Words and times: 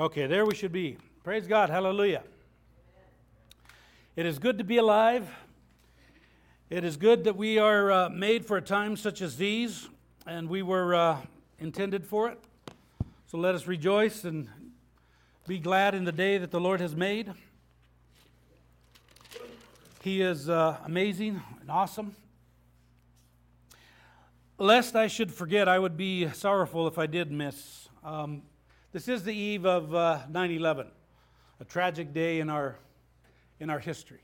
Okay, 0.00 0.26
there 0.26 0.46
we 0.46 0.54
should 0.54 0.72
be. 0.72 0.96
Praise 1.24 1.46
God. 1.46 1.68
Hallelujah. 1.68 2.22
It 4.16 4.24
is 4.24 4.38
good 4.38 4.56
to 4.56 4.64
be 4.64 4.78
alive. 4.78 5.28
It 6.70 6.84
is 6.84 6.96
good 6.96 7.24
that 7.24 7.36
we 7.36 7.58
are 7.58 7.92
uh, 7.92 8.08
made 8.08 8.46
for 8.46 8.56
a 8.56 8.62
time 8.62 8.96
such 8.96 9.20
as 9.20 9.36
these, 9.36 9.90
and 10.26 10.48
we 10.48 10.62
were 10.62 10.94
uh, 10.94 11.18
intended 11.58 12.06
for 12.06 12.30
it. 12.30 12.38
So 13.26 13.36
let 13.36 13.54
us 13.54 13.66
rejoice 13.66 14.24
and 14.24 14.48
be 15.46 15.58
glad 15.58 15.94
in 15.94 16.04
the 16.04 16.12
day 16.12 16.38
that 16.38 16.50
the 16.50 16.60
Lord 16.60 16.80
has 16.80 16.96
made. 16.96 17.34
He 20.02 20.22
is 20.22 20.48
uh, 20.48 20.78
amazing 20.86 21.42
and 21.60 21.70
awesome. 21.70 22.16
Lest 24.56 24.96
I 24.96 25.08
should 25.08 25.30
forget, 25.30 25.68
I 25.68 25.78
would 25.78 25.98
be 25.98 26.26
sorrowful 26.30 26.86
if 26.86 26.96
I 26.96 27.04
did 27.04 27.30
miss. 27.30 27.90
Um, 28.02 28.44
this 28.92 29.06
is 29.06 29.22
the 29.22 29.32
eve 29.32 29.66
of 29.66 29.94
uh, 29.94 30.18
9 30.28 30.50
11, 30.50 30.88
a 31.60 31.64
tragic 31.64 32.12
day 32.12 32.40
in 32.40 32.50
our, 32.50 32.76
in 33.60 33.70
our 33.70 33.78
history. 33.78 34.22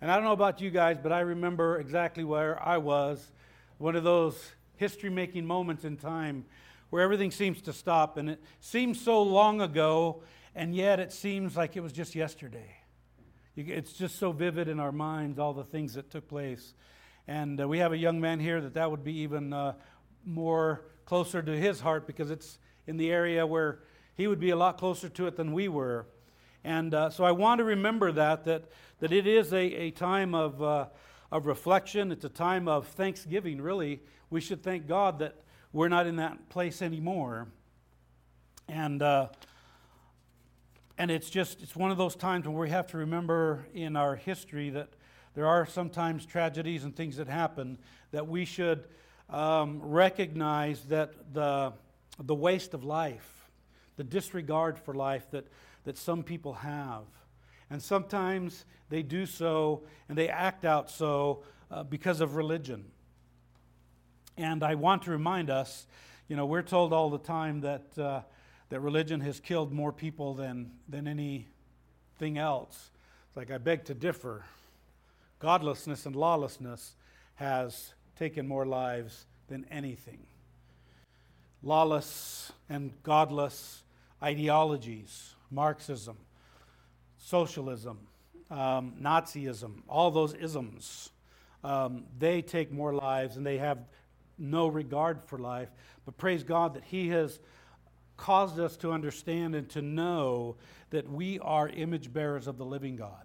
And 0.00 0.08
I 0.08 0.14
don't 0.14 0.24
know 0.24 0.32
about 0.32 0.60
you 0.60 0.70
guys, 0.70 0.98
but 1.02 1.10
I 1.10 1.20
remember 1.20 1.80
exactly 1.80 2.22
where 2.22 2.62
I 2.62 2.78
was, 2.78 3.32
one 3.78 3.96
of 3.96 4.04
those 4.04 4.52
history 4.76 5.10
making 5.10 5.46
moments 5.46 5.84
in 5.84 5.96
time 5.96 6.44
where 6.90 7.02
everything 7.02 7.32
seems 7.32 7.60
to 7.62 7.72
stop. 7.72 8.18
And 8.18 8.30
it 8.30 8.42
seems 8.60 9.00
so 9.00 9.20
long 9.22 9.60
ago, 9.60 10.22
and 10.54 10.72
yet 10.72 11.00
it 11.00 11.12
seems 11.12 11.56
like 11.56 11.76
it 11.76 11.80
was 11.80 11.92
just 11.92 12.14
yesterday. 12.14 12.76
It's 13.56 13.94
just 13.94 14.18
so 14.20 14.30
vivid 14.30 14.68
in 14.68 14.78
our 14.78 14.92
minds, 14.92 15.40
all 15.40 15.54
the 15.54 15.64
things 15.64 15.94
that 15.94 16.10
took 16.10 16.28
place. 16.28 16.74
And 17.26 17.60
uh, 17.60 17.66
we 17.66 17.78
have 17.78 17.92
a 17.92 17.98
young 17.98 18.20
man 18.20 18.38
here 18.38 18.60
that 18.60 18.74
that 18.74 18.88
would 18.88 19.02
be 19.02 19.18
even 19.20 19.52
uh, 19.52 19.72
more 20.24 20.82
closer 21.04 21.42
to 21.42 21.52
his 21.52 21.80
heart 21.80 22.06
because 22.06 22.30
it's 22.30 22.58
in 22.86 22.96
the 22.96 23.10
area 23.10 23.46
where 23.46 23.80
he 24.14 24.26
would 24.26 24.40
be 24.40 24.50
a 24.50 24.56
lot 24.56 24.78
closer 24.78 25.08
to 25.08 25.26
it 25.26 25.36
than 25.36 25.52
we 25.52 25.68
were. 25.68 26.06
And 26.64 26.94
uh, 26.94 27.10
so 27.10 27.24
I 27.24 27.32
want 27.32 27.58
to 27.58 27.64
remember 27.64 28.10
that, 28.12 28.44
that, 28.44 28.64
that 28.98 29.12
it 29.12 29.26
is 29.26 29.52
a, 29.52 29.58
a 29.58 29.90
time 29.90 30.34
of, 30.34 30.62
uh, 30.62 30.86
of 31.30 31.46
reflection. 31.46 32.10
It's 32.10 32.24
a 32.24 32.30
time 32.30 32.66
of 32.66 32.88
thanksgiving, 32.88 33.60
really. 33.60 34.00
We 34.30 34.40
should 34.40 34.62
thank 34.62 34.88
God 34.88 35.18
that 35.20 35.36
we're 35.72 35.88
not 35.88 36.06
in 36.06 36.16
that 36.16 36.48
place 36.48 36.82
anymore. 36.82 37.48
And, 38.68 39.02
uh, 39.02 39.28
and 40.98 41.10
it's 41.10 41.30
just, 41.30 41.62
it's 41.62 41.76
one 41.76 41.90
of 41.90 41.98
those 41.98 42.16
times 42.16 42.46
when 42.46 42.56
we 42.56 42.70
have 42.70 42.86
to 42.88 42.98
remember 42.98 43.66
in 43.74 43.94
our 43.94 44.16
history 44.16 44.70
that 44.70 44.88
there 45.34 45.46
are 45.46 45.66
sometimes 45.66 46.24
tragedies 46.24 46.84
and 46.84 46.96
things 46.96 47.18
that 47.18 47.28
happen 47.28 47.78
that 48.10 48.26
we 48.26 48.44
should 48.44 48.84
um, 49.28 49.80
recognize 49.82 50.80
that 50.86 51.34
the 51.34 51.74
the 52.18 52.34
waste 52.34 52.74
of 52.74 52.84
life, 52.84 53.48
the 53.96 54.04
disregard 54.04 54.78
for 54.78 54.94
life 54.94 55.30
that, 55.30 55.46
that 55.84 55.96
some 55.96 56.22
people 56.22 56.54
have. 56.54 57.04
And 57.70 57.82
sometimes 57.82 58.64
they 58.88 59.02
do 59.02 59.26
so 59.26 59.82
and 60.08 60.16
they 60.16 60.28
act 60.28 60.64
out 60.64 60.90
so 60.90 61.42
uh, 61.70 61.82
because 61.82 62.20
of 62.20 62.36
religion. 62.36 62.84
And 64.36 64.62
I 64.62 64.74
want 64.74 65.02
to 65.02 65.10
remind 65.10 65.50
us 65.50 65.86
you 66.28 66.34
know, 66.34 66.44
we're 66.44 66.62
told 66.62 66.92
all 66.92 67.08
the 67.08 67.18
time 67.18 67.60
that, 67.60 67.96
uh, 67.96 68.20
that 68.70 68.80
religion 68.80 69.20
has 69.20 69.38
killed 69.38 69.72
more 69.72 69.92
people 69.92 70.34
than, 70.34 70.72
than 70.88 71.06
anything 71.06 72.36
else. 72.36 72.90
It's 73.28 73.36
like, 73.36 73.52
I 73.52 73.58
beg 73.58 73.84
to 73.84 73.94
differ. 73.94 74.44
Godlessness 75.38 76.04
and 76.04 76.16
lawlessness 76.16 76.96
has 77.36 77.94
taken 78.18 78.48
more 78.48 78.66
lives 78.66 79.26
than 79.46 79.66
anything 79.70 80.18
lawless 81.66 82.52
and 82.68 82.92
godless 83.02 83.82
ideologies, 84.22 85.34
Marxism, 85.50 86.16
socialism, 87.18 87.98
um, 88.50 88.94
Nazism, 89.02 89.82
all 89.88 90.12
those 90.12 90.32
isms, 90.34 91.10
um, 91.64 92.04
they 92.18 92.40
take 92.40 92.70
more 92.72 92.94
lives 92.94 93.36
and 93.36 93.44
they 93.44 93.58
have 93.58 93.78
no 94.38 94.68
regard 94.68 95.22
for 95.24 95.38
life. 95.38 95.68
But 96.04 96.16
praise 96.16 96.44
God 96.44 96.74
that 96.74 96.84
He 96.84 97.08
has 97.08 97.40
caused 98.16 98.60
us 98.60 98.76
to 98.78 98.92
understand 98.92 99.56
and 99.56 99.68
to 99.70 99.82
know 99.82 100.56
that 100.90 101.10
we 101.10 101.40
are 101.40 101.68
image 101.68 102.12
bearers 102.12 102.46
of 102.46 102.58
the 102.58 102.64
living 102.64 102.94
God. 102.94 103.24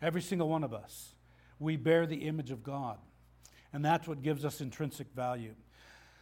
Every 0.00 0.22
single 0.22 0.48
one 0.48 0.64
of 0.64 0.72
us. 0.72 1.14
We 1.60 1.76
bear 1.76 2.06
the 2.06 2.26
image 2.26 2.50
of 2.50 2.62
God. 2.62 2.98
And 3.72 3.84
that's 3.84 4.08
what 4.08 4.22
gives 4.22 4.44
us 4.44 4.60
intrinsic 4.62 5.08
value. 5.14 5.54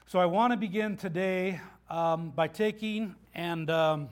So 0.09 0.21
I 0.21 0.27
want 0.27 0.53
to 0.53 0.56
begin 0.56 0.97
today 0.97 1.61
um, 1.91 2.31
by 2.31 2.47
taking 2.47 3.17
and 3.34 3.69
um, 3.69 4.09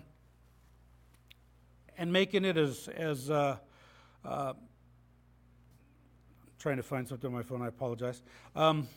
and 1.96 2.12
making 2.12 2.44
it 2.44 2.56
as 2.56 2.88
as 2.88 3.30
uh, 3.30 3.58
uh, 4.24 4.54
trying 6.58 6.78
to 6.78 6.82
find 6.82 7.06
something 7.06 7.28
on 7.28 7.32
my 7.32 7.44
phone. 7.44 7.62
I 7.62 7.68
apologize. 7.68 8.22
Um, 8.56 8.88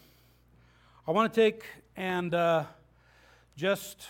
I 1.07 1.11
want 1.11 1.31
to 1.31 1.39
take 1.39 1.65
and 1.95 2.33
uh, 2.33 2.63
just 3.55 4.07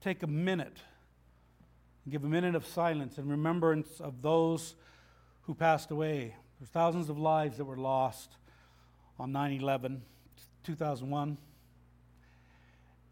take 0.00 0.24
a 0.24 0.26
minute, 0.26 0.78
give 2.10 2.24
a 2.24 2.28
minute 2.28 2.56
of 2.56 2.66
silence 2.66 3.18
and 3.18 3.30
remembrance 3.30 4.00
of 4.00 4.22
those 4.22 4.74
who 5.42 5.54
passed 5.54 5.92
away. 5.92 6.34
There's 6.58 6.70
thousands 6.70 7.10
of 7.10 7.16
lives 7.16 7.58
that 7.58 7.64
were 7.64 7.76
lost 7.76 8.38
on 9.20 9.30
9 9.30 9.52
11, 9.52 10.02
2001. 10.64 11.38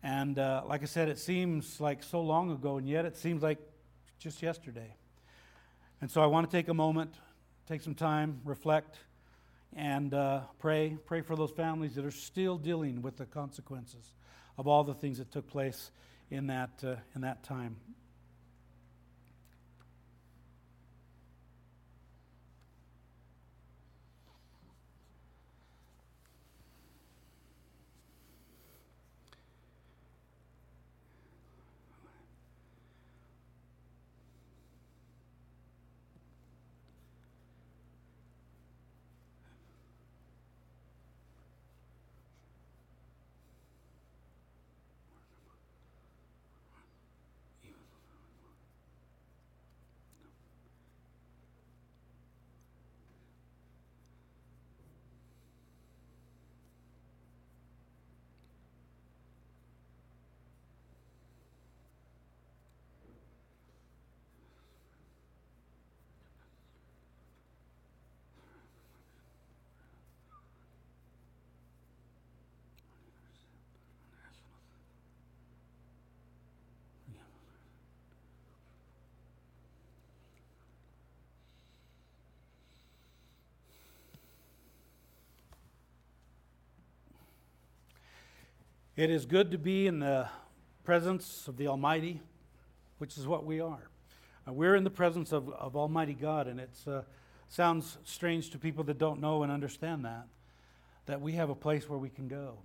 And 0.02 0.38
uh, 0.38 0.62
like 0.66 0.82
I 0.82 0.86
said, 0.86 1.08
it 1.08 1.18
seems 1.18 1.80
like 1.80 2.02
so 2.02 2.20
long 2.20 2.50
ago, 2.50 2.76
and 2.76 2.88
yet 2.88 3.04
it 3.04 3.16
seems 3.16 3.42
like 3.42 3.58
just 4.18 4.42
yesterday. 4.42 4.94
And 6.00 6.10
so 6.10 6.22
I 6.22 6.26
want 6.26 6.50
to 6.50 6.56
take 6.56 6.68
a 6.68 6.74
moment, 6.74 7.14
take 7.66 7.80
some 7.82 7.94
time, 7.94 8.40
reflect, 8.44 8.98
and 9.74 10.12
uh, 10.14 10.40
pray. 10.58 10.96
Pray 11.06 11.22
for 11.22 11.36
those 11.36 11.50
families 11.50 11.94
that 11.94 12.04
are 12.04 12.10
still 12.10 12.56
dealing 12.56 13.02
with 13.02 13.16
the 13.16 13.26
consequences 13.26 14.14
of 14.58 14.66
all 14.66 14.84
the 14.84 14.94
things 14.94 15.18
that 15.18 15.32
took 15.32 15.48
place 15.48 15.90
in 16.30 16.46
that, 16.48 16.70
uh, 16.84 16.96
in 17.14 17.22
that 17.22 17.42
time. 17.42 17.76
It 88.96 89.10
is 89.10 89.26
good 89.26 89.50
to 89.50 89.58
be 89.58 89.86
in 89.86 89.98
the 89.98 90.26
presence 90.82 91.48
of 91.48 91.58
the 91.58 91.68
Almighty, 91.68 92.22
which 92.96 93.18
is 93.18 93.26
what 93.26 93.44
we 93.44 93.60
are. 93.60 93.90
Uh, 94.48 94.54
we're 94.54 94.74
in 94.74 94.84
the 94.84 94.90
presence 94.90 95.32
of, 95.32 95.50
of 95.50 95.76
Almighty 95.76 96.14
God, 96.14 96.46
and 96.46 96.58
it 96.58 96.70
uh, 96.86 97.02
sounds 97.50 97.98
strange 98.04 98.48
to 98.52 98.58
people 98.58 98.84
that 98.84 98.96
don't 98.96 99.20
know 99.20 99.42
and 99.42 99.52
understand 99.52 100.06
that, 100.06 100.26
that 101.04 101.20
we 101.20 101.32
have 101.32 101.50
a 101.50 101.54
place 101.54 101.90
where 101.90 101.98
we 101.98 102.08
can 102.08 102.26
go. 102.26 102.56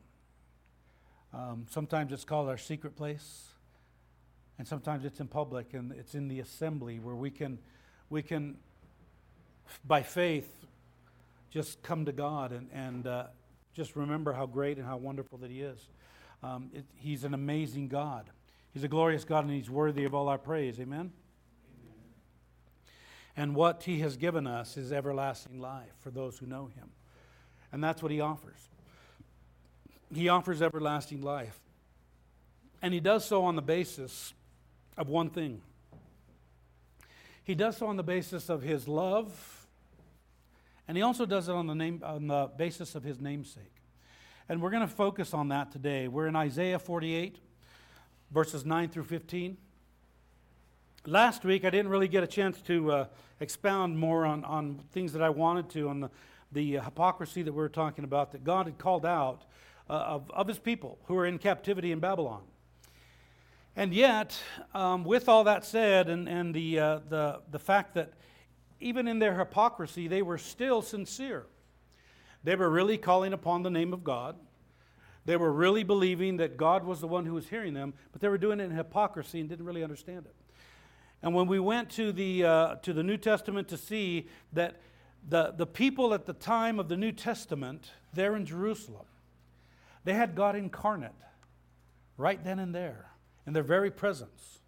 Um, 1.33 1.65
sometimes 1.69 2.13
it's 2.13 2.23
called 2.23 2.47
our 2.47 2.57
secret 2.57 2.95
place, 2.95 3.47
and 4.57 4.65
sometimes 4.65 5.03
it's 5.03 5.19
in 5.19 5.27
public, 5.27 5.73
and 5.73 5.91
it's 5.91 6.15
in 6.15 6.29
the 6.29 6.39
assembly 6.39 6.97
where 6.99 7.15
we 7.15 7.29
can, 7.29 7.59
we 8.09 8.21
can 8.21 8.55
by 9.83 10.01
faith, 10.01 10.49
just 11.49 11.83
come 11.83 12.05
to 12.05 12.13
God 12.13 12.53
and, 12.53 12.69
and 12.71 13.05
uh, 13.05 13.25
just 13.73 13.97
remember 13.97 14.31
how 14.31 14.45
great 14.45 14.77
and 14.77 14.87
how 14.87 14.95
wonderful 14.95 15.37
that 15.39 15.51
He 15.51 15.59
is. 15.59 15.89
Um, 16.43 16.69
it, 16.73 16.85
he's 16.95 17.23
an 17.23 17.33
amazing 17.33 17.87
God. 17.87 18.29
He's 18.73 18.83
a 18.83 18.87
glorious 18.87 19.23
God 19.23 19.45
and 19.45 19.53
He's 19.53 19.69
worthy 19.69 20.05
of 20.05 20.15
all 20.15 20.27
our 20.27 20.37
praise. 20.37 20.79
Amen? 20.79 20.99
Amen? 20.99 21.11
And 23.35 23.55
what 23.55 23.83
He 23.83 23.99
has 23.99 24.17
given 24.17 24.47
us 24.47 24.77
is 24.77 24.91
everlasting 24.91 25.59
life 25.59 25.93
for 25.99 26.09
those 26.09 26.37
who 26.37 26.45
know 26.45 26.69
Him. 26.75 26.89
And 27.71 27.83
that's 27.83 28.01
what 28.01 28.11
He 28.11 28.21
offers. 28.21 28.69
He 30.13 30.29
offers 30.29 30.61
everlasting 30.61 31.21
life. 31.21 31.59
And 32.81 32.93
He 32.93 32.99
does 32.99 33.25
so 33.25 33.43
on 33.43 33.55
the 33.55 33.61
basis 33.61 34.33
of 34.97 35.09
one 35.09 35.29
thing. 35.29 35.61
He 37.43 37.55
does 37.55 37.77
so 37.77 37.87
on 37.87 37.97
the 37.97 38.03
basis 38.03 38.49
of 38.49 38.61
His 38.61 38.87
love, 38.87 39.67
and 40.87 40.95
He 40.95 41.03
also 41.03 41.25
does 41.25 41.49
it 41.49 41.53
on 41.53 41.67
the, 41.67 41.75
name, 41.75 42.01
on 42.03 42.27
the 42.27 42.49
basis 42.55 42.95
of 42.95 43.03
His 43.03 43.19
namesake. 43.19 43.80
And 44.49 44.61
we're 44.61 44.71
going 44.71 44.81
to 44.81 44.93
focus 44.93 45.33
on 45.33 45.49
that 45.49 45.71
today. 45.71 46.07
We're 46.07 46.27
in 46.27 46.35
Isaiah 46.35 46.79
48 46.79 47.39
verses 48.31 48.65
9 48.65 48.89
through 48.89 49.03
15. 49.03 49.57
Last 51.05 51.43
week, 51.43 51.65
I 51.65 51.69
didn't 51.69 51.89
really 51.89 52.07
get 52.07 52.23
a 52.23 52.27
chance 52.27 52.61
to 52.61 52.91
uh, 52.91 53.05
expound 53.39 53.97
more 53.97 54.25
on, 54.25 54.45
on 54.45 54.79
things 54.91 55.13
that 55.13 55.21
I 55.21 55.29
wanted 55.29 55.69
to, 55.71 55.89
on 55.89 55.99
the, 56.01 56.09
the 56.51 56.71
hypocrisy 56.79 57.41
that 57.43 57.51
we 57.51 57.57
were 57.57 57.69
talking 57.69 58.03
about, 58.03 58.31
that 58.31 58.43
God 58.43 58.67
had 58.67 58.77
called 58.77 59.05
out 59.05 59.43
uh, 59.89 59.93
of, 59.93 60.31
of 60.31 60.47
his 60.47 60.59
people 60.59 60.97
who 61.05 61.15
were 61.15 61.25
in 61.25 61.39
captivity 61.39 61.91
in 61.91 61.99
Babylon. 61.99 62.43
And 63.75 63.93
yet, 63.93 64.37
um, 64.73 65.03
with 65.03 65.27
all 65.27 65.43
that 65.45 65.65
said, 65.65 66.07
and, 66.07 66.29
and 66.29 66.53
the, 66.53 66.79
uh, 66.79 66.99
the, 67.09 67.41
the 67.49 67.59
fact 67.59 67.95
that 67.95 68.13
even 68.79 69.07
in 69.07 69.19
their 69.19 69.37
hypocrisy, 69.37 70.07
they 70.07 70.21
were 70.21 70.37
still 70.37 70.81
sincere. 70.81 71.45
They 72.43 72.55
were 72.55 72.69
really 72.69 72.97
calling 72.97 73.33
upon 73.33 73.63
the 73.63 73.69
name 73.69 73.93
of 73.93 74.03
God. 74.03 74.35
They 75.25 75.37
were 75.37 75.51
really 75.51 75.83
believing 75.83 76.37
that 76.37 76.57
God 76.57 76.83
was 76.83 76.99
the 76.99 77.07
one 77.07 77.25
who 77.25 77.33
was 77.33 77.47
hearing 77.47 77.73
them, 77.73 77.93
but 78.11 78.21
they 78.21 78.27
were 78.27 78.39
doing 78.39 78.59
it 78.59 78.63
in 78.63 78.71
hypocrisy 78.71 79.39
and 79.39 79.47
didn't 79.47 79.65
really 79.65 79.83
understand 79.83 80.25
it. 80.25 80.35
And 81.21 81.35
when 81.35 81.47
we 81.47 81.59
went 81.59 81.91
to 81.91 82.11
the, 82.11 82.43
uh, 82.43 82.75
to 82.77 82.93
the 82.93 83.03
New 83.03 83.17
Testament 83.17 83.67
to 83.67 83.77
see 83.77 84.27
that 84.53 84.81
the, 85.29 85.53
the 85.55 85.67
people 85.67 86.15
at 86.15 86.25
the 86.25 86.33
time 86.33 86.79
of 86.79 86.89
the 86.89 86.97
New 86.97 87.11
Testament, 87.11 87.91
there 88.13 88.35
in 88.35 88.45
Jerusalem, 88.45 89.05
they 90.03 90.13
had 90.13 90.33
God 90.33 90.55
incarnate 90.55 91.11
right 92.17 92.43
then 92.43 92.57
and 92.57 92.73
there, 92.73 93.11
in 93.45 93.53
their 93.53 93.63
very 93.63 93.91
presence. 93.91 94.59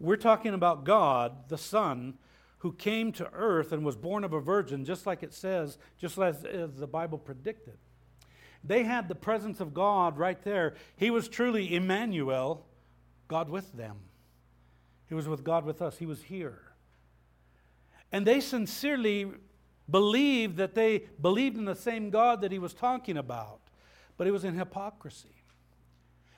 We're 0.00 0.16
talking 0.16 0.54
about 0.54 0.84
God, 0.84 1.48
the 1.48 1.58
Son, 1.58 2.14
who 2.62 2.72
came 2.72 3.10
to 3.10 3.28
earth 3.32 3.72
and 3.72 3.84
was 3.84 3.96
born 3.96 4.22
of 4.22 4.32
a 4.32 4.40
virgin, 4.40 4.84
just 4.84 5.04
like 5.04 5.24
it 5.24 5.34
says, 5.34 5.78
just 5.98 6.16
as, 6.16 6.44
as 6.44 6.76
the 6.76 6.86
Bible 6.86 7.18
predicted. 7.18 7.76
They 8.62 8.84
had 8.84 9.08
the 9.08 9.16
presence 9.16 9.58
of 9.58 9.74
God 9.74 10.16
right 10.16 10.40
there. 10.44 10.74
He 10.94 11.10
was 11.10 11.28
truly 11.28 11.74
Emmanuel, 11.74 12.64
God 13.26 13.48
with 13.48 13.72
them. 13.72 13.96
He 15.08 15.14
was 15.14 15.26
with 15.26 15.42
God 15.42 15.64
with 15.64 15.82
us. 15.82 15.98
He 15.98 16.06
was 16.06 16.22
here. 16.22 16.60
And 18.12 18.24
they 18.24 18.38
sincerely 18.38 19.26
believed 19.90 20.58
that 20.58 20.76
they 20.76 21.06
believed 21.20 21.56
in 21.56 21.64
the 21.64 21.74
same 21.74 22.10
God 22.10 22.42
that 22.42 22.52
he 22.52 22.60
was 22.60 22.74
talking 22.74 23.16
about, 23.16 23.58
but 24.16 24.28
it 24.28 24.30
was 24.30 24.44
in 24.44 24.56
hypocrisy. 24.56 25.34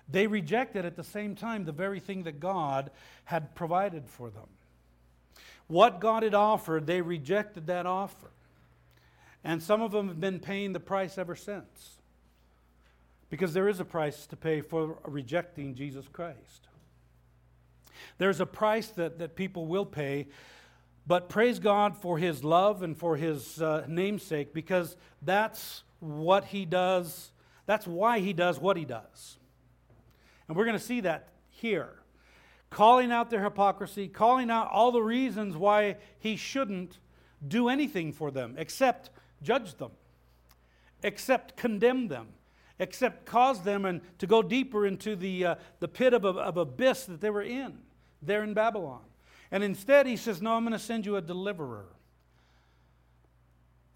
They 0.09 0.27
rejected 0.27 0.87
at 0.87 0.97
the 0.97 1.05
same 1.05 1.35
time 1.35 1.67
the 1.67 1.73
very 1.73 2.01
thing 2.01 2.23
that 2.23 2.41
God 2.41 2.91
had 3.25 3.55
provided 3.55 4.09
for 4.09 4.31
them. 4.31 4.49
What 5.67 6.01
God 6.01 6.23
had 6.23 6.35
offered, 6.35 6.87
they 6.87 7.01
rejected 7.01 7.67
that 7.67 7.87
offer. 7.87 8.31
And 9.43 9.63
some 9.63 9.83
of 9.83 9.93
them 9.93 10.09
have 10.09 10.21
been 10.21 10.41
paying 10.41 10.73
the 10.73 10.81
price 10.81 11.19
ever 11.19 11.37
since. 11.37 11.99
Because 13.31 13.53
there 13.53 13.69
is 13.69 13.81
a 13.81 13.85
price 13.85 14.27
to 14.27 14.37
pay 14.37 14.61
for 14.61 14.99
rejecting 15.07 15.75
Jesus 15.75 16.07
Christ. 16.13 16.69
There's 18.19 18.41
a 18.41 18.47
price 18.47 18.89
that, 18.89 19.19
that 19.19 19.35
people 19.35 19.67
will 19.67 19.87
pay, 19.87 20.29
but 21.07 21.29
praise 21.29 21.59
God 21.59 21.97
for 21.97 22.19
His 22.19 22.45
love 22.45 22.83
and 22.83 22.97
for 22.97 23.17
His 23.17 23.61
uh, 23.61 23.85
namesake 23.89 24.55
because 24.55 24.97
that's 25.23 25.83
what 26.01 26.45
He 26.45 26.65
does. 26.65 27.31
That's 27.67 27.87
why 27.87 28.21
He 28.21 28.33
does 28.33 28.59
what 28.61 28.77
He 28.77 28.85
does. 28.85 29.39
And 30.49 30.57
we're 30.57 30.65
going 30.65 30.79
to 30.79 30.85
see 30.85 31.01
that 31.01 31.29
here. 31.51 31.95
Calling 32.75 33.13
out 33.13 33.31
their 33.31 33.45
hypocrisy, 33.45 34.09
calling 34.09 34.51
out 34.51 34.69
all 34.73 34.91
the 34.91 35.01
reasons 35.01 35.57
why 35.57 35.97
He 36.19 36.35
shouldn't 36.35 36.99
do 37.47 37.69
anything 37.69 38.13
for 38.13 38.33
them 38.33 38.57
except 38.59 39.11
judge 39.43 39.77
them, 39.77 39.93
except 41.05 41.57
condemn 41.57 42.09
them 42.09 42.27
except 42.81 43.25
cause 43.25 43.63
them 43.63 43.85
and 43.85 44.01
to 44.19 44.27
go 44.27 44.43
deeper 44.43 44.85
into 44.85 45.15
the, 45.15 45.47
uh, 45.47 45.55
the 45.79 45.87
pit 45.87 46.13
of, 46.13 46.25
of 46.25 46.57
abyss 46.57 47.05
that 47.05 47.21
they 47.21 47.31
were 47.31 47.41
in 47.43 47.79
there 48.21 48.43
in 48.43 48.53
Babylon. 48.53 49.03
And 49.51 49.63
instead, 49.63 50.07
he 50.07 50.17
says, 50.17 50.43
No, 50.43 50.55
I'm 50.55 50.65
going 50.65 50.73
to 50.73 50.79
send 50.79 51.07
you 51.07 51.17
a 51.17 51.23
deliverer. 51.23 51.87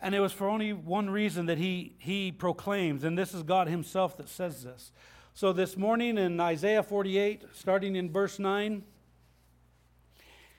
And 0.01 0.15
it 0.15 0.21
was 0.21 0.33
for 0.33 0.49
only 0.49 0.73
one 0.73 1.11
reason 1.11 1.47
that 1.47 1.59
he, 1.59 1.97
he 1.99 2.31
proclaims, 2.31 3.03
and 3.03 3.19
this 3.19 3.35
is 3.35 3.43
God 3.43 3.67
himself 3.67 4.17
that 4.19 4.29
says 4.29 4.63
this. 4.63 4.93
So 5.39 5.53
this 5.53 5.77
morning 5.77 6.19
in 6.19 6.41
Isaiah 6.41 6.83
48, 6.83 7.45
starting 7.53 7.95
in 7.95 8.11
verse 8.11 8.41
9, 8.41 8.83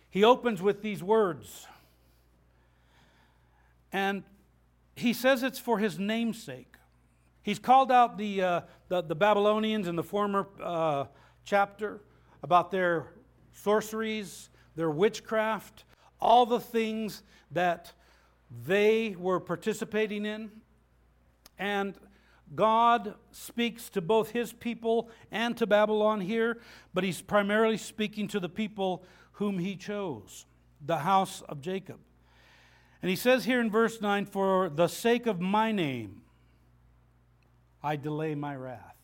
he 0.09 0.23
opens 0.23 0.61
with 0.61 0.81
these 0.81 1.03
words. 1.03 1.67
And 3.91 4.23
he 4.95 5.11
says 5.11 5.43
it's 5.43 5.59
for 5.59 5.79
his 5.79 5.99
namesake. 5.99 6.75
He's 7.43 7.59
called 7.59 7.91
out 7.91 8.17
the, 8.17 8.41
uh, 8.41 8.61
the, 8.87 9.01
the, 9.01 9.15
Babylonians 9.15 9.85
in 9.85 9.97
the 9.97 10.01
former 10.01 10.47
uh, 10.63 11.07
chapter 11.43 11.99
about 12.41 12.71
their 12.71 13.07
sorceries, 13.51 14.49
their 14.77 14.91
witchcraft, 14.91 15.83
all 16.21 16.45
the 16.45 16.61
things 16.61 17.23
that 17.51 17.91
they 18.65 19.13
were 19.19 19.41
participating 19.41 20.25
in. 20.25 20.49
And 21.57 21.95
God 22.55 23.15
speaks 23.31 23.89
to 23.91 24.01
both 24.01 24.31
his 24.31 24.53
people 24.53 25.09
and 25.31 25.55
to 25.57 25.67
Babylon 25.67 26.21
here, 26.21 26.59
but 26.93 27.03
he's 27.03 27.21
primarily 27.21 27.77
speaking 27.77 28.27
to 28.29 28.39
the 28.39 28.49
people 28.49 29.03
whom 29.33 29.59
he 29.59 29.75
chose, 29.75 30.45
the 30.85 30.97
house 30.97 31.41
of 31.47 31.61
Jacob. 31.61 31.99
And 33.01 33.09
he 33.09 33.15
says 33.15 33.45
here 33.45 33.61
in 33.61 33.69
verse 33.69 34.01
9, 34.01 34.25
For 34.25 34.69
the 34.69 34.87
sake 34.87 35.27
of 35.27 35.39
my 35.39 35.71
name, 35.71 36.21
I 37.81 37.95
delay 37.95 38.35
my 38.35 38.55
wrath. 38.55 38.95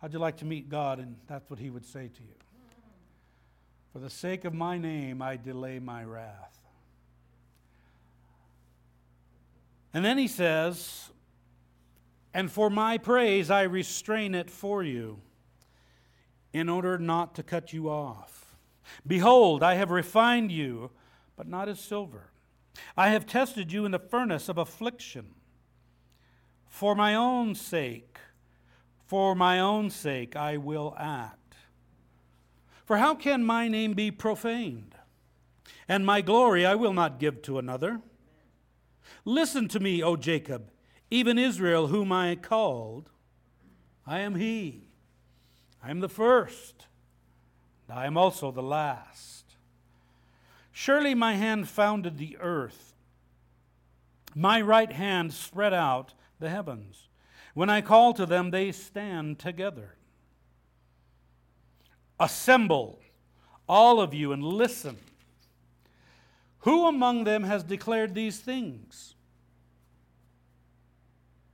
How'd 0.00 0.12
you 0.12 0.18
like 0.18 0.38
to 0.38 0.44
meet 0.44 0.68
God? 0.68 1.00
And 1.00 1.16
that's 1.26 1.50
what 1.50 1.58
he 1.58 1.70
would 1.70 1.84
say 1.84 2.08
to 2.08 2.22
you. 2.22 2.34
For 3.92 3.98
the 3.98 4.10
sake 4.10 4.44
of 4.44 4.54
my 4.54 4.78
name, 4.78 5.20
I 5.20 5.36
delay 5.36 5.78
my 5.78 6.04
wrath. 6.04 6.58
And 9.92 10.04
then 10.04 10.18
he 10.18 10.28
says, 10.28 11.10
And 12.38 12.52
for 12.52 12.70
my 12.70 12.98
praise, 12.98 13.50
I 13.50 13.62
restrain 13.62 14.32
it 14.32 14.48
for 14.48 14.84
you, 14.84 15.18
in 16.52 16.68
order 16.68 16.96
not 16.96 17.34
to 17.34 17.42
cut 17.42 17.72
you 17.72 17.90
off. 17.90 18.54
Behold, 19.04 19.64
I 19.64 19.74
have 19.74 19.90
refined 19.90 20.52
you, 20.52 20.92
but 21.34 21.48
not 21.48 21.68
as 21.68 21.80
silver. 21.80 22.30
I 22.96 23.08
have 23.08 23.26
tested 23.26 23.72
you 23.72 23.84
in 23.84 23.90
the 23.90 23.98
furnace 23.98 24.48
of 24.48 24.56
affliction 24.56 25.34
for 26.68 26.94
my 26.94 27.12
own 27.12 27.56
sake, 27.56 28.18
for 29.04 29.34
my 29.34 29.58
own 29.58 29.90
sake, 29.90 30.36
I 30.36 30.58
will 30.58 30.94
act. 30.96 31.56
For 32.86 32.98
how 32.98 33.16
can 33.16 33.42
my 33.42 33.66
name 33.66 33.94
be 33.94 34.12
profaned? 34.12 34.94
And 35.88 36.06
my 36.06 36.20
glory 36.20 36.64
I 36.64 36.76
will 36.76 36.92
not 36.92 37.18
give 37.18 37.42
to 37.42 37.58
another. 37.58 38.00
Listen 39.24 39.66
to 39.66 39.80
me, 39.80 40.04
O 40.04 40.14
Jacob, 40.14 40.70
even 41.10 41.38
Israel, 41.38 41.88
whom 41.88 42.12
I 42.12 42.36
called. 42.36 43.10
I 44.06 44.20
am 44.20 44.34
he. 44.34 44.88
I 45.82 45.90
am 45.90 46.00
the 46.00 46.08
first. 46.08 46.86
I 47.88 48.06
am 48.06 48.16
also 48.16 48.50
the 48.50 48.62
last. 48.62 49.56
Surely 50.72 51.14
my 51.14 51.34
hand 51.34 51.68
founded 51.68 52.18
the 52.18 52.36
earth. 52.38 52.94
My 54.34 54.60
right 54.60 54.92
hand 54.92 55.32
spread 55.32 55.72
out 55.72 56.12
the 56.38 56.50
heavens. 56.50 57.08
When 57.54 57.70
I 57.70 57.80
call 57.80 58.14
to 58.14 58.26
them, 58.26 58.50
they 58.50 58.70
stand 58.72 59.38
together. 59.38 59.94
Assemble, 62.20 63.00
all 63.68 64.00
of 64.00 64.12
you, 64.12 64.32
and 64.32 64.42
listen. 64.42 64.98
Who 66.60 66.86
among 66.86 67.24
them 67.24 67.44
has 67.44 67.64
declared 67.64 68.14
these 68.14 68.38
things? 68.38 69.14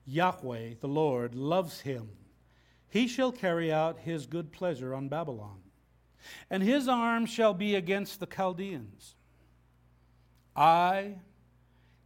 Yahweh, 0.07 0.75
the 0.81 0.89
Lord, 0.89 1.35
loves 1.35 1.81
him. 1.81 2.11
He 2.89 3.09
shall 3.09 3.33
carry 3.33 3.73
out 3.73 4.01
his 4.01 4.27
good 4.27 4.53
pleasure 4.53 4.95
on 4.95 5.09
Babylon, 5.09 5.61
and 6.51 6.63
his 6.63 6.89
arm 6.89 7.27
shall 7.27 7.55
be 7.55 7.75
against 7.75 8.21
the 8.21 8.27
Chaldeans. 8.27 9.15
I, 10.55 11.17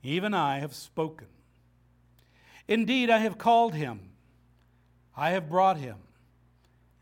even 0.02 0.32
I, 0.32 0.60
have 0.60 0.74
spoken. 0.74 1.26
Indeed, 2.66 3.10
I 3.10 3.18
have 3.18 3.38
called 3.38 3.74
him, 3.74 4.00
I 5.16 5.30
have 5.30 5.48
brought 5.48 5.78
him, 5.78 5.96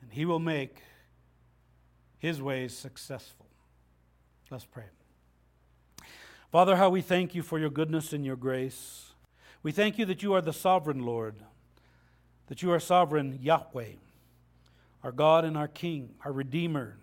and 0.01 0.11
He 0.11 0.25
will 0.25 0.39
make 0.39 0.79
his 2.19 2.41
ways 2.41 2.75
successful. 2.75 3.47
Let's 4.51 4.65
pray. 4.65 4.85
Father, 6.51 6.77
how 6.77 6.89
we 6.89 7.03
thank 7.03 7.35
you 7.35 7.43
for 7.43 7.59
your 7.59 7.69
goodness 7.69 8.13
and 8.13 8.25
your 8.25 8.37
grace. 8.37 9.06
We 9.67 9.73
thank 9.73 9.99
you 9.99 10.05
that 10.05 10.23
you 10.23 10.33
are 10.33 10.41
the 10.41 10.53
sovereign 10.53 11.01
Lord, 11.01 11.35
that 12.47 12.63
you 12.63 12.71
are 12.71 12.79
sovereign 12.79 13.41
Yahweh, 13.43 13.95
our 15.03 15.11
God 15.11 15.45
and 15.45 15.57
our 15.57 15.67
King, 15.67 16.15
our 16.25 16.31
Redeemer, 16.31 16.99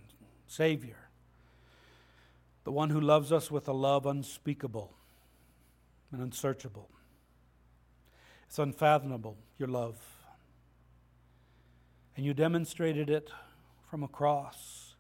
Savior, 0.48 1.10
the 2.64 2.72
one 2.72 2.90
who 2.90 3.02
loves 3.02 3.34
us 3.34 3.52
with 3.52 3.68
a 3.68 3.74
love 3.74 4.06
unspeakable 4.06 4.94
and 6.14 6.22
unsearchable. 6.22 6.90
It's 8.48 8.60
unfathomable, 8.60 9.36
your 9.60 9.68
love. 9.68 9.98
And 12.16 12.26
you 12.26 12.34
demonstrated 12.34 13.10
it 13.10 13.30
from 13.90 14.04
a 14.04 14.08
cross 14.08 14.96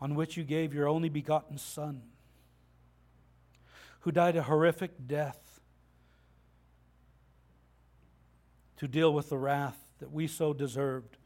on 0.00 0.16
which 0.16 0.36
you 0.36 0.42
gave 0.42 0.74
your 0.74 0.88
only 0.88 1.08
begotten 1.08 1.56
Son, 1.56 2.02
who 4.02 4.12
died 4.12 4.36
a 4.36 4.42
horrific 4.42 5.06
death 5.06 5.60
to 8.76 8.88
deal 8.88 9.12
with 9.12 9.28
the 9.28 9.38
wrath 9.38 9.78
that 10.00 10.12
we 10.12 10.26
so 10.26 10.52
deserved 10.52 11.16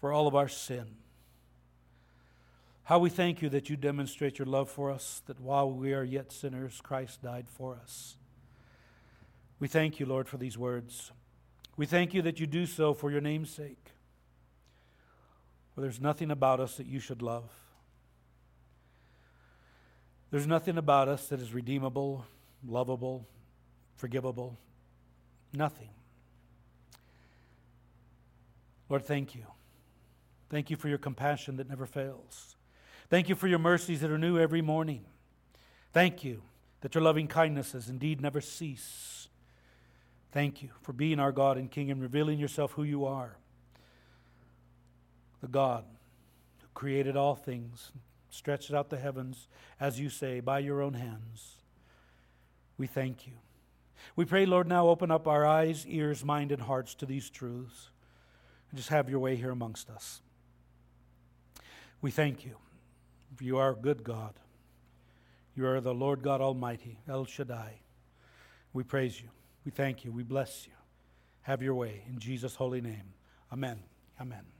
for 0.00 0.12
all 0.12 0.26
of 0.26 0.34
our 0.34 0.48
sin. 0.48 0.96
How 2.84 2.98
we 2.98 3.10
thank 3.10 3.42
you 3.42 3.48
that 3.50 3.70
you 3.70 3.76
demonstrate 3.76 4.38
your 4.38 4.46
love 4.46 4.68
for 4.68 4.90
us, 4.90 5.22
that 5.26 5.40
while 5.40 5.70
we 5.70 5.92
are 5.92 6.04
yet 6.04 6.32
sinners, 6.32 6.80
Christ 6.82 7.22
died 7.22 7.48
for 7.48 7.76
us. 7.80 8.16
We 9.58 9.68
thank 9.68 9.98
you, 9.98 10.06
Lord, 10.06 10.28
for 10.28 10.36
these 10.36 10.58
words. 10.58 11.12
We 11.76 11.86
thank 11.86 12.12
you 12.12 12.22
that 12.22 12.40
you 12.40 12.46
do 12.46 12.66
so 12.66 12.92
for 12.92 13.10
your 13.10 13.20
name's 13.20 13.50
sake. 13.50 13.92
For 15.74 15.80
there's 15.80 16.00
nothing 16.00 16.30
about 16.30 16.58
us 16.58 16.76
that 16.76 16.86
you 16.86 17.00
should 17.00 17.22
love. 17.22 17.52
There's 20.30 20.46
nothing 20.46 20.76
about 20.76 21.08
us 21.08 21.28
that 21.28 21.40
is 21.40 21.54
redeemable, 21.54 22.24
lovable, 22.66 23.26
forgivable. 23.96 24.58
Nothing. 25.52 25.90
Lord, 28.88 29.04
thank 29.04 29.34
you. 29.34 29.46
Thank 30.48 30.70
you 30.70 30.76
for 30.76 30.88
your 30.88 30.98
compassion 30.98 31.56
that 31.56 31.68
never 31.68 31.86
fails. 31.86 32.56
Thank 33.08 33.28
you 33.28 33.34
for 33.34 33.48
your 33.48 33.58
mercies 33.58 34.00
that 34.00 34.10
are 34.10 34.18
new 34.18 34.38
every 34.38 34.62
morning. 34.62 35.04
Thank 35.92 36.24
you 36.24 36.42
that 36.80 36.94
your 36.94 37.02
loving 37.02 37.26
kindnesses 37.26 37.88
indeed 37.88 38.20
never 38.20 38.40
cease. 38.40 39.28
Thank 40.32 40.62
you 40.62 40.70
for 40.82 40.92
being 40.92 41.18
our 41.18 41.32
God 41.32 41.56
and 41.56 41.70
King 41.70 41.90
and 41.90 42.02
revealing 42.02 42.38
yourself 42.38 42.72
who 42.72 42.82
you 42.82 43.06
are. 43.06 43.38
The 45.40 45.48
God 45.48 45.84
who 46.60 46.66
created 46.74 47.16
all 47.16 47.34
things, 47.34 47.92
stretched 48.36 48.72
out 48.72 48.90
the 48.90 48.98
heavens, 48.98 49.48
as 49.80 49.98
you 49.98 50.10
say, 50.10 50.40
by 50.40 50.58
your 50.58 50.82
own 50.82 50.94
hands. 50.94 51.56
We 52.78 52.86
thank 52.86 53.26
you. 53.26 53.32
We 54.14 54.24
pray, 54.24 54.46
Lord, 54.46 54.68
now 54.68 54.88
open 54.88 55.10
up 55.10 55.26
our 55.26 55.44
eyes, 55.44 55.86
ears, 55.86 56.24
mind, 56.24 56.52
and 56.52 56.62
hearts 56.62 56.94
to 56.96 57.06
these 57.06 57.30
truths. 57.30 57.90
And 58.70 58.76
just 58.76 58.90
have 58.90 59.08
your 59.08 59.20
way 59.20 59.36
here 59.36 59.50
amongst 59.50 59.90
us. 59.90 60.20
We 62.00 62.10
thank 62.10 62.44
you. 62.44 62.56
You 63.40 63.58
are 63.58 63.70
a 63.70 63.76
good 63.76 64.04
God. 64.04 64.34
You 65.54 65.66
are 65.66 65.80
the 65.80 65.94
Lord 65.94 66.22
God 66.22 66.40
Almighty, 66.40 66.98
El 67.08 67.24
Shaddai. 67.24 67.80
We 68.72 68.82
praise 68.82 69.20
you. 69.20 69.28
We 69.64 69.70
thank 69.70 70.04
you. 70.04 70.12
We 70.12 70.22
bless 70.22 70.66
you. 70.66 70.72
Have 71.42 71.62
your 71.62 71.74
way 71.74 72.02
in 72.08 72.18
Jesus' 72.18 72.54
holy 72.54 72.80
name. 72.80 73.14
Amen. 73.52 73.78
Amen. 74.20 74.55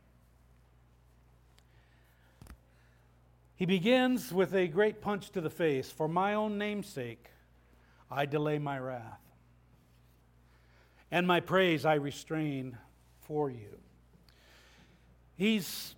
He 3.57 3.65
begins 3.65 4.33
with 4.33 4.55
a 4.55 4.69
great 4.69 5.01
punch 5.01 5.31
to 5.31 5.41
the 5.41 5.51
face. 5.51 5.91
For 5.91 6.09
my 6.09 6.35
own 6.35 6.59
name's 6.59 6.87
sake, 6.87 7.31
I 8.11 8.27
delay 8.27 8.59
my 8.59 8.79
wrath, 8.79 9.21
and 11.11 11.27
my 11.27 11.41
praise 11.41 11.85
I 11.85 11.95
restrain 11.95 12.77
for 13.23 13.51
you. 13.51 13.79
He's 15.37 15.95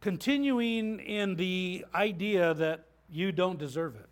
continuing 0.00 1.00
in 1.00 1.36
the 1.36 1.84
idea 1.94 2.54
that 2.54 2.84
you 3.10 3.32
don't 3.32 3.58
deserve 3.58 3.96
it. 3.96 4.08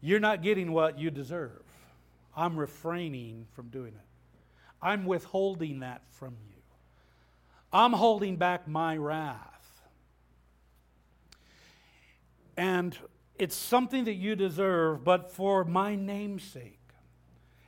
You're 0.00 0.20
not 0.20 0.42
getting 0.42 0.72
what 0.72 0.98
you 0.98 1.10
deserve. 1.10 1.62
I'm 2.36 2.56
refraining 2.56 3.46
from 3.52 3.68
doing 3.68 3.92
it. 3.94 4.06
I'm 4.80 5.04
withholding 5.04 5.80
that 5.80 6.02
from 6.10 6.34
you. 6.48 6.51
I'm 7.72 7.92
holding 7.92 8.36
back 8.36 8.68
my 8.68 8.96
wrath. 8.96 9.82
And 12.56 12.96
it's 13.38 13.56
something 13.56 14.04
that 14.04 14.14
you 14.14 14.36
deserve, 14.36 15.04
but 15.04 15.32
for 15.32 15.64
my 15.64 15.94
name's 15.94 16.42
sake. 16.42 16.78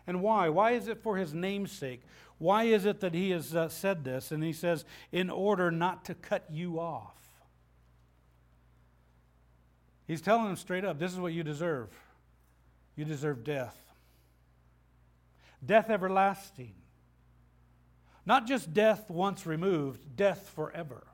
And 0.06 0.20
why? 0.20 0.50
Why 0.50 0.72
is 0.72 0.88
it 0.88 1.02
for 1.02 1.16
his 1.16 1.32
name's 1.32 1.72
sake? 1.72 2.02
Why 2.38 2.64
is 2.64 2.84
it 2.84 3.00
that 3.00 3.14
he 3.14 3.30
has 3.30 3.54
uh, 3.54 3.68
said 3.68 4.04
this? 4.04 4.30
And 4.30 4.44
he 4.44 4.52
says, 4.52 4.84
in 5.10 5.30
order 5.30 5.70
not 5.70 6.04
to 6.06 6.14
cut 6.14 6.44
you 6.50 6.78
off. 6.78 7.14
He's 10.06 10.20
telling 10.20 10.44
them 10.44 10.56
straight 10.56 10.84
up 10.84 10.98
this 10.98 11.12
is 11.12 11.18
what 11.18 11.32
you 11.32 11.42
deserve. 11.42 11.88
You 12.96 13.04
deserve 13.06 13.42
death. 13.42 13.80
Death 15.64 15.88
everlasting. 15.88 16.74
Not 18.26 18.46
just 18.46 18.72
death 18.72 19.10
once 19.10 19.46
removed, 19.46 20.16
death 20.16 20.50
forever. 20.54 21.06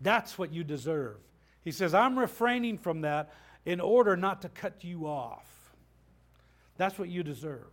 That's 0.00 0.38
what 0.38 0.52
you 0.52 0.64
deserve. 0.64 1.18
He 1.62 1.72
says, 1.72 1.94
I'm 1.94 2.18
refraining 2.18 2.78
from 2.78 3.02
that 3.02 3.32
in 3.64 3.80
order 3.80 4.16
not 4.16 4.42
to 4.42 4.48
cut 4.48 4.84
you 4.84 5.06
off. 5.06 5.72
That's 6.76 6.98
what 6.98 7.08
you 7.08 7.22
deserve. 7.22 7.70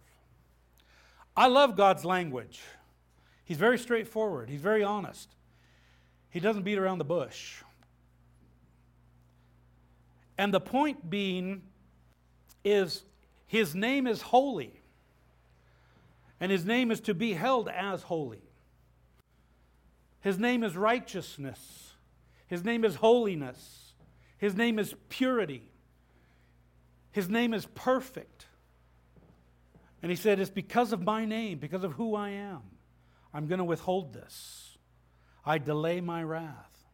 I 1.36 1.48
love 1.48 1.76
God's 1.76 2.06
language. 2.06 2.62
He's 3.46 3.58
very 3.58 3.78
straightforward, 3.78 4.50
He's 4.50 4.62
very 4.62 4.84
honest. 4.84 5.30
He 6.30 6.40
doesn't 6.40 6.64
beat 6.64 6.80
around 6.80 6.98
the 6.98 7.06
bush. 7.06 7.62
And 10.38 10.52
the 10.52 10.60
point 10.60 11.10
being 11.10 11.62
is 12.64 13.04
his 13.46 13.76
name 13.76 14.08
is 14.08 14.22
holy, 14.22 14.82
and 16.40 16.52
his 16.52 16.66
name 16.66 16.90
is 16.90 17.02
to 17.02 17.14
be 17.14 17.34
held 17.34 17.70
as 17.70 18.02
holy. 18.02 18.43
His 20.24 20.40
name 20.40 20.64
is 20.64 20.78
righteousness, 20.78 21.94
his 22.48 22.64
name 22.64 22.86
is 22.86 22.96
holiness, 22.96 23.94
his 24.38 24.56
name 24.56 24.80
is 24.80 24.96
purity, 25.10 25.70
his 27.12 27.30
name 27.30 27.54
is 27.54 27.66
perfect. 27.76 28.46
And 30.02 30.10
he 30.10 30.16
said, 30.16 30.40
It's 30.40 30.50
because 30.50 30.94
of 30.94 31.02
my 31.02 31.26
name, 31.26 31.60
because 31.60 31.84
of 31.84 31.94
who 31.94 32.16
I 32.16 32.30
am. 32.30 32.62
I'm 33.34 33.48
going 33.48 33.60
to 33.60 33.66
withhold 33.66 34.14
this. 34.14 34.78
I 35.46 35.58
delay 35.58 36.00
my 36.00 36.24
wrath. 36.24 36.86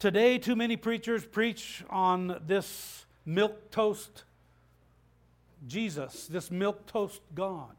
Today, 0.00 0.38
too 0.38 0.56
many 0.56 0.76
preachers 0.76 1.24
preach 1.24 1.84
on 1.88 2.40
this 2.46 3.04
milk 3.24 3.70
toast 3.70 4.24
Jesus, 5.66 6.26
this 6.26 6.50
milk 6.50 6.86
toast 6.86 7.20
God, 7.34 7.76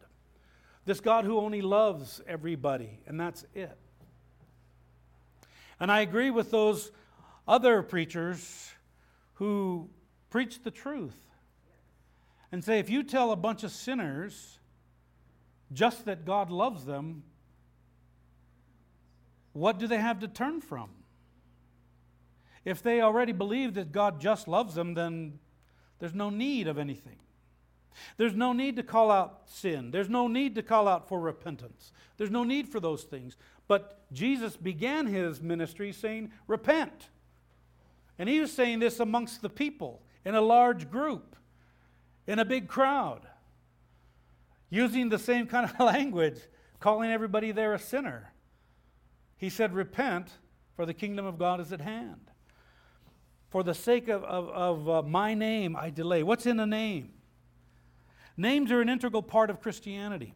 this 0.89 1.01
God 1.01 1.23
who 1.23 1.37
only 1.37 1.61
loves 1.61 2.19
everybody, 2.25 2.99
and 3.05 3.19
that's 3.19 3.45
it. 3.53 3.77
And 5.79 5.91
I 5.91 6.01
agree 6.01 6.31
with 6.31 6.49
those 6.49 6.91
other 7.47 7.83
preachers 7.83 8.71
who 9.35 9.87
preach 10.31 10.63
the 10.63 10.71
truth 10.71 11.15
and 12.51 12.63
say 12.63 12.79
if 12.79 12.89
you 12.89 13.03
tell 13.03 13.31
a 13.31 13.35
bunch 13.35 13.63
of 13.63 13.69
sinners 13.69 14.57
just 15.71 16.05
that 16.05 16.25
God 16.25 16.49
loves 16.49 16.85
them, 16.85 17.21
what 19.53 19.77
do 19.77 19.85
they 19.85 19.97
have 19.97 20.21
to 20.21 20.27
turn 20.27 20.59
from? 20.59 20.89
If 22.65 22.81
they 22.81 23.01
already 23.01 23.31
believe 23.31 23.75
that 23.75 23.91
God 23.91 24.19
just 24.19 24.47
loves 24.47 24.73
them, 24.73 24.95
then 24.95 25.37
there's 25.99 26.15
no 26.15 26.31
need 26.31 26.67
of 26.67 26.79
anything. 26.79 27.17
There's 28.17 28.35
no 28.35 28.53
need 28.53 28.75
to 28.77 28.83
call 28.83 29.11
out 29.11 29.41
sin. 29.45 29.91
There's 29.91 30.09
no 30.09 30.27
need 30.27 30.55
to 30.55 30.63
call 30.63 30.87
out 30.87 31.07
for 31.07 31.19
repentance. 31.19 31.91
There's 32.17 32.31
no 32.31 32.43
need 32.43 32.69
for 32.69 32.79
those 32.79 33.03
things. 33.03 33.37
But 33.67 34.01
Jesus 34.11 34.57
began 34.57 35.07
his 35.07 35.41
ministry 35.41 35.91
saying, 35.91 36.31
Repent. 36.47 37.09
And 38.17 38.27
he 38.27 38.39
was 38.39 38.51
saying 38.51 38.79
this 38.79 38.99
amongst 38.99 39.41
the 39.41 39.49
people 39.49 40.01
in 40.25 40.35
a 40.35 40.41
large 40.41 40.89
group, 40.89 41.35
in 42.27 42.39
a 42.39 42.45
big 42.45 42.67
crowd, 42.67 43.21
using 44.69 45.09
the 45.09 45.19
same 45.19 45.47
kind 45.47 45.69
of 45.69 45.79
language, 45.85 46.39
calling 46.79 47.11
everybody 47.11 47.51
there 47.51 47.73
a 47.73 47.79
sinner. 47.79 48.33
He 49.37 49.49
said, 49.49 49.73
Repent, 49.73 50.29
for 50.75 50.85
the 50.85 50.93
kingdom 50.93 51.25
of 51.25 51.37
God 51.37 51.61
is 51.61 51.71
at 51.71 51.81
hand. 51.81 52.29
For 53.49 53.63
the 53.63 53.73
sake 53.73 54.09
of, 54.09 54.23
of, 54.23 54.49
of 54.49 54.89
uh, 54.89 55.01
my 55.01 55.33
name, 55.33 55.75
I 55.75 55.89
delay. 55.89 56.21
What's 56.23 56.45
in 56.45 56.59
a 56.59 56.65
name? 56.65 57.13
Names 58.39 58.71
are 58.71 58.79
an 58.79 58.87
integral 58.87 59.21
part 59.21 59.49
of 59.49 59.59
Christianity. 59.59 60.33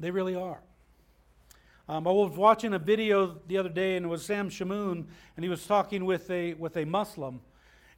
They 0.00 0.10
really 0.10 0.34
are. 0.34 0.62
Um, 1.86 2.08
I 2.08 2.10
was 2.10 2.34
watching 2.34 2.72
a 2.72 2.78
video 2.78 3.38
the 3.46 3.58
other 3.58 3.68
day, 3.68 3.94
and 3.96 4.06
it 4.06 4.08
was 4.08 4.24
Sam 4.24 4.48
Shamoun, 4.48 5.04
and 5.36 5.44
he 5.44 5.50
was 5.50 5.66
talking 5.66 6.06
with 6.06 6.30
a 6.30 6.54
with 6.54 6.78
a 6.78 6.86
Muslim, 6.86 7.42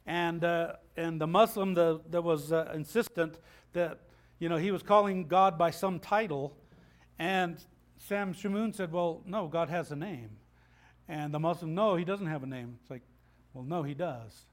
and 0.05 0.43
uh, 0.43 0.73
and 0.97 1.21
the 1.21 1.25
Muslim 1.25 1.73
the, 1.73 2.01
that 2.09 2.21
was 2.21 2.51
uh, 2.51 2.69
insistent 2.75 3.39
that 3.71 4.01
you 4.39 4.49
know 4.49 4.57
he 4.57 4.71
was 4.71 4.83
calling 4.83 5.25
God 5.25 5.57
by 5.57 5.71
some 5.71 5.97
title, 5.97 6.57
and 7.17 7.63
Sam 7.97 8.33
Shamoun 8.33 8.75
said, 8.75 8.91
"Well, 8.91 9.21
no, 9.25 9.47
God 9.47 9.69
has 9.69 9.93
a 9.93 9.95
name," 9.95 10.31
and 11.07 11.33
the 11.33 11.39
Muslim, 11.39 11.75
"No, 11.75 11.95
he 11.95 12.03
doesn't 12.03 12.27
have 12.27 12.43
a 12.43 12.47
name." 12.47 12.77
It's 12.81 12.91
like, 12.91 13.03
"Well, 13.53 13.63
no, 13.63 13.83
he 13.83 13.93
does," 13.93 14.47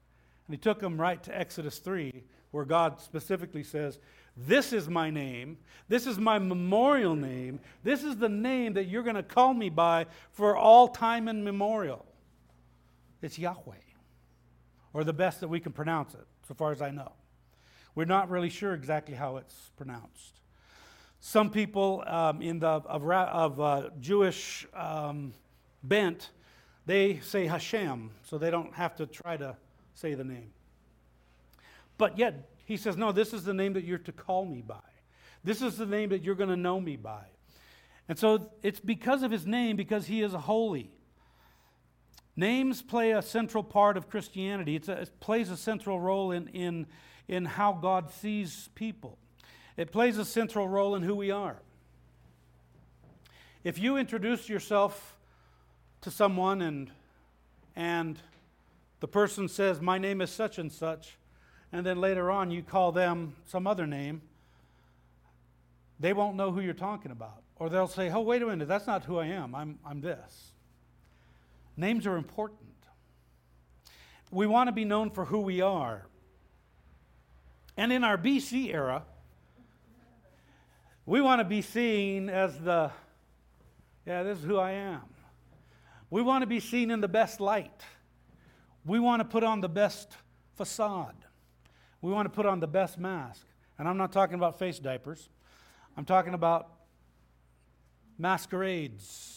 and 0.47 0.53
he 0.53 0.57
took 0.57 0.81
him 0.81 0.97
right 0.97 1.21
to 1.23 1.37
Exodus 1.37 1.79
three, 1.79 2.23
where 2.57 2.65
God 2.65 2.99
specifically 2.99 3.61
says, 3.61 3.99
this 4.35 4.73
is 4.73 4.89
my 4.89 5.11
name. 5.11 5.59
This 5.89 6.07
is 6.07 6.17
my 6.17 6.39
memorial 6.39 7.15
name. 7.15 7.59
This 7.83 8.03
is 8.03 8.17
the 8.17 8.29
name 8.29 8.73
that 8.73 8.85
you're 8.85 9.03
going 9.03 9.15
to 9.15 9.21
call 9.21 9.53
me 9.53 9.69
by 9.69 10.07
for 10.31 10.57
all 10.57 10.87
time 10.87 11.27
and 11.27 11.45
memorial. 11.45 12.03
It's 13.21 13.37
Yahweh, 13.37 13.75
or 14.91 15.03
the 15.03 15.13
best 15.13 15.39
that 15.41 15.49
we 15.49 15.59
can 15.59 15.71
pronounce 15.71 16.15
it, 16.15 16.25
so 16.47 16.55
far 16.55 16.71
as 16.71 16.81
I 16.81 16.89
know. 16.89 17.11
We're 17.93 18.05
not 18.05 18.27
really 18.27 18.49
sure 18.49 18.73
exactly 18.73 19.13
how 19.13 19.37
it's 19.37 19.69
pronounced. 19.77 20.41
Some 21.19 21.51
people 21.51 22.03
um, 22.07 22.41
in 22.41 22.57
the 22.57 22.67
of, 22.67 23.05
of 23.05 23.61
uh, 23.61 23.89
Jewish 23.99 24.65
um, 24.73 25.31
bent, 25.83 26.31
they 26.87 27.19
say 27.19 27.45
Hashem, 27.45 28.09
so 28.23 28.39
they 28.39 28.49
don't 28.49 28.73
have 28.73 28.95
to 28.95 29.05
try 29.05 29.37
to 29.37 29.55
say 29.93 30.15
the 30.15 30.23
name. 30.23 30.53
But 31.97 32.17
yet, 32.17 32.49
he 32.65 32.77
says, 32.77 32.97
No, 32.97 33.11
this 33.11 33.33
is 33.33 33.43
the 33.43 33.53
name 33.53 33.73
that 33.73 33.83
you're 33.83 33.97
to 33.99 34.11
call 34.11 34.45
me 34.45 34.61
by. 34.61 34.75
This 35.43 35.61
is 35.61 35.77
the 35.77 35.85
name 35.85 36.09
that 36.09 36.23
you're 36.23 36.35
going 36.35 36.49
to 36.49 36.57
know 36.57 36.79
me 36.79 36.95
by. 36.97 37.25
And 38.09 38.17
so 38.17 38.51
it's 38.61 38.79
because 38.79 39.23
of 39.23 39.31
his 39.31 39.45
name, 39.45 39.75
because 39.75 40.07
he 40.07 40.21
is 40.21 40.33
holy. 40.33 40.91
Names 42.35 42.81
play 42.81 43.11
a 43.11 43.21
central 43.21 43.63
part 43.63 43.97
of 43.97 44.09
Christianity, 44.09 44.79
a, 44.87 44.91
it 44.91 45.19
plays 45.19 45.49
a 45.49 45.57
central 45.57 45.99
role 45.99 46.31
in, 46.31 46.47
in, 46.49 46.85
in 47.27 47.45
how 47.45 47.73
God 47.73 48.11
sees 48.11 48.69
people, 48.75 49.17
it 49.75 49.91
plays 49.91 50.17
a 50.17 50.25
central 50.25 50.67
role 50.67 50.95
in 50.95 51.03
who 51.03 51.15
we 51.15 51.31
are. 51.31 51.61
If 53.63 53.79
you 53.79 53.97
introduce 53.97 54.47
yourself 54.47 55.17
to 56.01 56.11
someone 56.11 56.61
and, 56.61 56.91
and 57.75 58.19
the 58.99 59.07
person 59.07 59.47
says, 59.47 59.81
My 59.81 59.97
name 59.97 60.21
is 60.21 60.29
such 60.29 60.57
and 60.57 60.71
such, 60.71 61.17
and 61.71 61.85
then 61.85 61.99
later 61.99 62.31
on 62.31 62.51
you 62.51 62.61
call 62.61 62.91
them 62.91 63.35
some 63.45 63.67
other 63.67 63.85
name, 63.85 64.21
they 65.99 66.13
won't 66.13 66.35
know 66.35 66.51
who 66.51 66.61
you're 66.61 66.73
talking 66.73 67.11
about. 67.11 67.41
Or 67.57 67.69
they'll 67.69 67.87
say, 67.87 68.09
oh, 68.11 68.21
wait 68.21 68.41
a 68.41 68.45
minute, 68.45 68.67
that's 68.67 68.87
not 68.87 69.03
who 69.05 69.17
I 69.17 69.27
am. 69.27 69.55
I'm, 69.55 69.79
I'm 69.85 69.99
this. 69.99 70.51
Names 71.75 72.05
are 72.05 72.15
important. 72.15 72.59
We 74.31 74.45
want 74.45 74.67
to 74.67 74.71
be 74.71 74.85
known 74.85 75.09
for 75.09 75.25
who 75.25 75.39
we 75.39 75.61
are. 75.61 76.05
And 77.75 77.91
in 77.91 78.03
our 78.03 78.17
BC 78.17 78.73
era, 78.73 79.03
we 81.05 81.21
want 81.21 81.39
to 81.39 81.45
be 81.45 81.61
seen 81.61 82.29
as 82.29 82.57
the, 82.59 82.91
yeah, 84.05 84.23
this 84.23 84.39
is 84.39 84.43
who 84.43 84.57
I 84.57 84.71
am. 84.71 85.01
We 86.09 86.21
want 86.21 86.41
to 86.41 86.47
be 86.47 86.59
seen 86.59 86.91
in 86.91 87.01
the 87.01 87.07
best 87.07 87.39
light. 87.39 87.81
We 88.85 88.99
want 88.99 89.21
to 89.21 89.25
put 89.25 89.43
on 89.43 89.61
the 89.61 89.69
best 89.69 90.09
facade. 90.55 91.15
We 92.01 92.11
want 92.11 92.25
to 92.25 92.29
put 92.29 92.45
on 92.45 92.59
the 92.59 92.67
best 92.67 92.97
mask. 92.97 93.45
And 93.79 93.87
I'm 93.87 93.97
not 93.97 94.11
talking 94.11 94.35
about 94.35 94.59
face 94.59 94.79
diapers, 94.79 95.29
I'm 95.95 96.05
talking 96.05 96.33
about 96.33 96.69
masquerades. 98.17 99.33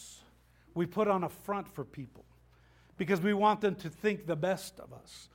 We 0.73 0.87
put 0.87 1.09
on 1.09 1.25
a 1.25 1.29
front 1.29 1.69
for 1.69 1.85
people 1.85 2.25
because 2.97 3.21
we 3.21 3.35
want 3.35 3.61
them 3.61 3.75
to 3.77 3.91
think 3.91 4.27
the 4.27 4.37
best 4.37 4.79
of 4.79 4.93
us. 4.93 5.29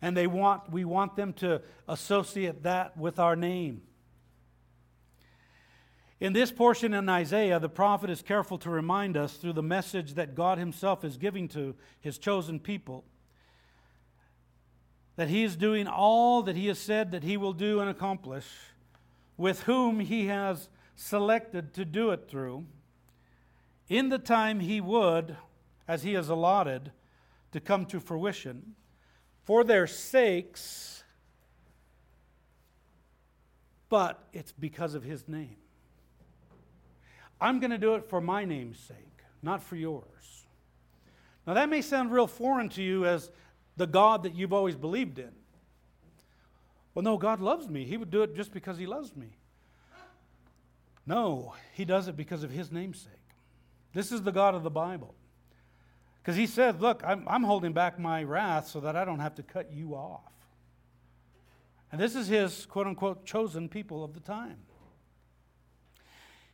And 0.00 0.16
they 0.16 0.26
want, 0.26 0.70
we 0.70 0.86
want 0.86 1.16
them 1.16 1.34
to 1.34 1.60
associate 1.86 2.62
that 2.62 2.96
with 2.96 3.18
our 3.18 3.36
name. 3.36 3.82
In 6.18 6.32
this 6.32 6.50
portion 6.50 6.94
in 6.94 7.08
Isaiah, 7.08 7.58
the 7.58 7.68
prophet 7.68 8.10
is 8.10 8.22
careful 8.22 8.58
to 8.58 8.70
remind 8.70 9.16
us 9.16 9.34
through 9.34 9.54
the 9.54 9.62
message 9.62 10.14
that 10.14 10.34
God 10.34 10.58
Himself 10.58 11.04
is 11.04 11.16
giving 11.16 11.48
to 11.48 11.74
His 12.00 12.18
chosen 12.18 12.58
people 12.58 13.04
that 15.16 15.28
he 15.28 15.42
is 15.42 15.56
doing 15.56 15.86
all 15.86 16.42
that 16.42 16.56
he 16.56 16.66
has 16.68 16.78
said 16.78 17.10
that 17.10 17.22
he 17.22 17.36
will 17.36 17.52
do 17.52 17.80
and 17.80 17.90
accomplish, 17.90 18.46
with 19.36 19.62
whom 19.62 20.00
he 20.00 20.26
has 20.26 20.68
selected 20.96 21.74
to 21.74 21.84
do 21.84 22.10
it 22.10 22.28
through, 22.28 22.66
in 23.88 24.08
the 24.08 24.18
time 24.18 24.60
he 24.60 24.80
would, 24.80 25.36
as 25.88 26.02
he 26.02 26.12
has 26.14 26.28
allotted, 26.28 26.92
to 27.52 27.60
come 27.60 27.84
to 27.86 27.98
fruition, 27.98 28.74
for 29.42 29.64
their 29.64 29.86
sakes, 29.86 31.02
but 33.88 34.22
it's 34.32 34.52
because 34.52 34.94
of 34.94 35.02
his 35.02 35.26
name. 35.26 35.56
I'm 37.40 37.58
going 37.58 37.70
to 37.70 37.78
do 37.78 37.94
it 37.94 38.08
for 38.08 38.20
my 38.20 38.44
name's 38.44 38.78
sake, 38.78 39.24
not 39.42 39.62
for 39.62 39.74
yours. 39.74 40.04
Now, 41.46 41.54
that 41.54 41.68
may 41.68 41.80
sound 41.80 42.12
real 42.12 42.26
foreign 42.26 42.68
to 42.70 42.82
you 42.82 43.06
as 43.06 43.30
the 43.80 43.86
God 43.86 44.24
that 44.24 44.34
you've 44.34 44.52
always 44.52 44.76
believed 44.76 45.18
in. 45.18 45.30
Well, 46.94 47.02
no, 47.02 47.16
God 47.16 47.40
loves 47.40 47.66
me. 47.66 47.86
He 47.86 47.96
would 47.96 48.10
do 48.10 48.22
it 48.22 48.36
just 48.36 48.52
because 48.52 48.76
He 48.76 48.84
loves 48.84 49.16
me. 49.16 49.28
No, 51.06 51.54
He 51.72 51.86
does 51.86 52.06
it 52.06 52.14
because 52.14 52.42
of 52.42 52.50
His 52.50 52.70
namesake. 52.70 53.14
This 53.94 54.12
is 54.12 54.20
the 54.20 54.32
God 54.32 54.54
of 54.54 54.64
the 54.64 54.70
Bible. 54.70 55.14
Because 56.20 56.36
He 56.36 56.46
said, 56.46 56.82
Look, 56.82 57.02
I'm, 57.06 57.24
I'm 57.26 57.42
holding 57.42 57.72
back 57.72 57.98
my 57.98 58.22
wrath 58.22 58.68
so 58.68 58.80
that 58.80 58.96
I 58.96 59.06
don't 59.06 59.20
have 59.20 59.36
to 59.36 59.42
cut 59.42 59.72
you 59.72 59.94
off. 59.94 60.30
And 61.90 61.98
this 61.98 62.14
is 62.14 62.28
His 62.28 62.66
quote 62.66 62.86
unquote 62.86 63.24
chosen 63.24 63.66
people 63.66 64.04
of 64.04 64.12
the 64.12 64.20
time. 64.20 64.58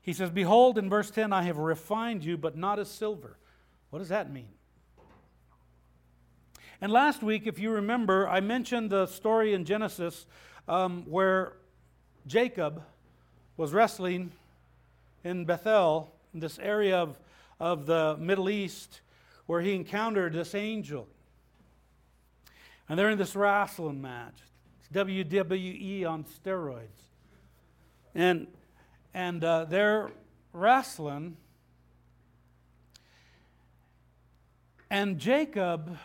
He 0.00 0.12
says, 0.12 0.30
Behold, 0.30 0.78
in 0.78 0.88
verse 0.88 1.10
10, 1.10 1.32
I 1.32 1.42
have 1.42 1.58
refined 1.58 2.24
you, 2.24 2.36
but 2.36 2.56
not 2.56 2.78
as 2.78 2.88
silver. 2.88 3.36
What 3.90 3.98
does 3.98 4.10
that 4.10 4.32
mean? 4.32 4.55
And 6.80 6.92
last 6.92 7.22
week, 7.22 7.46
if 7.46 7.58
you 7.58 7.70
remember, 7.70 8.28
I 8.28 8.40
mentioned 8.40 8.90
the 8.90 9.06
story 9.06 9.54
in 9.54 9.64
Genesis 9.64 10.26
um, 10.68 11.04
where 11.08 11.54
Jacob 12.26 12.82
was 13.56 13.72
wrestling 13.72 14.30
in 15.24 15.46
Bethel, 15.46 16.12
in 16.34 16.40
this 16.40 16.58
area 16.58 16.98
of, 16.98 17.18
of 17.58 17.86
the 17.86 18.18
Middle 18.18 18.50
East, 18.50 19.00
where 19.46 19.62
he 19.62 19.74
encountered 19.74 20.34
this 20.34 20.54
angel. 20.54 21.08
And 22.90 22.98
they're 22.98 23.10
in 23.10 23.18
this 23.18 23.34
wrestling 23.34 24.02
match. 24.02 24.34
It's 24.80 24.88
WWE 24.94 26.06
on 26.06 26.24
steroids. 26.24 27.08
And, 28.14 28.48
and 29.14 29.42
uh, 29.42 29.64
they're 29.64 30.10
wrestling. 30.52 31.38
And 34.90 35.18
Jacob 35.18 35.96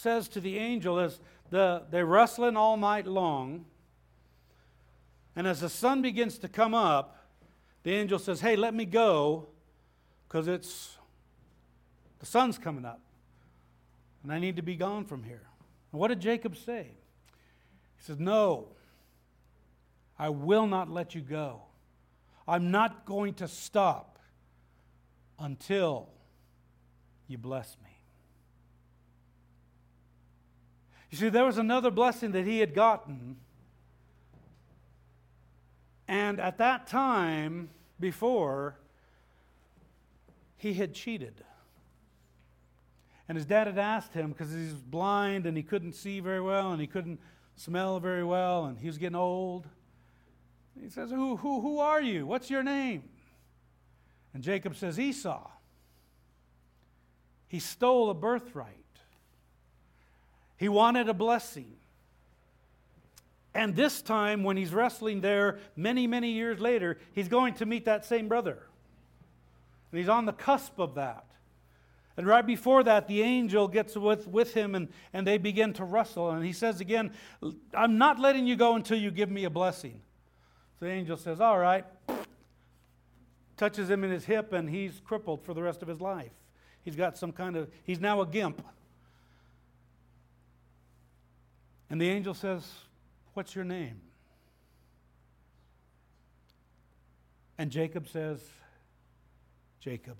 says 0.00 0.28
to 0.30 0.40
the 0.40 0.58
angel 0.58 0.98
as 0.98 1.20
the, 1.50 1.82
they're 1.90 2.06
wrestling 2.06 2.56
all 2.56 2.76
night 2.76 3.06
long, 3.06 3.64
and 5.36 5.46
as 5.46 5.60
the 5.60 5.68
sun 5.68 6.02
begins 6.02 6.38
to 6.38 6.48
come 6.48 6.74
up, 6.74 7.16
the 7.82 7.92
angel 7.92 8.18
says, 8.18 8.40
Hey, 8.40 8.56
let 8.56 8.74
me 8.74 8.84
go 8.84 9.48
because 10.26 10.48
it's 10.48 10.96
the 12.18 12.26
sun's 12.26 12.58
coming 12.58 12.84
up 12.84 13.00
and 14.22 14.32
I 14.32 14.38
need 14.38 14.56
to 14.56 14.62
be 14.62 14.76
gone 14.76 15.04
from 15.04 15.22
here. 15.22 15.42
And 15.92 16.00
what 16.00 16.08
did 16.08 16.20
Jacob 16.20 16.56
say? 16.56 16.88
He 17.96 18.04
says, 18.04 18.18
No, 18.18 18.68
I 20.18 20.28
will 20.28 20.66
not 20.66 20.90
let 20.90 21.14
you 21.14 21.20
go. 21.20 21.62
I'm 22.46 22.70
not 22.70 23.06
going 23.06 23.34
to 23.34 23.48
stop 23.48 24.18
until 25.38 26.08
you 27.28 27.38
bless 27.38 27.76
me. 27.82 27.89
You 31.10 31.18
see, 31.18 31.28
there 31.28 31.44
was 31.44 31.58
another 31.58 31.90
blessing 31.90 32.32
that 32.32 32.46
he 32.46 32.60
had 32.60 32.74
gotten. 32.74 33.36
And 36.06 36.40
at 36.40 36.58
that 36.58 36.86
time, 36.86 37.70
before, 37.98 38.76
he 40.56 40.74
had 40.74 40.94
cheated. 40.94 41.34
And 43.28 43.36
his 43.36 43.46
dad 43.46 43.66
had 43.66 43.78
asked 43.78 44.12
him, 44.12 44.30
because 44.30 44.52
he's 44.52 44.74
blind 44.74 45.46
and 45.46 45.56
he 45.56 45.62
couldn't 45.62 45.92
see 45.92 46.20
very 46.20 46.40
well 46.40 46.72
and 46.72 46.80
he 46.80 46.86
couldn't 46.86 47.20
smell 47.54 48.00
very 48.00 48.24
well 48.24 48.64
and 48.64 48.78
he 48.78 48.86
was 48.86 48.98
getting 48.98 49.16
old. 49.16 49.66
He 50.80 50.88
says, 50.88 51.10
Who, 51.10 51.36
who, 51.36 51.60
who 51.60 51.78
are 51.78 52.00
you? 52.00 52.26
What's 52.26 52.50
your 52.50 52.62
name? 52.62 53.04
And 54.34 54.42
Jacob 54.42 54.76
says, 54.76 54.98
Esau. 54.98 55.48
He 57.48 57.58
stole 57.58 58.10
a 58.10 58.14
birthright. 58.14 58.79
He 60.60 60.68
wanted 60.68 61.08
a 61.08 61.14
blessing. 61.14 61.72
And 63.54 63.74
this 63.74 64.02
time, 64.02 64.44
when 64.44 64.58
he's 64.58 64.74
wrestling 64.74 65.22
there 65.22 65.58
many, 65.74 66.06
many 66.06 66.32
years 66.32 66.60
later, 66.60 66.98
he's 67.14 67.28
going 67.28 67.54
to 67.54 67.66
meet 67.66 67.86
that 67.86 68.04
same 68.04 68.28
brother. 68.28 68.58
And 69.90 69.98
he's 69.98 70.10
on 70.10 70.26
the 70.26 70.34
cusp 70.34 70.78
of 70.78 70.96
that. 70.96 71.24
And 72.18 72.26
right 72.26 72.46
before 72.46 72.82
that, 72.82 73.08
the 73.08 73.22
angel 73.22 73.68
gets 73.68 73.96
with, 73.96 74.28
with 74.28 74.52
him 74.52 74.74
and, 74.74 74.88
and 75.14 75.26
they 75.26 75.38
begin 75.38 75.72
to 75.72 75.84
wrestle. 75.84 76.30
And 76.30 76.44
he 76.44 76.52
says 76.52 76.82
again, 76.82 77.12
I'm 77.72 77.96
not 77.96 78.18
letting 78.18 78.46
you 78.46 78.54
go 78.54 78.74
until 78.76 78.98
you 78.98 79.10
give 79.10 79.30
me 79.30 79.44
a 79.44 79.50
blessing. 79.50 80.02
So 80.78 80.84
the 80.84 80.90
angel 80.90 81.16
says, 81.16 81.40
All 81.40 81.58
right. 81.58 81.86
Touches 83.56 83.88
him 83.88 84.04
in 84.04 84.10
his 84.10 84.26
hip, 84.26 84.52
and 84.52 84.68
he's 84.68 85.00
crippled 85.00 85.42
for 85.42 85.54
the 85.54 85.62
rest 85.62 85.80
of 85.80 85.88
his 85.88 86.02
life. 86.02 86.32
He's 86.82 86.96
got 86.96 87.16
some 87.16 87.32
kind 87.32 87.56
of, 87.56 87.70
he's 87.84 88.00
now 88.00 88.20
a 88.20 88.26
gimp. 88.26 88.62
And 91.90 92.00
the 92.00 92.08
angel 92.08 92.34
says, 92.34 92.66
What's 93.34 93.54
your 93.54 93.64
name? 93.64 94.00
And 97.58 97.70
Jacob 97.70 98.08
says, 98.08 98.40
Jacob. 99.80 100.16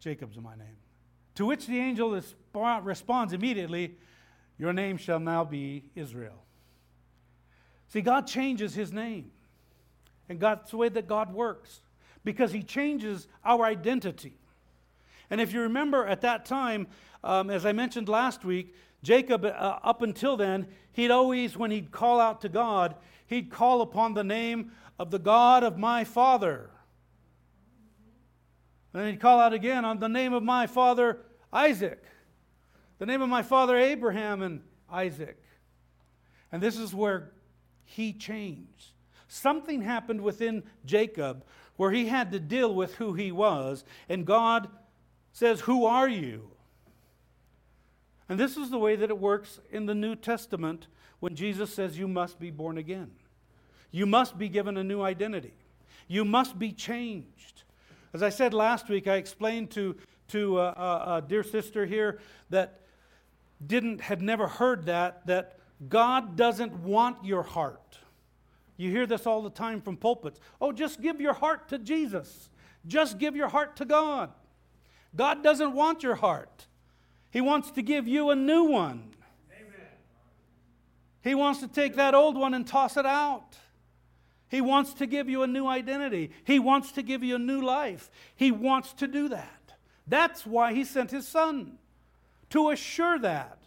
Jacob's 0.00 0.38
my 0.38 0.56
name. 0.56 0.76
To 1.36 1.46
which 1.46 1.66
the 1.66 1.78
angel 1.78 2.20
responds 2.82 3.32
immediately, 3.32 3.96
Your 4.58 4.72
name 4.72 4.96
shall 4.96 5.20
now 5.20 5.44
be 5.44 5.84
Israel. 5.94 6.44
See, 7.88 8.00
God 8.00 8.26
changes 8.26 8.74
his 8.74 8.92
name. 8.92 9.30
And 10.28 10.40
that's 10.40 10.70
the 10.70 10.76
way 10.76 10.88
that 10.88 11.06
God 11.06 11.32
works 11.32 11.80
because 12.24 12.52
he 12.52 12.62
changes 12.62 13.28
our 13.44 13.64
identity. 13.64 14.34
And 15.30 15.40
if 15.40 15.52
you 15.52 15.62
remember 15.62 16.06
at 16.06 16.22
that 16.22 16.44
time, 16.44 16.86
um, 17.24 17.50
as 17.50 17.64
I 17.64 17.72
mentioned 17.72 18.08
last 18.08 18.44
week, 18.44 18.74
Jacob, 19.02 19.44
uh, 19.44 19.78
up 19.82 20.02
until 20.02 20.36
then, 20.36 20.66
he'd 20.92 21.10
always, 21.10 21.56
when 21.56 21.70
he'd 21.70 21.90
call 21.90 22.20
out 22.20 22.40
to 22.40 22.48
God, 22.48 22.96
he'd 23.26 23.50
call 23.50 23.80
upon 23.80 24.14
the 24.14 24.24
name 24.24 24.72
of 24.98 25.10
the 25.10 25.18
God 25.18 25.62
of 25.62 25.78
my 25.78 26.04
father. 26.04 26.70
And 28.92 29.02
then 29.02 29.12
he'd 29.12 29.20
call 29.20 29.38
out 29.38 29.52
again 29.52 29.84
on 29.84 30.00
the 30.00 30.08
name 30.08 30.32
of 30.32 30.42
my 30.42 30.66
father 30.66 31.18
Isaac, 31.52 32.02
the 32.98 33.06
name 33.06 33.22
of 33.22 33.28
my 33.28 33.42
father 33.42 33.76
Abraham 33.76 34.42
and 34.42 34.62
Isaac. 34.90 35.42
And 36.50 36.62
this 36.62 36.76
is 36.76 36.94
where 36.94 37.30
he 37.84 38.12
changed. 38.12 38.92
Something 39.28 39.82
happened 39.82 40.22
within 40.22 40.64
Jacob 40.84 41.44
where 41.76 41.92
he 41.92 42.08
had 42.08 42.32
to 42.32 42.40
deal 42.40 42.74
with 42.74 42.96
who 42.96 43.12
he 43.14 43.30
was, 43.30 43.84
and 44.08 44.26
God 44.26 44.68
says, 45.32 45.60
Who 45.60 45.86
are 45.86 46.08
you? 46.08 46.50
And 48.28 48.38
this 48.38 48.56
is 48.56 48.70
the 48.70 48.78
way 48.78 48.96
that 48.96 49.10
it 49.10 49.18
works 49.18 49.60
in 49.70 49.86
the 49.86 49.94
New 49.94 50.14
Testament 50.14 50.86
when 51.20 51.34
Jesus 51.34 51.72
says, 51.72 51.98
You 51.98 52.08
must 52.08 52.38
be 52.38 52.50
born 52.50 52.78
again. 52.78 53.10
You 53.90 54.06
must 54.06 54.36
be 54.36 54.48
given 54.48 54.76
a 54.76 54.84
new 54.84 55.00
identity. 55.00 55.54
You 56.06 56.24
must 56.24 56.58
be 56.58 56.72
changed. 56.72 57.62
As 58.12 58.22
I 58.22 58.28
said 58.28 58.54
last 58.54 58.88
week, 58.88 59.06
I 59.06 59.16
explained 59.16 59.70
to, 59.72 59.96
to 60.28 60.58
a, 60.58 60.68
a, 60.68 61.16
a 61.16 61.24
dear 61.26 61.42
sister 61.42 61.86
here 61.86 62.18
that 62.50 62.80
didn't 63.64 64.00
had 64.00 64.22
never 64.22 64.46
heard 64.46 64.86
that 64.86 65.26
that 65.26 65.58
God 65.88 66.36
doesn't 66.36 66.72
want 66.80 67.24
your 67.24 67.42
heart. 67.42 67.98
You 68.76 68.90
hear 68.90 69.06
this 69.06 69.26
all 69.26 69.42
the 69.42 69.50
time 69.50 69.80
from 69.80 69.96
pulpits. 69.96 70.38
Oh, 70.60 70.70
just 70.70 71.00
give 71.00 71.20
your 71.20 71.32
heart 71.32 71.68
to 71.70 71.78
Jesus. 71.78 72.50
Just 72.86 73.18
give 73.18 73.34
your 73.34 73.48
heart 73.48 73.76
to 73.76 73.84
God. 73.84 74.30
God 75.16 75.42
doesn't 75.42 75.72
want 75.72 76.02
your 76.02 76.14
heart. 76.14 76.67
He 77.30 77.40
wants 77.40 77.70
to 77.72 77.82
give 77.82 78.08
you 78.08 78.30
a 78.30 78.36
new 78.36 78.64
one. 78.64 79.14
Amen. 79.52 79.86
He 81.22 81.34
wants 81.34 81.60
to 81.60 81.68
take 81.68 81.96
that 81.96 82.14
old 82.14 82.36
one 82.36 82.54
and 82.54 82.66
toss 82.66 82.96
it 82.96 83.06
out. 83.06 83.56
He 84.48 84.60
wants 84.60 84.94
to 84.94 85.06
give 85.06 85.28
you 85.28 85.42
a 85.42 85.46
new 85.46 85.66
identity. 85.66 86.30
He 86.44 86.58
wants 86.58 86.92
to 86.92 87.02
give 87.02 87.22
you 87.22 87.36
a 87.36 87.38
new 87.38 87.60
life. 87.60 88.10
He 88.34 88.50
wants 88.50 88.94
to 88.94 89.06
do 89.06 89.28
that. 89.28 89.74
That's 90.06 90.46
why 90.46 90.72
he 90.72 90.84
sent 90.84 91.10
his 91.10 91.28
son 91.28 91.78
to 92.50 92.70
assure 92.70 93.18
that. 93.18 93.58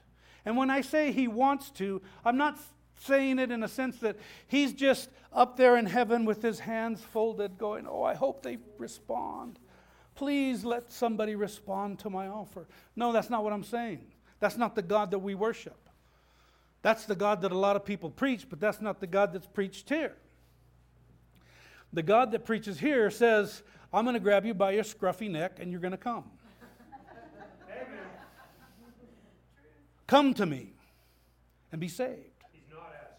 And 0.44 0.58
when 0.58 0.72
I 0.72 0.82
say 0.82 1.12
he 1.12 1.28
wants 1.28 1.70
to, 1.72 2.02
I'm 2.26 2.38
not 2.38 2.58
saying 3.00 3.38
it 3.38 3.52
in 3.52 3.62
a 3.62 3.68
sense 3.68 3.98
that 4.00 4.18
he's 4.48 4.74
just 4.74 5.10
up 5.32 5.56
there 5.56 5.78
in 5.78 5.86
heaven 5.86 6.26
with 6.26 6.42
his 6.42 6.60
hands 6.60 7.02
folded, 7.02 7.60
going, 7.60 7.86
Oh, 7.88 8.04
I 8.04 8.16
hope 8.16 8.42
they 8.42 8.58
respond. 8.80 9.60
Please 10.22 10.64
let 10.64 10.92
somebody 10.92 11.34
respond 11.34 11.98
to 11.98 12.08
my 12.08 12.28
offer. 12.28 12.68
No, 12.96 13.12
that's 13.12 13.32
not 13.32 13.44
what 13.44 13.54
I'm 13.54 13.64
saying. 13.64 14.06
That's 14.40 14.56
not 14.56 14.76
the 14.76 14.84
God 14.84 15.10
that 15.10 15.18
we 15.18 15.34
worship. 15.34 15.90
That's 16.84 17.08
the 17.08 17.16
God 17.16 17.42
that 17.42 17.52
a 17.52 17.58
lot 17.58 17.76
of 17.76 17.84
people 17.84 18.12
preach, 18.12 18.48
but 18.48 18.60
that's 18.60 18.80
not 18.82 19.00
the 19.00 19.08
God 19.08 19.34
that's 19.34 19.48
preached 19.48 19.90
here. 19.90 20.14
The 21.92 22.04
God 22.04 22.34
that 22.34 22.46
preaches 22.46 22.78
here 22.78 23.10
says, 23.10 23.64
I'm 23.92 24.06
going 24.06 24.14
to 24.14 24.20
grab 24.20 24.46
you 24.46 24.54
by 24.54 24.74
your 24.74 24.84
scruffy 24.84 25.28
neck 25.28 25.58
and 25.60 25.72
you're 25.72 25.82
going 25.82 25.90
to 25.90 25.98
come. 25.98 26.26
Amen. 27.68 27.88
Come 30.06 30.36
to 30.36 30.46
me 30.46 30.74
and 31.72 31.82
be 31.82 31.88
saved. 31.88 32.44
He's 32.52 32.62
not 32.72 32.94
asking. 32.94 33.18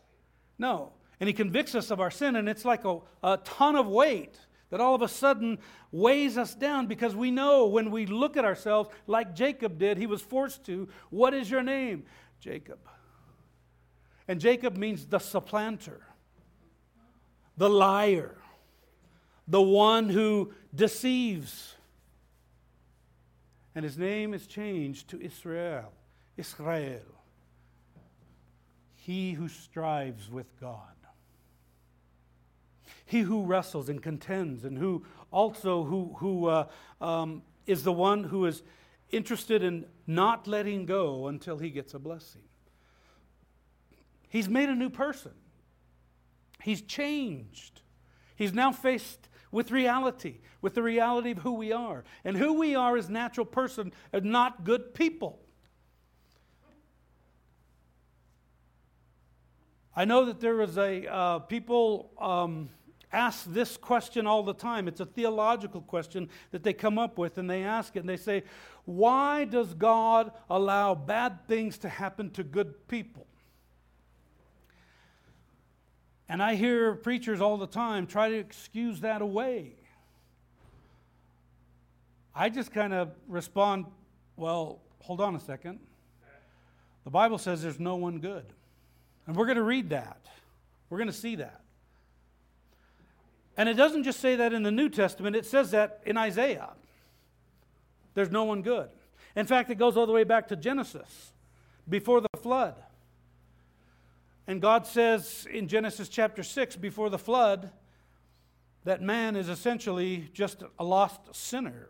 No. 0.57 0.93
And 1.19 1.27
he 1.27 1.33
convicts 1.33 1.75
us 1.75 1.91
of 1.91 1.99
our 1.99 2.12
sin, 2.12 2.37
and 2.37 2.49
it's 2.49 2.65
like 2.65 2.85
a, 2.85 3.01
a 3.25 3.38
ton 3.38 3.75
of 3.75 3.88
weight 3.88 4.38
that 4.73 4.81
all 4.81 4.95
of 4.95 5.03
a 5.03 5.09
sudden 5.09 5.59
weighs 5.93 6.39
us 6.39 6.55
down 6.55 6.87
because 6.87 7.15
we 7.15 7.31
know 7.31 7.67
when 7.67 7.91
we 7.91 8.07
look 8.07 8.39
at 8.39 8.47
ourselves, 8.47 8.89
like 9.07 9.35
Jacob 9.35 9.79
did, 9.79 9.99
he 9.99 10.07
was 10.07 10.23
forced 10.23 10.65
to, 10.65 10.89
What 11.11 11.35
is 11.35 11.51
your 11.51 11.63
name? 11.63 12.05
Jacob. 12.41 12.79
And 14.27 14.41
Jacob 14.41 14.79
means 14.79 15.05
the 15.05 15.19
supplanter, 15.19 16.01
the 17.59 17.69
liar, 17.69 18.35
the 19.47 19.61
one 19.61 20.09
who 20.09 20.55
deceives. 20.75 21.75
And 23.75 23.85
his 23.85 23.99
name 23.99 24.33
is 24.33 24.47
changed 24.47 25.09
to 25.11 25.21
Israel, 25.21 25.93
Israel, 26.39 27.03
he 28.95 29.33
who 29.33 29.49
strives 29.49 30.31
with 30.31 30.59
God. 30.59 30.92
He 33.12 33.20
who 33.20 33.44
wrestles 33.44 33.90
and 33.90 34.03
contends, 34.03 34.64
and 34.64 34.79
who 34.79 35.05
also 35.31 35.85
who, 35.85 36.16
who 36.16 36.46
uh, 36.46 36.66
um, 36.98 37.42
is 37.66 37.85
the 37.85 37.92
one 37.92 38.25
who 38.25 38.46
is 38.46 38.62
interested 39.11 39.62
in 39.62 39.85
not 40.07 40.46
letting 40.46 40.87
go 40.87 41.27
until 41.27 41.59
he 41.59 41.68
gets 41.68 41.92
a 41.92 41.98
blessing. 41.98 42.40
He's 44.31 44.48
made 44.48 44.70
a 44.70 44.75
new 44.75 44.88
person. 44.88 45.33
He's 46.62 46.81
changed. 46.81 47.83
He's 48.35 48.55
now 48.55 48.72
faced 48.72 49.29
with 49.51 49.70
reality, 49.70 50.38
with 50.62 50.72
the 50.72 50.83
reality 50.83 51.33
of 51.33 51.38
who 51.40 51.53
we 51.53 51.70
are. 51.70 52.05
And 52.25 52.35
who 52.35 52.55
we 52.55 52.75
are 52.75 52.96
as 52.96 53.11
natural 53.11 53.44
person 53.44 53.92
are 54.14 54.22
not 54.22 54.64
good 54.64 54.94
people. 54.94 55.38
I 59.94 60.07
know 60.07 60.25
that 60.25 60.40
there 60.40 60.62
is 60.62 60.79
a 60.79 61.07
uh, 61.07 61.38
people 61.40 62.11
um, 62.18 62.70
ask 63.12 63.44
this 63.46 63.77
question 63.77 64.27
all 64.27 64.42
the 64.42 64.55
time. 64.55 64.88
It's 64.88 65.01
a 65.01 65.07
theological 65.07 65.81
question 65.81 66.29
that 66.51 66.62
they 66.62 66.72
come 66.72 66.98
up 66.98 67.18
with, 67.18 67.38
and 67.38 67.48
they 67.48 67.62
ask 67.62 67.96
it, 67.96 68.01
and 68.01 68.09
they 68.09 68.16
say, 68.16 68.44
Why 68.85 69.44
does 69.44 69.75
God 69.75 70.33
allow 70.48 70.94
bad 70.94 71.46
things 71.46 71.79
to 71.79 71.88
happen 71.88 72.31
to 72.31 72.42
good 72.42 72.88
people? 72.88 73.27
And 76.29 76.42
I 76.42 76.55
hear 76.55 76.94
preachers 76.94 77.40
all 77.40 77.59
the 77.59 77.66
time 77.66 78.07
try 78.07 78.31
to 78.31 78.37
excuse 78.37 79.01
that 79.01 79.20
away. 79.20 79.75
I 82.35 82.48
just 82.48 82.72
kind 82.72 82.94
of 82.94 83.11
respond, 83.29 83.85
well, 84.37 84.81
hold 85.01 85.20
on 85.20 85.35
a 85.35 85.40
second. 85.40 85.81
The 87.05 87.11
Bible 87.11 87.37
says 87.37 87.62
there's 87.62 87.81
no 87.81 87.96
one 87.96 88.18
good. 88.20 88.46
And 89.27 89.37
we're 89.37 89.44
going 89.44 89.57
to 89.57 89.62
read 89.62 89.90
that. 89.90 90.27
We're 90.88 90.98
going 90.98 91.11
to 91.11 91.12
see 91.12 91.37
that. 91.37 91.62
And 93.57 93.69
it 93.69 93.75
doesn't 93.75 94.05
just 94.05 94.21
say 94.21 94.37
that 94.37 94.53
in 94.53 94.62
the 94.62 94.71
New 94.71 94.88
Testament, 94.88 95.37
it 95.37 95.45
says 95.45 95.73
that 95.73 96.01
in 96.07 96.17
Isaiah. 96.17 96.71
There's 98.15 98.31
no 98.31 98.45
one 98.45 98.62
good. 98.62 98.88
In 99.37 99.47
fact, 99.47 99.71
it 99.71 99.77
goes 99.77 99.97
all 99.97 100.07
the 100.07 100.12
way 100.12 100.25
back 100.25 100.49
to 100.49 100.57
Genesis, 100.57 101.33
before 101.88 102.21
the 102.21 102.29
flood. 102.38 102.75
And 104.47 104.61
God 104.61 104.87
says 104.87 105.47
in 105.51 105.69
Genesis 105.69 106.09
chapter 106.09 106.43
6, 106.43 106.77
before 106.77 107.11
the 107.11 107.19
flood, 107.19 107.71
that 108.85 109.01
man 109.01 109.37
is 109.37 109.49
essentially 109.49 110.29
just 110.33 110.62
a 110.79 110.85
lost 110.85 111.35
sinner. 111.35 111.88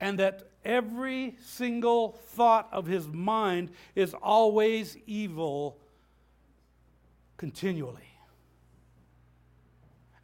And 0.00 0.18
that 0.18 0.50
every 0.64 1.36
single 1.40 2.12
thought 2.12 2.68
of 2.70 2.86
his 2.86 3.08
mind 3.08 3.70
is 3.94 4.14
always 4.14 4.96
evil 5.06 5.78
continually. 7.36 8.05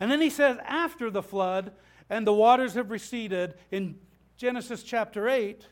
And 0.02 0.10
then 0.10 0.20
he 0.20 0.30
says, 0.30 0.58
after 0.66 1.12
the 1.12 1.22
flood 1.22 1.70
and 2.10 2.26
the 2.26 2.32
waters 2.32 2.74
have 2.74 2.90
receded, 2.90 3.54
in 3.70 4.00
Genesis 4.36 4.82
chapter 4.82 5.28
8, 5.28 5.64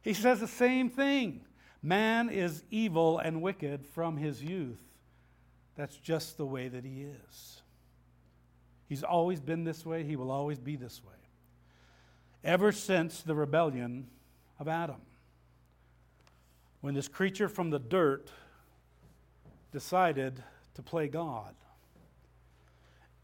he 0.00 0.14
says 0.14 0.40
the 0.40 0.48
same 0.48 0.88
thing. 0.88 1.42
Man 1.82 2.30
is 2.30 2.64
evil 2.70 3.18
and 3.18 3.42
wicked 3.42 3.84
from 3.84 4.16
his 4.16 4.42
youth. 4.42 4.80
That's 5.76 5.98
just 5.98 6.38
the 6.38 6.46
way 6.46 6.68
that 6.68 6.86
he 6.86 7.02
is. 7.02 7.60
He's 8.88 9.02
always 9.02 9.42
been 9.42 9.64
this 9.64 9.84
way, 9.84 10.04
he 10.04 10.16
will 10.16 10.30
always 10.30 10.58
be 10.58 10.76
this 10.76 11.04
way. 11.04 11.12
Ever 12.42 12.72
since 12.72 13.20
the 13.20 13.34
rebellion 13.34 14.06
of 14.58 14.68
Adam, 14.68 15.02
when 16.80 16.94
this 16.94 17.08
creature 17.08 17.50
from 17.50 17.68
the 17.68 17.78
dirt 17.78 18.30
decided 19.70 20.42
to 20.76 20.82
play 20.82 21.08
God. 21.08 21.54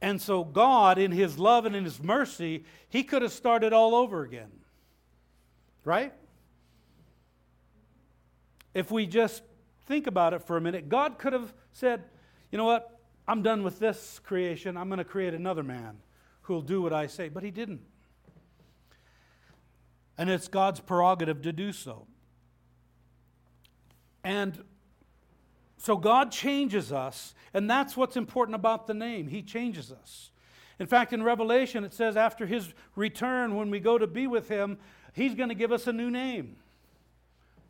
And 0.03 0.21
so, 0.21 0.45
God, 0.45 0.99
in 0.99 1.13
His 1.13 1.39
love 1.39 1.67
and 1.67 1.77
in 1.77 1.85
His 1.85 2.03
mercy, 2.03 2.65
He 2.89 3.03
could 3.03 3.23
have 3.23 3.33
started 3.33 3.73
all 3.73 3.95
over 3.95 4.23
again. 4.23 4.51
Right? 5.85 6.13
If 8.73 8.91
we 8.91 9.07
just 9.07 9.43
think 9.87 10.07
about 10.07 10.33
it 10.33 10.43
for 10.43 10.57
a 10.57 10.61
minute, 10.61 10.89
God 10.89 11.19
could 11.19 11.33
have 11.33 11.53
said, 11.73 12.05
you 12.51 12.59
know 12.59 12.65
what? 12.65 12.99
I'm 13.29 13.43
done 13.43 13.63
with 13.63 13.79
this 13.79 14.21
creation. 14.25 14.77
I'm 14.77 14.89
going 14.89 14.99
to 14.99 15.05
create 15.05 15.35
another 15.35 15.63
man 15.63 15.99
who'll 16.43 16.63
do 16.63 16.81
what 16.81 16.93
I 16.93 17.07
say. 17.07 17.29
But 17.29 17.43
He 17.43 17.51
didn't. 17.51 17.83
And 20.17 20.31
it's 20.31 20.49
God's 20.49 20.81
prerogative 20.81 21.43
to 21.43 21.53
do 21.53 21.73
so. 21.73 22.07
And 24.23 24.65
so 25.81 25.97
God 25.97 26.31
changes 26.31 26.93
us, 26.93 27.35
and 27.55 27.69
that's 27.69 27.97
what's 27.97 28.15
important 28.15 28.55
about 28.55 28.87
the 28.87 28.93
name. 28.93 29.29
He 29.29 29.41
changes 29.41 29.91
us. 29.91 30.31
In 30.79 30.87
fact, 30.87 31.15
in 31.15 31.23
Revelation, 31.23 31.85
it 31.85 31.95
says 31.95 32.19
after 32.19 32.45
his 32.45 32.75
return, 32.97 33.57
when 33.57 33.71
we 33.71 33.81
go 33.81 33.97
to 33.97 34.07
be 34.07 34.27
with 34.27 34.47
him, 34.49 34.77
he's 35.15 35.35
going 35.35 35.49
to 35.49 35.55
give 35.55 35.73
us 35.73 35.87
a 35.87 35.93
new 35.93 36.11
name. 36.11 36.57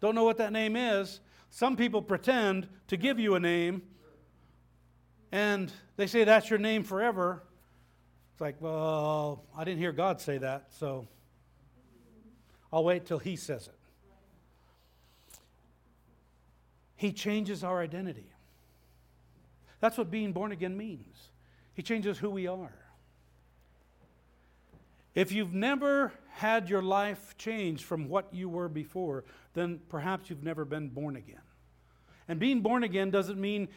Don't 0.01 0.17
know 0.17 0.25
what 0.25 0.39
that 0.39 0.53
name 0.53 0.75
is. 0.75 1.21
Some 1.51 1.77
people 1.77 2.03
pretend 2.03 2.69
to 2.89 2.97
give 2.97 3.21
you 3.21 3.37
a 3.37 3.41
name, 3.41 3.83
and 5.31 5.73
they 5.97 6.09
say 6.09 6.25
that's 6.25 6.51
your 6.51 6.59
name 6.59 6.83
forever. 6.83 7.45
It's 8.33 8.41
like, 8.41 8.57
well, 8.59 9.45
I 9.57 9.63
didn't 9.63 9.79
hear 9.79 9.93
God 9.93 10.21
say 10.21 10.39
that, 10.39 10.67
so 10.71 11.07
I'll 12.73 12.83
wait 12.83 13.07
till 13.07 13.21
he 13.21 13.37
says 13.37 13.69
it. 13.69 13.80
He 17.01 17.13
changes 17.13 17.65
our 17.65 17.81
identity. 17.81 18.31
That's 19.81 19.97
what 19.97 20.11
being 20.11 20.35
born 20.35 20.53
again 20.53 20.77
means. 20.77 21.31
He 21.73 21.81
changes 21.81 22.19
who 22.19 22.29
we 22.29 22.47
are. 22.47 22.75
If 25.15 25.33
you've 25.33 25.55
never 25.55 26.13
had 26.29 26.69
your 26.69 26.83
life 26.83 27.39
changed 27.39 27.85
from 27.85 28.11
what 28.11 28.35
you 28.35 28.51
were 28.51 28.69
before, 28.69 29.25
then 29.55 29.81
perhaps 29.89 30.29
you've 30.29 30.43
never 30.43 30.67
been 30.67 30.91
born 30.91 31.17
again. 31.17 31.41
And 32.29 32.39
being 32.39 32.61
born 32.61 32.85
again 32.85 33.11
doesn't 33.11 33.41
mean 33.41 33.69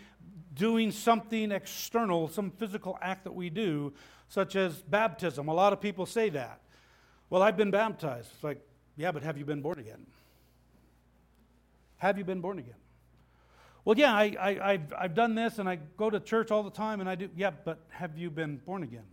doing 0.53 0.91
something 0.91 1.49
external, 1.49 2.27
some 2.27 2.51
physical 2.51 2.99
act 3.01 3.23
that 3.23 3.33
we 3.33 3.49
do, 3.49 3.93
such 4.27 4.57
as 4.57 4.81
baptism. 4.81 5.47
A 5.47 5.53
lot 5.53 5.71
of 5.71 5.79
people 5.79 6.05
say 6.05 6.27
that. 6.31 6.59
Well, 7.29 7.41
I've 7.41 7.55
been 7.55 7.71
baptized. 7.71 8.31
It's 8.33 8.43
like, 8.43 8.59
yeah, 8.97 9.13
but 9.13 9.23
have 9.23 9.37
you 9.37 9.45
been 9.45 9.61
born 9.61 9.79
again? 9.79 10.07
Have 11.99 12.17
you 12.17 12.25
been 12.25 12.41
born 12.41 12.59
again? 12.59 12.75
Well, 13.85 13.97
yeah, 13.97 14.13
I, 14.13 14.35
I, 14.39 14.71
I've, 14.71 14.93
I've 14.97 15.13
done 15.13 15.35
this 15.35 15.59
and 15.59 15.67
I 15.67 15.77
go 15.97 16.09
to 16.09 16.19
church 16.19 16.51
all 16.51 16.63
the 16.63 16.71
time 16.71 17.01
and 17.01 17.09
I 17.09 17.15
do. 17.15 17.29
Yeah, 17.35 17.51
but 17.51 17.79
have 17.89 18.17
you 18.17 18.29
been 18.29 18.57
born 18.57 18.83
again? 18.83 19.05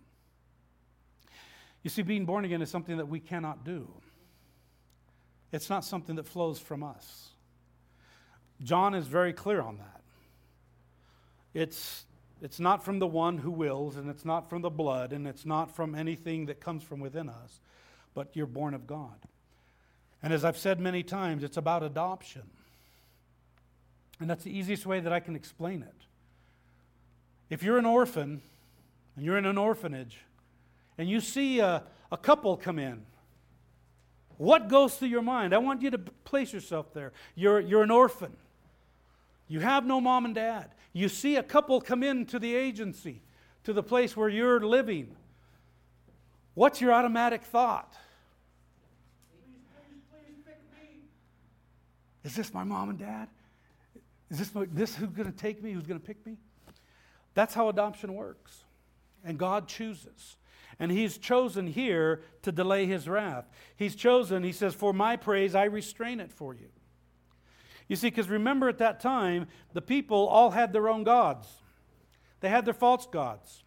You 1.83 1.91
see, 1.91 2.03
being 2.03 2.25
born 2.27 2.45
again 2.45 2.63
is 2.63 2.71
something 2.71 2.99
that 2.99 3.09
we 3.09 3.21
cannot 3.21 3.65
do, 3.65 3.89
it's 5.53 5.71
not 5.71 5.85
something 5.85 6.17
that 6.17 6.27
flows 6.27 6.59
from 6.59 6.83
us. 6.83 7.31
John 8.63 8.95
is 8.95 9.07
very 9.07 9.33
clear 9.33 9.61
on 9.61 9.79
that. 9.79 10.03
It's, 11.55 12.05
it's 12.43 12.61
not 12.61 12.85
from 12.85 12.99
the 12.99 13.07
one 13.07 13.39
who 13.39 13.51
wills, 13.51 13.97
and 13.97 14.09
it's 14.11 14.25
not 14.25 14.49
from 14.49 14.63
the 14.63 14.71
blood, 14.71 15.13
and 15.13 15.27
it's 15.27 15.47
not 15.47 15.75
from 15.75 15.95
anything 15.95 16.47
that 16.47 16.61
comes 16.61 16.83
from 16.83 17.01
within 17.01 17.29
us, 17.29 17.61
but 18.15 18.37
you're 18.37 18.47
born 18.47 18.75
of 18.75 18.87
God. 18.87 19.17
And 20.23 20.33
as 20.33 20.45
I've 20.45 20.59
said 20.59 20.79
many 20.79 21.03
times, 21.03 21.43
it's 21.43 21.57
about 21.57 21.83
adoption. 21.83 22.43
And 24.21 24.29
that's 24.29 24.45
the 24.45 24.57
easiest 24.57 24.85
way 24.85 25.01
that 25.01 25.13
I 25.13 25.19
can 25.19 25.35
explain 25.35 25.83
it. 25.83 26.07
If 27.49 27.63
you're 27.63 27.79
an 27.79 27.87
orphan 27.87 28.43
and 29.17 29.25
you're 29.25 29.39
in 29.39 29.47
an 29.47 29.59
orphanage 29.59 30.19
and 30.99 31.09
you 31.09 31.21
see 31.21 31.59
a, 31.59 31.83
a 32.13 32.17
couple 32.17 32.57
come 32.57 32.79
in, 32.79 33.03
what 34.37 34.69
goes 34.69 34.95
through 34.95 35.09
your 35.09 35.23
mind? 35.23 35.55
I 35.55 35.59
want 35.59 35.83
you 35.83 35.91
to 35.91 35.99
place 35.99 36.53
yourself 36.53 36.93
there. 36.95 37.13
You're, 37.35 37.61
you're 37.61 37.83
an 37.83 37.91
orphan. 37.91 38.37
You 39.49 39.61
have 39.61 39.85
no 39.85 40.01
mom 40.01 40.27
and 40.27 40.35
dad. 40.35 40.71
You 40.93 41.09
see 41.09 41.37
a 41.37 41.43
couple 41.43 41.81
come 41.81 42.03
into 42.03 42.39
the 42.39 42.55
agency, 42.55 43.23
to 43.65 43.73
the 43.73 43.83
place 43.83 44.17
where 44.17 44.29
you're 44.29 44.61
living. 44.61 45.17
What's 46.55 46.81
your 46.81 46.93
automatic 46.93 47.43
thought? 47.43 47.95
Is 52.23 52.37
this 52.37 52.53
my 52.53 52.65
mom 52.65 52.91
and 52.91 52.99
dad? 52.99 53.29
Is 54.31 54.39
this, 54.39 54.51
this 54.73 54.95
who's 54.95 55.11
going 55.11 55.31
to 55.31 55.37
take 55.37 55.63
me? 55.63 55.73
Who's 55.73 55.87
going 55.87 56.01
to 56.01 56.07
pick 56.07 56.25
me? 56.25 56.37
That's 57.35 57.55
how 57.55 57.69
adoption 57.69 58.15
works. 58.15 58.65
And 59.25 59.39
God 59.39 59.69
chooses. 59.69 60.37
And 60.79 60.91
He's 60.91 61.19
chosen 61.19 61.67
here 61.67 62.23
to 62.43 62.53
delay 62.53 62.87
His 62.87 63.09
wrath. 63.09 63.51
He's 63.77 63.95
chosen, 63.95 64.43
He 64.43 64.53
says, 64.53 64.75
For 64.75 64.93
my 64.93 65.17
praise, 65.17 65.55
I 65.55 65.65
restrain 65.65 66.21
it 66.21 66.33
for 66.33 66.55
you. 66.55 66.69
You 67.89 67.97
see, 67.97 68.07
because 68.07 68.29
remember 68.29 68.69
at 68.69 68.79
that 68.79 69.01
time, 69.01 69.49
the 69.73 69.83
people 69.83 70.29
all 70.29 70.51
had 70.51 70.73
their 70.73 70.89
own 70.89 71.03
gods, 71.03 71.49
they 72.41 72.49
had 72.49 72.65
their 72.65 72.75
false 72.75 73.07
gods. 73.07 73.65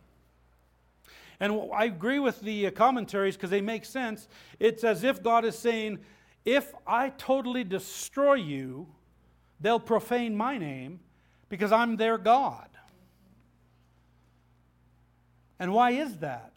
And 1.40 1.70
I 1.76 1.86
agree 1.86 2.20
with 2.20 2.40
the 2.40 2.68
uh, 2.68 2.72
commentaries 2.72 3.36
because 3.36 3.50
they 3.50 3.60
make 3.60 3.84
sense. 3.84 4.30
It's 4.60 4.84
as 4.86 5.04
if 5.04 5.22
God 5.22 5.44
is 5.44 5.60
saying, 5.60 6.00
If 6.46 6.74
I 6.88 7.10
totally 7.10 7.66
destroy 7.66 8.36
you, 8.36 8.88
They'll 9.64 9.80
profane 9.80 10.36
my 10.36 10.58
name 10.58 11.00
because 11.48 11.72
I'm 11.72 11.96
their 11.96 12.18
God. 12.18 12.68
And 15.58 15.74
why 15.74 15.92
is 15.92 16.18
that? 16.18 16.52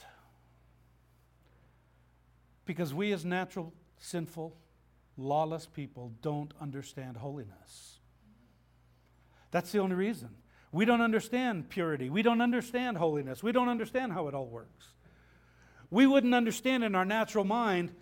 Because 2.64 2.92
we, 2.92 3.12
as 3.12 3.25
natural, 3.25 3.73
sinful, 3.99 4.57
lawless 5.16 5.66
people, 5.66 6.11
don't 6.21 6.53
understand 6.61 7.19
holiness. 7.19 8.01
That's 9.53 9.71
the 9.71 9.79
only 9.79 9.95
reason. 9.95 10.31
We 10.73 10.85
don't 10.85 11.01
understand 11.01 11.69
purity. 11.69 12.11
We 12.11 12.23
don't 12.23 12.40
understand 12.40 12.99
holiness. 12.99 13.40
We 13.40 13.53
don't 13.53 13.69
understand 13.69 14.14
how 14.14 14.27
it 14.27 14.35
all 14.35 14.47
works. 14.47 14.95
We 15.92 16.09
wouldn't 16.09 16.35
understand 16.35 16.83
in 16.83 16.97
our 16.97 17.05
natural 17.05 17.45
mind 17.45 17.95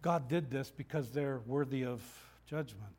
God 0.00 0.28
did 0.28 0.50
this 0.50 0.70
because 0.74 1.10
they're 1.10 1.42
worthy 1.46 1.84
of 1.84 2.00
judgment 2.46 2.94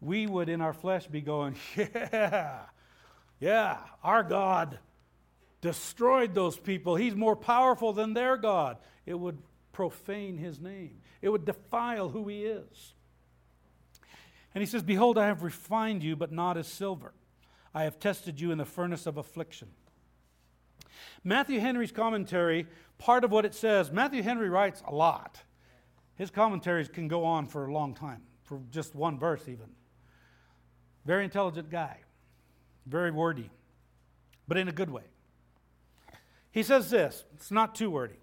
we 0.00 0.26
would 0.26 0.48
in 0.48 0.60
our 0.60 0.72
flesh 0.72 1.06
be 1.06 1.20
going, 1.20 1.56
Yeah, 1.76 2.60
yeah, 3.40 3.78
our 4.02 4.22
God 4.22 4.78
destroyed 5.60 6.34
those 6.34 6.58
people. 6.58 6.96
He's 6.96 7.14
more 7.14 7.36
powerful 7.36 7.92
than 7.92 8.14
their 8.14 8.36
God. 8.36 8.78
It 9.06 9.14
would 9.14 9.38
profane 9.72 10.38
his 10.38 10.60
name, 10.60 11.00
it 11.22 11.28
would 11.28 11.44
defile 11.44 12.08
who 12.08 12.28
he 12.28 12.44
is. 12.44 12.94
And 14.54 14.62
he 14.62 14.66
says, 14.66 14.82
Behold, 14.82 15.18
I 15.18 15.26
have 15.26 15.42
refined 15.42 16.02
you, 16.02 16.16
but 16.16 16.32
not 16.32 16.56
as 16.56 16.66
silver. 16.66 17.12
I 17.74 17.84
have 17.84 18.00
tested 18.00 18.40
you 18.40 18.50
in 18.50 18.58
the 18.58 18.64
furnace 18.64 19.06
of 19.06 19.18
affliction. 19.18 19.68
Matthew 21.22 21.60
Henry's 21.60 21.92
commentary, 21.92 22.66
part 22.96 23.24
of 23.24 23.30
what 23.30 23.44
it 23.44 23.54
says, 23.54 23.92
Matthew 23.92 24.22
Henry 24.22 24.48
writes 24.48 24.82
a 24.86 24.94
lot. 24.94 25.42
His 26.16 26.30
commentaries 26.30 26.88
can 26.88 27.06
go 27.06 27.24
on 27.24 27.46
for 27.46 27.66
a 27.66 27.72
long 27.72 27.94
time, 27.94 28.22
for 28.42 28.60
just 28.70 28.94
one 28.94 29.18
verse 29.18 29.42
even. 29.42 29.68
Very 31.08 31.24
intelligent 31.24 31.70
guy, 31.70 31.96
very 32.84 33.10
wordy, 33.10 33.48
but 34.46 34.58
in 34.58 34.68
a 34.68 34.72
good 34.72 34.90
way. 34.90 35.04
He 36.52 36.62
says 36.62 36.90
this, 36.90 37.24
it's 37.34 37.50
not 37.50 37.74
too 37.74 37.90
wordy. 37.90 38.18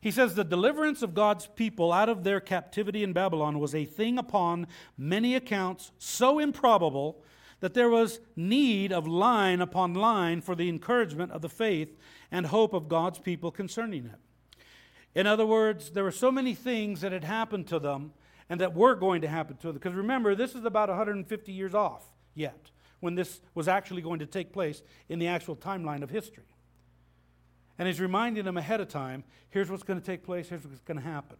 He 0.00 0.10
says, 0.10 0.34
The 0.34 0.42
deliverance 0.42 1.02
of 1.02 1.14
God's 1.14 1.46
people 1.46 1.92
out 1.92 2.08
of 2.08 2.24
their 2.24 2.40
captivity 2.40 3.04
in 3.04 3.12
Babylon 3.12 3.60
was 3.60 3.76
a 3.76 3.84
thing 3.84 4.18
upon 4.18 4.66
many 4.96 5.36
accounts 5.36 5.92
so 5.98 6.40
improbable 6.40 7.22
that 7.60 7.74
there 7.74 7.90
was 7.90 8.18
need 8.34 8.92
of 8.92 9.06
line 9.06 9.60
upon 9.60 9.94
line 9.94 10.40
for 10.40 10.56
the 10.56 10.68
encouragement 10.68 11.30
of 11.30 11.42
the 11.42 11.48
faith 11.48 11.96
and 12.32 12.46
hope 12.46 12.72
of 12.72 12.88
God's 12.88 13.20
people 13.20 13.52
concerning 13.52 14.06
it. 14.06 14.68
In 15.14 15.28
other 15.28 15.46
words, 15.46 15.90
there 15.90 16.02
were 16.02 16.10
so 16.10 16.32
many 16.32 16.54
things 16.54 17.02
that 17.02 17.12
had 17.12 17.22
happened 17.22 17.68
to 17.68 17.78
them 17.78 18.14
and 18.48 18.60
that 18.60 18.74
were 18.74 18.94
going 18.94 19.22
to 19.22 19.28
happen 19.28 19.56
to 19.58 19.68
them. 19.68 19.74
Because 19.74 19.94
remember, 19.94 20.34
this 20.34 20.54
is 20.54 20.64
about 20.64 20.88
150 20.88 21.52
years 21.52 21.74
off 21.74 22.04
yet 22.34 22.70
when 23.00 23.14
this 23.14 23.40
was 23.54 23.68
actually 23.68 24.02
going 24.02 24.18
to 24.18 24.26
take 24.26 24.52
place 24.52 24.82
in 25.08 25.18
the 25.18 25.26
actual 25.28 25.54
timeline 25.54 26.02
of 26.02 26.10
history. 26.10 26.44
And 27.78 27.86
he's 27.86 28.00
reminding 28.00 28.44
them 28.44 28.56
ahead 28.56 28.80
of 28.80 28.88
time 28.88 29.24
here's 29.50 29.70
what's 29.70 29.84
going 29.84 30.00
to 30.00 30.04
take 30.04 30.24
place, 30.24 30.48
here's 30.48 30.64
what's 30.64 30.80
going 30.80 30.98
to 30.98 31.04
happen. 31.04 31.36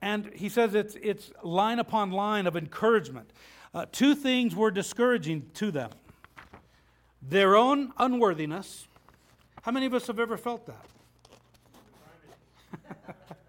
and 0.00 0.30
he 0.34 0.48
says 0.48 0.74
it's, 0.74 0.96
it's 1.02 1.30
line 1.42 1.78
upon 1.78 2.10
line 2.10 2.46
of 2.46 2.56
encouragement. 2.56 3.32
Uh, 3.74 3.86
two 3.90 4.14
things 4.14 4.54
were 4.54 4.70
discouraging 4.70 5.50
to 5.54 5.70
them 5.70 5.90
their 7.22 7.54
own 7.56 7.92
unworthiness. 7.98 8.86
How 9.62 9.72
many 9.72 9.86
of 9.86 9.92
us 9.92 10.06
have 10.06 10.18
ever 10.18 10.38
felt 10.38 10.66
that? 10.66 10.86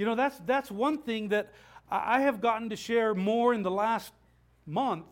you 0.00 0.06
know, 0.06 0.14
that's, 0.14 0.38
that's 0.46 0.70
one 0.70 0.96
thing 0.96 1.28
that 1.28 1.52
I 1.90 2.22
have 2.22 2.40
gotten 2.40 2.70
to 2.70 2.76
share 2.76 3.14
more 3.14 3.52
in 3.52 3.62
the 3.62 3.70
last 3.70 4.14
month 4.64 5.04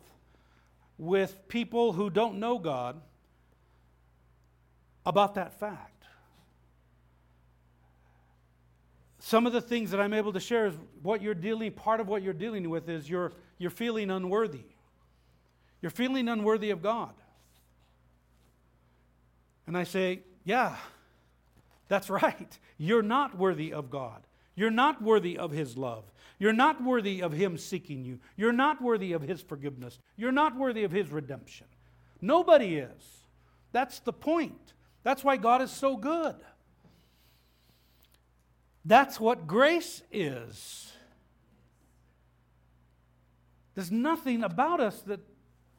with 0.96 1.46
people 1.46 1.92
who 1.92 2.08
don't 2.08 2.40
know 2.40 2.58
God 2.58 2.98
about 5.04 5.34
that 5.34 5.60
fact. 5.60 6.04
Some 9.18 9.46
of 9.46 9.52
the 9.52 9.60
things 9.60 9.90
that 9.90 10.00
I'm 10.00 10.14
able 10.14 10.32
to 10.32 10.40
share 10.40 10.68
is 10.68 10.74
what 11.02 11.20
you're 11.20 11.34
dealing, 11.34 11.70
part 11.72 12.00
of 12.00 12.08
what 12.08 12.22
you're 12.22 12.32
dealing 12.32 12.70
with 12.70 12.88
is 12.88 13.10
you're, 13.10 13.34
you're 13.58 13.68
feeling 13.68 14.10
unworthy. 14.10 14.64
You're 15.82 15.90
feeling 15.90 16.28
unworthy 16.28 16.70
of 16.70 16.80
God. 16.80 17.12
And 19.66 19.76
I 19.76 19.84
say, 19.84 20.22
yeah, 20.44 20.76
that's 21.88 22.08
right. 22.24 22.58
You're 22.78 23.02
not 23.02 23.36
worthy 23.36 23.74
of 23.74 23.90
God. 23.90 24.22
You're 24.58 24.72
not 24.72 25.00
worthy 25.00 25.38
of 25.38 25.52
His 25.52 25.76
love. 25.76 26.10
You're 26.40 26.52
not 26.52 26.82
worthy 26.82 27.22
of 27.22 27.32
Him 27.32 27.56
seeking 27.56 28.04
you. 28.04 28.18
You're 28.36 28.52
not 28.52 28.82
worthy 28.82 29.12
of 29.12 29.22
His 29.22 29.40
forgiveness. 29.40 30.00
You're 30.16 30.32
not 30.32 30.56
worthy 30.56 30.82
of 30.82 30.90
His 30.90 31.12
redemption. 31.12 31.68
Nobody 32.20 32.78
is. 32.78 33.22
That's 33.70 34.00
the 34.00 34.12
point. 34.12 34.74
That's 35.04 35.22
why 35.22 35.36
God 35.36 35.62
is 35.62 35.70
so 35.70 35.96
good. 35.96 36.34
That's 38.84 39.20
what 39.20 39.46
grace 39.46 40.02
is. 40.10 40.92
There's 43.76 43.92
nothing 43.92 44.42
about 44.42 44.80
us 44.80 45.02
that 45.02 45.20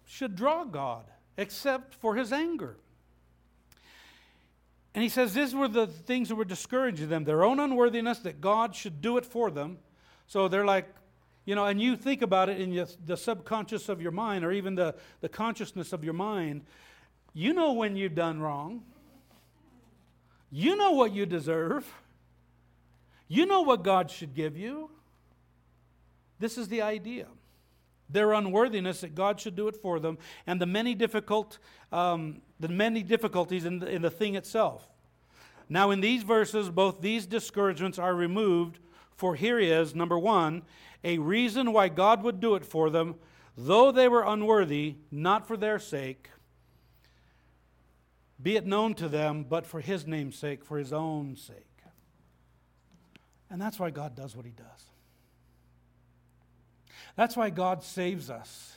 should 0.06 0.38
draw 0.38 0.63
God 0.63 1.04
except 1.36 1.96
for 1.96 2.15
his 2.15 2.32
anger. 2.32 2.78
And 4.99 5.03
he 5.05 5.07
says 5.07 5.33
these 5.33 5.55
were 5.55 5.69
the 5.69 5.88
things 5.88 6.27
that 6.27 6.35
were 6.35 6.43
discouraging 6.43 7.07
them 7.07 7.23
their 7.23 7.45
own 7.45 7.57
unworthiness, 7.57 8.19
that 8.19 8.41
God 8.41 8.75
should 8.75 8.99
do 8.99 9.15
it 9.15 9.25
for 9.25 9.49
them. 9.49 9.77
So 10.27 10.49
they're 10.49 10.65
like, 10.65 10.93
you 11.45 11.55
know, 11.55 11.63
and 11.63 11.81
you 11.81 11.95
think 11.95 12.21
about 12.21 12.49
it 12.49 12.59
in 12.59 12.85
the 13.05 13.15
subconscious 13.15 13.88
of 13.88 14.01
your 14.01 14.12
mind 14.12 14.43
or 14.43 14.51
even 14.51 14.75
the, 14.75 14.95
the 15.21 15.29
consciousness 15.29 15.93
of 15.93 16.03
your 16.03 16.12
mind. 16.12 16.63
You 17.33 17.53
know 17.53 17.71
when 17.71 17.95
you've 17.95 18.13
done 18.13 18.41
wrong, 18.41 18.83
you 20.51 20.75
know 20.75 20.91
what 20.91 21.13
you 21.13 21.25
deserve. 21.25 21.89
You 23.29 23.45
know 23.45 23.62
what 23.62 23.85
God 23.85 24.12
should 24.12 24.35
give 24.35 24.57
you. 24.57 24.89
This 26.39 26.57
is 26.57 26.67
the 26.67 26.81
idea. 26.81 27.27
Their 28.09 28.33
unworthiness 28.33 28.99
that 28.99 29.15
God 29.15 29.39
should 29.39 29.55
do 29.55 29.69
it 29.69 29.77
for 29.77 29.97
them, 30.01 30.17
and 30.45 30.59
the 30.59 30.65
many 30.65 30.93
difficult, 30.93 31.57
um, 31.93 32.41
the 32.60 32.67
many 32.67 33.04
difficulties 33.04 33.65
in 33.65 33.80
the, 33.80 33.88
in 33.88 34.02
the 34.02 34.10
thing 34.10 34.36
itself. 34.36 34.88
Now, 35.69 35.91
in 35.91 36.02
these 36.02 36.24
verses, 36.24 36.69
both 36.69 37.02
these 37.02 37.26
discouragements 37.26 38.00
are 38.00 38.15
removed. 38.15 38.80
For 39.15 39.36
here 39.36 39.60
is 39.60 39.93
number 39.93 40.17
one, 40.17 40.63
a 41.04 41.17
reason 41.19 41.72
why 41.72 41.89
God 41.89 42.24
would 42.24 42.39
do 42.39 42.56
it 42.56 42.65
for 42.65 42.89
them, 42.89 43.15
though 43.58 43.91
they 43.91 44.08
were 44.08 44.24
unworthy, 44.24 44.95
not 45.12 45.48
for 45.48 45.58
their 45.58 45.80
sake, 45.80 46.30
be 48.41 48.56
it 48.56 48.65
known 48.65 48.93
to 48.95 49.10
them, 49.10 49.45
but 49.48 49.65
for 49.65 49.82
His 49.82 50.08
name's 50.08 50.38
sake, 50.38 50.63
for 50.63 50.78
His 50.78 50.93
own 50.93 51.36
sake. 51.36 51.65
And 53.50 53.62
that's 53.62 53.80
why 53.80 53.89
God 53.89 54.15
does 54.15 54.36
what 54.36 54.45
He 54.45 54.52
does. 54.52 54.86
That's 57.15 57.36
why 57.36 57.50
God 57.50 57.84
saves 57.84 58.30
us. 58.30 58.76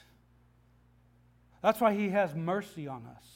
That's 1.63 1.81
why 1.81 1.95
He 1.95 2.09
has 2.09 2.35
mercy 2.35 2.89
on 2.89 3.07
us. 3.07 3.32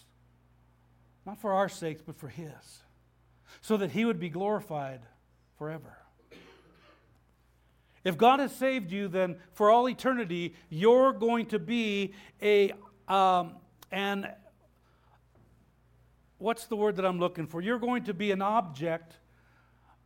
Not 1.27 1.41
for 1.41 1.53
our 1.53 1.69
sakes, 1.69 2.01
but 2.01 2.17
for 2.17 2.29
His. 2.29 2.83
So 3.61 3.77
that 3.77 3.91
He 3.91 4.05
would 4.05 4.21
be 4.21 4.29
glorified 4.29 5.01
forever. 5.59 5.99
If 8.05 8.17
God 8.17 8.39
has 8.39 8.55
saved 8.55 8.93
you, 8.93 9.09
then 9.09 9.37
for 9.53 9.69
all 9.69 9.89
eternity, 9.89 10.55
you're 10.71 11.13
going 11.13 11.47
to 11.47 11.59
be 11.59 12.15
a, 12.41 12.73
um, 13.09 13.55
an, 13.91 14.29
what's 16.39 16.67
the 16.67 16.77
word 16.77 16.95
that 16.97 17.05
I'm 17.05 17.19
looking 17.19 17.49
for? 17.49 17.61
You're 17.61 17.81
going 17.81 18.05
to 18.05 18.15
be 18.15 18.31
an 18.31 18.43
object 18.43 19.17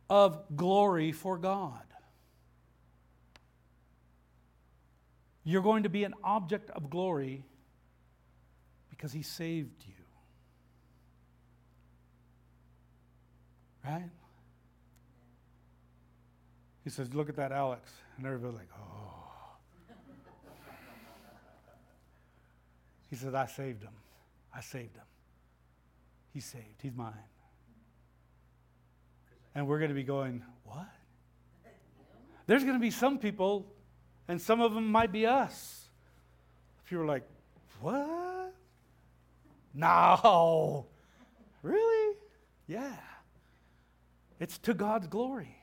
of 0.09 0.43
glory 0.55 1.11
for 1.11 1.37
God. 1.37 1.83
You're 5.43 5.61
going 5.61 5.83
to 5.83 5.89
be 5.89 6.03
an 6.03 6.15
object 6.23 6.71
of 6.71 6.89
glory 6.89 7.43
because 8.89 9.13
He 9.13 9.21
saved 9.21 9.83
you. 9.85 10.00
Right? 13.85 14.09
He 16.83 16.89
says, 16.89 17.13
Look 17.13 17.29
at 17.29 17.35
that 17.37 17.51
Alex. 17.51 17.91
And 18.17 18.25
everybody's 18.25 18.57
like, 18.57 18.69
Oh. 18.77 19.95
he 23.09 23.15
says, 23.15 23.33
I 23.33 23.45
saved 23.45 23.83
him. 23.83 23.93
I 24.55 24.61
saved 24.61 24.95
him. 24.95 25.03
He's 26.33 26.45
saved. 26.45 26.81
He's 26.81 26.93
mine. 26.93 27.13
And 29.53 29.67
we're 29.67 29.79
going 29.79 29.89
to 29.89 29.95
be 29.95 30.03
going, 30.03 30.43
What? 30.65 30.87
There's 32.47 32.63
going 32.63 32.75
to 32.75 32.81
be 32.81 32.91
some 32.91 33.17
people, 33.17 33.71
and 34.27 34.41
some 34.41 34.61
of 34.61 34.73
them 34.73 34.91
might 34.91 35.11
be 35.11 35.25
us. 35.25 35.89
You're 36.89 37.05
like, 37.05 37.23
What? 37.79 38.53
No. 39.73 40.87
Really? 41.63 42.17
Yeah. 42.67 42.97
It's 44.41 44.57
to 44.59 44.73
God's 44.73 45.05
glory. 45.05 45.55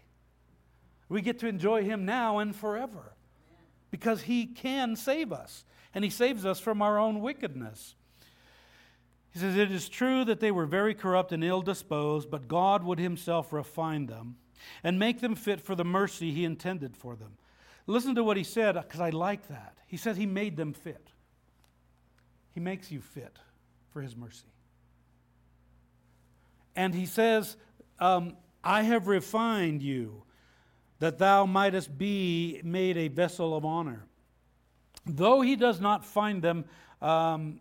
We 1.08 1.20
get 1.20 1.40
to 1.40 1.48
enjoy 1.48 1.82
Him 1.82 2.04
now 2.04 2.38
and 2.38 2.54
forever 2.54 3.12
because 3.90 4.22
He 4.22 4.46
can 4.46 4.94
save 4.94 5.32
us, 5.32 5.64
and 5.92 6.04
He 6.04 6.10
saves 6.10 6.46
us 6.46 6.60
from 6.60 6.80
our 6.80 6.96
own 6.96 7.20
wickedness. 7.20 7.96
He 9.30 9.40
says, 9.40 9.56
It 9.56 9.72
is 9.72 9.88
true 9.88 10.24
that 10.24 10.38
they 10.38 10.52
were 10.52 10.64
very 10.64 10.94
corrupt 10.94 11.32
and 11.32 11.42
ill 11.42 11.60
disposed, 11.60 12.30
but 12.30 12.46
God 12.46 12.84
would 12.84 13.00
himself 13.00 13.52
refine 13.52 14.06
them 14.06 14.36
and 14.84 14.96
make 14.96 15.20
them 15.20 15.34
fit 15.34 15.60
for 15.60 15.74
the 15.74 15.84
mercy 15.84 16.30
he 16.30 16.44
intended 16.44 16.96
for 16.96 17.16
them. 17.16 17.32
Listen 17.88 18.14
to 18.14 18.22
what 18.22 18.36
he 18.36 18.44
said, 18.44 18.76
because 18.76 19.00
I 19.00 19.10
like 19.10 19.48
that. 19.48 19.78
He 19.88 19.96
said 19.96 20.16
he 20.16 20.26
made 20.26 20.56
them 20.56 20.72
fit. 20.72 21.08
He 22.54 22.60
makes 22.60 22.92
you 22.92 23.00
fit 23.00 23.38
for 23.92 24.02
his 24.02 24.14
mercy. 24.14 24.52
And 26.76 26.94
he 26.94 27.06
says, 27.06 27.56
um, 27.98 28.36
I 28.62 28.82
have 28.82 29.06
refined 29.06 29.82
you 29.82 30.22
that 30.98 31.18
thou 31.18 31.46
mightest 31.46 31.96
be 31.96 32.60
made 32.64 32.96
a 32.96 33.08
vessel 33.08 33.56
of 33.56 33.64
honor. 33.64 34.04
Though 35.06 35.40
he 35.40 35.56
does 35.56 35.80
not 35.80 36.04
find 36.04 36.42
them 36.42 36.64
um, 37.00 37.60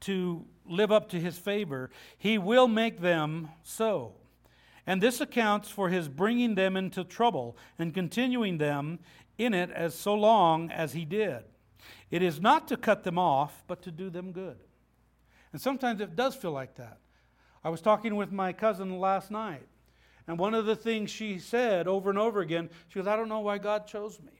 to 0.00 0.44
live 0.66 0.92
up 0.92 1.08
to 1.10 1.20
his 1.20 1.38
favor, 1.38 1.90
he 2.18 2.38
will 2.38 2.68
make 2.68 3.00
them 3.00 3.48
so. 3.62 4.14
And 4.86 5.02
this 5.02 5.20
accounts 5.20 5.70
for 5.70 5.88
his 5.88 6.08
bringing 6.08 6.54
them 6.54 6.76
into 6.76 7.04
trouble 7.04 7.56
and 7.78 7.94
continuing 7.94 8.58
them 8.58 8.98
in 9.38 9.54
it 9.54 9.70
as 9.70 9.94
so 9.94 10.14
long 10.14 10.70
as 10.70 10.92
he 10.92 11.04
did. 11.04 11.42
It 12.10 12.22
is 12.22 12.40
not 12.40 12.68
to 12.68 12.76
cut 12.76 13.02
them 13.02 13.18
off, 13.18 13.64
but 13.66 13.82
to 13.82 13.90
do 13.90 14.10
them 14.10 14.32
good. 14.32 14.58
And 15.52 15.60
sometimes 15.60 16.00
it 16.00 16.14
does 16.14 16.34
feel 16.34 16.52
like 16.52 16.74
that. 16.76 16.98
I 17.64 17.70
was 17.70 17.80
talking 17.80 18.16
with 18.16 18.30
my 18.30 18.52
cousin 18.52 18.98
last 19.00 19.30
night, 19.30 19.66
and 20.26 20.38
one 20.38 20.54
of 20.54 20.66
the 20.66 20.76
things 20.76 21.10
she 21.10 21.38
said 21.38 21.86
over 21.86 22.08
and 22.10 22.18
over 22.18 22.40
again, 22.40 22.70
she 22.88 22.98
goes, 22.98 23.06
I 23.06 23.16
don't 23.16 23.28
know 23.28 23.40
why 23.40 23.58
God 23.58 23.86
chose 23.86 24.18
me. 24.20 24.32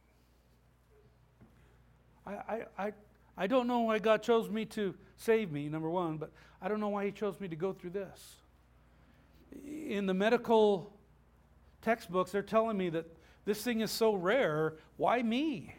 I, 2.27 2.33
I, 2.33 2.63
I, 2.79 2.93
I 3.37 3.47
don't 3.47 3.67
know 3.67 3.81
why 3.81 3.99
God 3.99 4.23
chose 4.23 4.49
me 4.49 4.65
to 4.67 4.95
save 5.17 5.53
me, 5.53 5.69
number 5.69 5.91
one, 5.91 6.17
but 6.17 6.33
I 6.63 6.69
don't 6.69 6.81
know 6.81 6.89
why 6.89 7.05
He 7.05 7.13
chose 7.13 7.39
me 7.39 7.49
to 7.49 7.57
go 7.57 7.73
through 7.73 7.91
this. 7.91 8.37
In 9.65 10.07
the 10.07 10.15
medical 10.15 10.93
textbooks, 11.83 12.33
they're 12.33 12.43
telling 12.43 12.79
me 12.79 12.89
that 12.91 13.07
this 13.45 13.63
thing 13.63 13.81
is 13.81 13.91
so 13.91 14.15
rare, 14.15 14.75
why 14.97 15.23
me? 15.23 15.75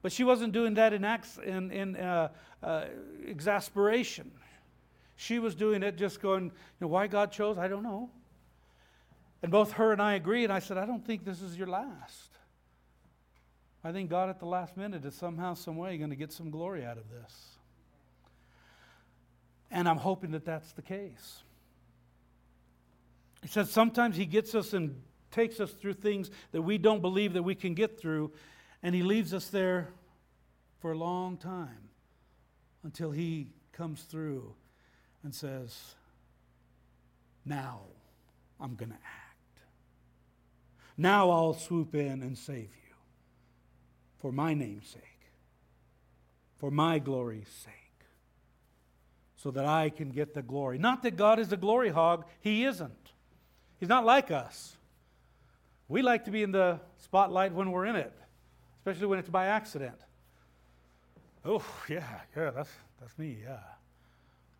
But 0.00 0.12
she 0.12 0.24
wasn't 0.24 0.52
doing 0.52 0.74
that 0.74 0.94
in, 0.94 1.04
ex- 1.04 1.38
in, 1.44 1.70
in 1.70 1.96
uh, 1.96 2.28
uh, 2.62 2.84
exasperation. 3.26 4.30
She 5.16 5.38
was 5.38 5.54
doing 5.54 5.82
it 5.82 5.96
just 5.96 6.22
going, 6.22 6.44
you 6.44 6.52
know, 6.80 6.88
why 6.88 7.06
God 7.06 7.32
chose, 7.32 7.58
I 7.58 7.68
don't 7.68 7.82
know. 7.82 8.10
And 9.42 9.52
both 9.52 9.72
her 9.72 9.92
and 9.92 10.00
I 10.00 10.14
agreed, 10.14 10.44
and 10.44 10.52
I 10.52 10.58
said, 10.58 10.78
I 10.78 10.86
don't 10.86 11.04
think 11.04 11.24
this 11.24 11.42
is 11.42 11.56
your 11.56 11.66
last. 11.66 12.30
I 13.84 13.92
think 13.92 14.10
God 14.10 14.28
at 14.28 14.40
the 14.40 14.46
last 14.46 14.76
minute 14.76 15.04
is 15.04 15.14
somehow, 15.14 15.54
some 15.54 15.76
way 15.76 15.96
going 15.98 16.10
to 16.10 16.16
get 16.16 16.32
some 16.32 16.50
glory 16.50 16.84
out 16.84 16.98
of 16.98 17.04
this. 17.10 17.58
And 19.70 19.88
I'm 19.88 19.98
hoping 19.98 20.32
that 20.32 20.44
that's 20.44 20.72
the 20.72 20.82
case. 20.82 21.42
He 23.42 23.48
says 23.48 23.70
sometimes 23.70 24.16
he 24.16 24.26
gets 24.26 24.54
us 24.54 24.72
and 24.72 25.00
takes 25.30 25.60
us 25.60 25.70
through 25.70 25.92
things 25.92 26.30
that 26.52 26.62
we 26.62 26.78
don't 26.78 27.02
believe 27.02 27.34
that 27.34 27.42
we 27.42 27.54
can 27.54 27.74
get 27.74 28.00
through, 28.00 28.32
and 28.82 28.94
He 28.94 29.02
leaves 29.02 29.34
us 29.34 29.48
there 29.48 29.90
for 30.80 30.92
a 30.92 30.98
long 30.98 31.36
time 31.36 31.90
until 32.82 33.10
He 33.10 33.48
comes 33.72 34.02
through 34.02 34.54
and 35.22 35.34
says, 35.34 35.94
Now 37.44 37.80
I'm 38.58 38.74
going 38.74 38.90
to 38.90 38.96
act. 38.96 39.25
Now 40.96 41.30
I'll 41.30 41.54
swoop 41.54 41.94
in 41.94 42.22
and 42.22 42.36
save 42.36 42.70
you 42.70 42.94
for 44.18 44.32
my 44.32 44.54
name's 44.54 44.88
sake, 44.88 45.02
for 46.56 46.70
my 46.70 46.98
glory's 46.98 47.48
sake 47.48 47.72
so 49.36 49.50
that 49.52 49.66
I 49.66 49.90
can 49.90 50.10
get 50.10 50.34
the 50.34 50.42
glory. 50.42 50.78
Not 50.78 51.02
that 51.02 51.16
God 51.16 51.38
is 51.38 51.52
a 51.52 51.56
glory 51.56 51.90
hog, 51.90 52.24
He 52.40 52.64
isn't. 52.64 53.12
He's 53.78 53.88
not 53.88 54.04
like 54.04 54.30
us. 54.30 54.76
We 55.88 56.02
like 56.02 56.24
to 56.24 56.30
be 56.30 56.42
in 56.42 56.50
the 56.50 56.80
spotlight 56.98 57.52
when 57.52 57.70
we're 57.70 57.86
in 57.86 57.96
it, 57.96 58.12
especially 58.80 59.06
when 59.06 59.18
it's 59.18 59.28
by 59.28 59.46
accident. 59.46 59.94
Oh, 61.44 61.64
yeah, 61.88 62.02
yeah, 62.36 62.50
that's, 62.50 62.70
that's 63.00 63.16
me, 63.18 63.38
yeah. 63.44 63.58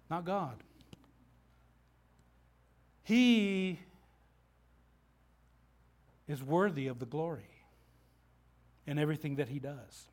Not 0.08 0.24
God. 0.24 0.62
He 3.02 3.80
is 6.28 6.42
worthy 6.42 6.86
of 6.86 6.98
the 6.98 7.06
glory 7.06 7.64
in 8.86 8.98
everything 8.98 9.36
that 9.36 9.48
He 9.48 9.58
does. 9.58 10.08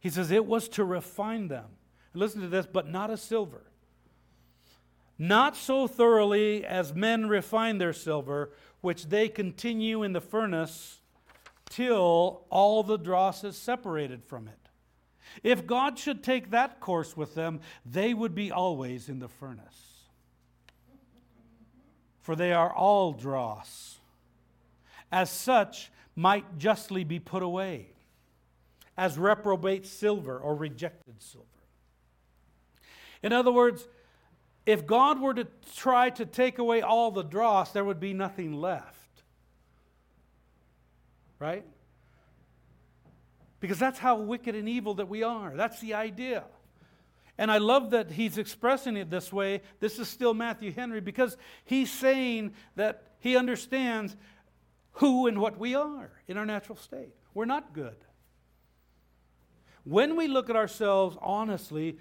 He 0.00 0.10
says, 0.10 0.30
It 0.30 0.46
was 0.46 0.68
to 0.70 0.84
refine 0.84 1.48
them 1.48 1.66
listen 2.14 2.40
to 2.40 2.48
this, 2.48 2.66
but 2.66 2.88
not 2.88 3.10
as 3.10 3.22
silver. 3.22 3.62
Not 5.18 5.56
so 5.56 5.86
thoroughly 5.86 6.64
as 6.64 6.94
men 6.94 7.28
refine 7.28 7.78
their 7.78 7.92
silver, 7.92 8.50
which 8.80 9.06
they 9.06 9.28
continue 9.28 10.02
in 10.02 10.12
the 10.12 10.20
furnace 10.20 11.00
till 11.68 12.44
all 12.50 12.82
the 12.82 12.98
dross 12.98 13.44
is 13.44 13.56
separated 13.56 14.24
from 14.24 14.48
it. 14.48 14.58
If 15.42 15.66
God 15.66 15.98
should 15.98 16.22
take 16.22 16.50
that 16.50 16.80
course 16.80 17.16
with 17.16 17.34
them, 17.34 17.60
they 17.86 18.12
would 18.12 18.34
be 18.34 18.50
always 18.50 19.08
in 19.08 19.20
the 19.20 19.28
furnace. 19.28 20.00
For 22.20 22.36
they 22.36 22.52
are 22.52 22.72
all 22.72 23.12
dross. 23.12 23.98
As 25.12 25.30
such, 25.30 25.92
might 26.16 26.58
justly 26.58 27.04
be 27.04 27.20
put 27.20 27.42
away, 27.42 27.86
as 28.96 29.18
reprobate 29.18 29.86
silver 29.86 30.38
or 30.38 30.54
rejected 30.54 31.22
silver. 31.22 31.46
In 33.22 33.32
other 33.32 33.52
words, 33.52 33.86
if 34.66 34.86
God 34.86 35.20
were 35.20 35.34
to 35.34 35.46
try 35.76 36.10
to 36.10 36.24
take 36.26 36.58
away 36.58 36.82
all 36.82 37.10
the 37.10 37.22
dross, 37.22 37.72
there 37.72 37.84
would 37.84 38.00
be 38.00 38.12
nothing 38.12 38.52
left. 38.52 39.22
Right? 41.38 41.64
Because 43.60 43.78
that's 43.78 43.98
how 43.98 44.16
wicked 44.16 44.54
and 44.54 44.68
evil 44.68 44.94
that 44.94 45.08
we 45.08 45.22
are. 45.22 45.56
That's 45.56 45.80
the 45.80 45.94
idea. 45.94 46.44
And 47.38 47.50
I 47.50 47.58
love 47.58 47.90
that 47.90 48.10
he's 48.10 48.38
expressing 48.38 48.96
it 48.96 49.10
this 49.10 49.32
way. 49.32 49.62
This 49.80 49.98
is 49.98 50.08
still 50.08 50.34
Matthew 50.34 50.72
Henry 50.72 51.00
because 51.00 51.36
he's 51.64 51.90
saying 51.90 52.52
that 52.76 53.02
he 53.18 53.36
understands 53.36 54.16
who 54.92 55.26
and 55.26 55.40
what 55.40 55.58
we 55.58 55.74
are 55.74 56.10
in 56.28 56.36
our 56.36 56.46
natural 56.46 56.76
state. 56.76 57.14
We're 57.34 57.44
not 57.44 57.72
good. 57.72 57.96
When 59.84 60.16
we 60.16 60.28
look 60.28 60.50
at 60.50 60.56
ourselves 60.56 61.16
honestly, 61.20 61.98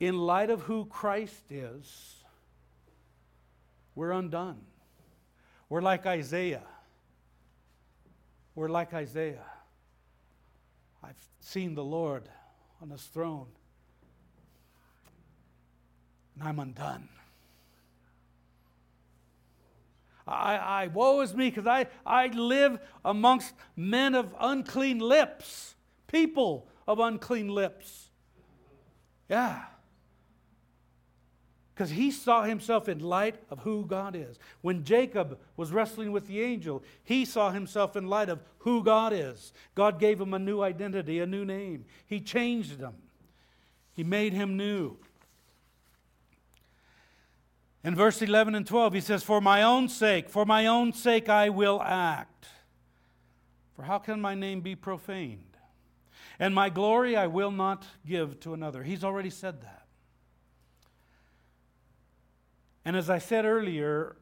in 0.00 0.18
light 0.18 0.50
of 0.50 0.62
who 0.62 0.84
Christ 0.86 1.50
is, 1.50 2.14
we're 3.94 4.12
undone. 4.12 4.60
We're 5.68 5.80
like 5.80 6.06
Isaiah. 6.06 6.62
We're 8.54 8.68
like 8.68 8.92
Isaiah. 8.92 9.46
I've 11.02 11.20
seen 11.40 11.74
the 11.74 11.84
Lord 11.84 12.28
on 12.82 12.90
his 12.90 13.02
throne, 13.02 13.46
and 16.34 16.48
I'm 16.48 16.58
undone. 16.58 17.08
I, 20.26 20.56
I 20.56 20.86
woe 20.88 21.20
is 21.20 21.34
me 21.34 21.50
because 21.50 21.66
I, 21.66 21.86
I 22.04 22.28
live 22.28 22.80
amongst 23.04 23.54
men 23.76 24.14
of 24.14 24.34
unclean 24.40 24.98
lips, 24.98 25.74
people 26.06 26.66
of 26.86 26.98
unclean 26.98 27.48
lips. 27.48 28.10
Yeah 29.28 29.62
because 31.76 31.90
he 31.90 32.10
saw 32.10 32.44
himself 32.44 32.88
in 32.88 33.00
light 33.00 33.36
of 33.50 33.58
who 33.58 33.84
God 33.84 34.16
is. 34.16 34.38
When 34.62 34.82
Jacob 34.82 35.38
was 35.58 35.72
wrestling 35.72 36.10
with 36.10 36.26
the 36.26 36.40
angel, 36.40 36.82
he 37.04 37.26
saw 37.26 37.50
himself 37.50 37.96
in 37.96 38.06
light 38.06 38.30
of 38.30 38.40
who 38.60 38.82
God 38.82 39.12
is. 39.12 39.52
God 39.74 40.00
gave 40.00 40.18
him 40.18 40.32
a 40.32 40.38
new 40.38 40.62
identity, 40.62 41.20
a 41.20 41.26
new 41.26 41.44
name. 41.44 41.84
He 42.06 42.18
changed 42.18 42.80
him, 42.80 42.94
he 43.92 44.04
made 44.04 44.32
him 44.32 44.56
new. 44.56 44.96
In 47.86 47.94
verse 47.94 48.20
11 48.20 48.56
and 48.56 48.66
12, 48.66 48.94
he 48.94 49.00
says, 49.00 49.22
For 49.22 49.40
my 49.40 49.62
own 49.62 49.88
sake, 49.88 50.28
for 50.28 50.44
my 50.44 50.66
own 50.66 50.92
sake 50.92 51.28
I 51.28 51.50
will 51.50 51.80
act. 51.80 52.48
For 53.76 53.84
how 53.84 53.98
can 53.98 54.20
my 54.20 54.34
name 54.34 54.60
be 54.60 54.74
profaned? 54.74 55.56
And 56.40 56.52
my 56.52 56.68
glory 56.68 57.16
I 57.16 57.28
will 57.28 57.52
not 57.52 57.86
give 58.04 58.40
to 58.40 58.54
another. 58.54 58.82
He's 58.82 59.04
already 59.04 59.30
said 59.30 59.62
that. 59.62 59.86
And 62.84 62.96
as 62.96 63.08
I 63.08 63.18
said 63.18 63.44
earlier, 63.44 64.16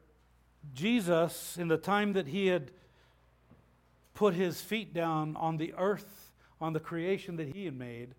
Jesus, 0.75 1.57
in 1.57 1.67
the 1.67 1.77
time 1.77 2.13
that 2.13 2.27
he 2.27 2.45
had 2.45 2.69
put 4.13 4.35
his 4.35 4.61
feet 4.61 4.93
down 4.93 5.35
on 5.37 5.57
the 5.57 5.73
earth, 5.75 6.29
on 6.61 6.73
the 6.73 6.79
creation 6.79 7.37
that 7.37 7.47
he 7.47 7.65
had 7.65 7.75
made, 7.75 8.13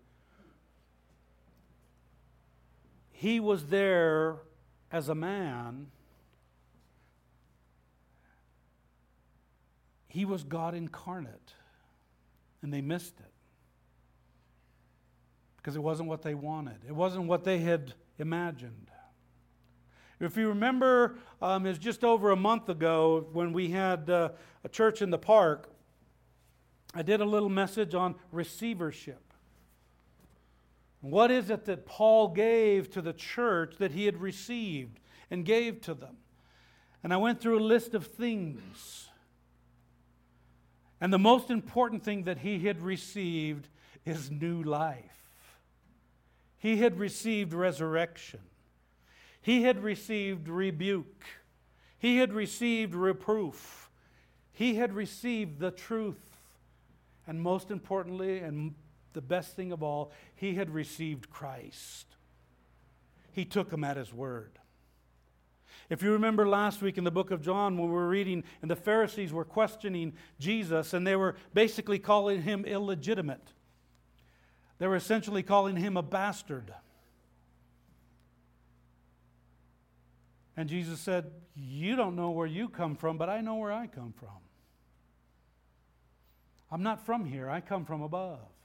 he 3.13 3.39
was 3.39 3.67
there 3.67 4.39
as 4.91 5.09
a 5.09 5.15
man. 5.15 5.87
He 10.07 10.25
was 10.25 10.43
God 10.43 10.73
incarnate, 10.73 11.53
and 12.61 12.73
they 12.73 12.81
missed 12.81 13.19
it 13.19 13.31
because 15.57 15.75
it 15.75 15.83
wasn't 15.83 16.07
what 16.07 16.21
they 16.21 16.33
wanted, 16.33 16.77
it 16.87 16.95
wasn't 16.95 17.25
what 17.25 17.43
they 17.43 17.59
had 17.59 17.93
imagined. 18.17 18.89
If 20.19 20.35
you 20.35 20.47
remember, 20.47 21.17
um, 21.41 21.65
it 21.65 21.69
was 21.69 21.77
just 21.77 22.03
over 22.03 22.31
a 22.31 22.35
month 22.35 22.69
ago 22.69 23.27
when 23.33 23.53
we 23.53 23.69
had 23.69 24.09
uh, 24.09 24.29
a 24.63 24.69
church 24.69 25.01
in 25.03 25.11
the 25.11 25.17
park. 25.17 25.69
I 26.95 27.03
did 27.03 27.21
a 27.21 27.25
little 27.25 27.49
message 27.49 27.93
on 27.93 28.15
receivership. 28.31 29.26
What 31.01 31.31
is 31.31 31.49
it 31.49 31.65
that 31.65 31.85
Paul 31.85 32.29
gave 32.29 32.89
to 32.91 33.01
the 33.01 33.13
church 33.13 33.75
that 33.77 33.91
he 33.91 34.05
had 34.05 34.17
received 34.19 34.99
and 35.29 35.45
gave 35.45 35.81
to 35.81 35.93
them? 35.93 36.17
And 37.03 37.13
I 37.13 37.17
went 37.17 37.39
through 37.39 37.59
a 37.59 37.61
list 37.61 37.93
of 37.93 38.07
things. 38.07 39.09
And 40.99 41.13
the 41.13 41.19
most 41.19 41.51
important 41.51 42.03
thing 42.03 42.23
that 42.23 42.39
he 42.39 42.59
had 42.59 42.81
received 42.81 43.69
is 44.05 44.31
new 44.31 44.63
life. 44.63 45.47
He 46.57 46.77
had 46.77 46.97
received 46.97 47.53
resurrection. 47.53 48.39
He 49.41 49.63
had 49.63 49.83
received 49.83 50.49
rebuke, 50.49 51.23
he 51.97 52.17
had 52.17 52.33
received 52.33 52.93
reproof, 52.93 53.89
he 54.51 54.75
had 54.75 54.93
received 54.93 55.59
the 55.59 55.71
truth. 55.71 56.33
And 57.25 57.41
most 57.41 57.71
importantly, 57.71 58.39
and 58.39 58.73
the 59.17 59.21
best 59.21 59.55
thing 59.55 59.71
of 59.71 59.81
all, 59.81 60.11
he 60.35 60.53
had 60.53 60.69
received 60.69 61.31
Christ. 61.31 62.05
He 63.31 63.45
took 63.45 63.73
him 63.73 63.83
at 63.83 63.97
his 63.97 64.13
word. 64.13 64.59
If 65.89 66.03
you 66.03 66.11
remember 66.11 66.47
last 66.47 66.83
week 66.83 66.99
in 66.99 67.03
the 67.03 67.09
book 67.09 67.31
of 67.31 67.41
John, 67.41 67.79
when 67.79 67.87
we 67.87 67.95
were 67.95 68.07
reading, 68.07 68.43
and 68.61 68.69
the 68.69 68.75
Pharisees 68.75 69.33
were 69.33 69.43
questioning 69.43 70.13
Jesus, 70.39 70.93
and 70.93 71.07
they 71.07 71.15
were 71.15 71.35
basically 71.55 71.97
calling 71.97 72.43
him 72.43 72.63
illegitimate, 72.63 73.53
they 74.77 74.85
were 74.85 74.95
essentially 74.95 75.41
calling 75.41 75.77
him 75.77 75.97
a 75.97 76.03
bastard. 76.03 76.71
And 80.55 80.69
Jesus 80.69 80.99
said, 80.99 81.31
You 81.55 81.95
don't 81.95 82.15
know 82.15 82.29
where 82.29 82.45
you 82.45 82.69
come 82.69 82.95
from, 82.95 83.17
but 83.17 83.29
I 83.29 83.41
know 83.41 83.55
where 83.55 83.71
I 83.71 83.87
come 83.87 84.13
from. 84.15 84.29
I'm 86.69 86.83
not 86.83 87.03
from 87.03 87.25
here, 87.25 87.49
I 87.49 87.61
come 87.61 87.83
from 87.83 88.03
above. 88.03 88.56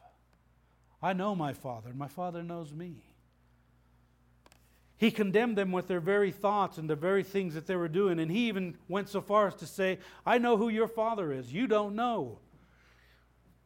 I 1.03 1.13
know 1.13 1.35
my 1.35 1.53
Father, 1.53 1.91
and 1.91 1.99
my 1.99 2.09
Father 2.09 2.43
knows 2.43 2.73
me. 2.73 3.03
He 4.97 5.11
condemned 5.11 5.59
them 5.59 5.73
with 5.73 5.89
their 5.89 5.99
very 5.99 6.31
thoughts 6.31 6.79
and 6.79 6.89
the 6.89 6.95
very 6.95 7.25
things 7.25 7.55
that 7.55 7.67
they 7.67 7.75
were 7.75 7.89
doing. 7.89 8.21
And 8.21 8.31
he 8.31 8.47
even 8.47 8.77
went 8.89 9.09
so 9.09 9.21
far 9.21 9.49
as 9.49 9.57
to 9.57 9.67
say, 9.67 9.99
I 10.25 10.39
know 10.39 10.57
who 10.57 10.69
your 10.69 10.87
Father 10.87 11.33
is. 11.33 11.53
You 11.53 11.67
don't 11.67 11.97
know. 11.97 12.39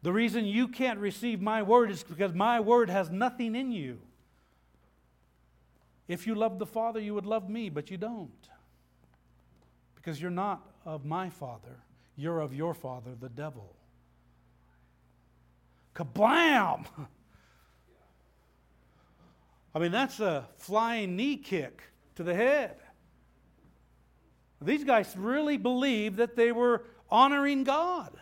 The 0.02 0.12
reason 0.12 0.46
you 0.46 0.66
can't 0.66 0.98
receive 0.98 1.42
my 1.42 1.62
word 1.62 1.90
is 1.90 2.02
because 2.02 2.32
my 2.32 2.60
word 2.60 2.88
has 2.88 3.10
nothing 3.10 3.54
in 3.54 3.70
you. 3.70 3.98
If 6.08 6.26
you 6.26 6.34
loved 6.34 6.58
the 6.58 6.64
Father, 6.64 7.00
you 7.00 7.12
would 7.12 7.26
love 7.26 7.50
me, 7.50 7.68
but 7.68 7.90
you 7.90 7.98
don't. 7.98 8.30
Because 9.94 10.22
you're 10.22 10.30
not 10.30 10.62
of 10.86 11.04
my 11.04 11.28
Father. 11.28 11.82
You're 12.16 12.40
of 12.40 12.54
your 12.54 12.72
father, 12.72 13.10
the 13.20 13.28
devil. 13.28 13.74
Kablam! 15.94 16.86
I 19.76 19.78
mean, 19.78 19.92
that's 19.92 20.20
a 20.20 20.48
flying 20.56 21.16
knee 21.16 21.36
kick 21.36 21.82
to 22.14 22.22
the 22.22 22.34
head. 22.34 22.76
These 24.58 24.84
guys 24.84 25.14
really 25.18 25.58
believed 25.58 26.16
that 26.16 26.34
they 26.34 26.50
were 26.50 26.84
honoring 27.10 27.62
God. 27.62 28.16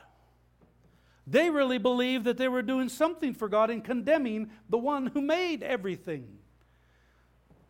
They 1.28 1.50
really 1.50 1.78
believed 1.78 2.24
that 2.24 2.38
they 2.38 2.48
were 2.48 2.62
doing 2.62 2.88
something 2.88 3.34
for 3.34 3.48
God 3.48 3.70
and 3.70 3.84
condemning 3.84 4.50
the 4.68 4.78
one 4.78 5.06
who 5.06 5.20
made 5.20 5.62
everything. 5.62 6.38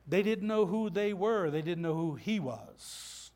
They 0.08 0.22
didn't 0.22 0.48
know 0.48 0.64
who 0.64 0.88
they 0.88 1.12
were, 1.12 1.50
they 1.50 1.60
didn't 1.60 1.82
know 1.82 1.94
who 1.94 2.14
He 2.14 2.40
was. 2.40 3.32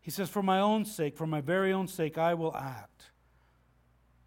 He 0.00 0.10
says, 0.10 0.30
For 0.30 0.42
my 0.42 0.58
own 0.58 0.84
sake, 0.84 1.16
for 1.16 1.28
my 1.28 1.40
very 1.40 1.72
own 1.72 1.86
sake, 1.86 2.18
I 2.18 2.34
will 2.34 2.56
act. 2.56 3.12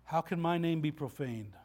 How 0.05 0.21
can 0.21 0.39
my 0.39 0.57
name 0.57 0.79
be 0.79 0.91
profaned? 0.91 1.57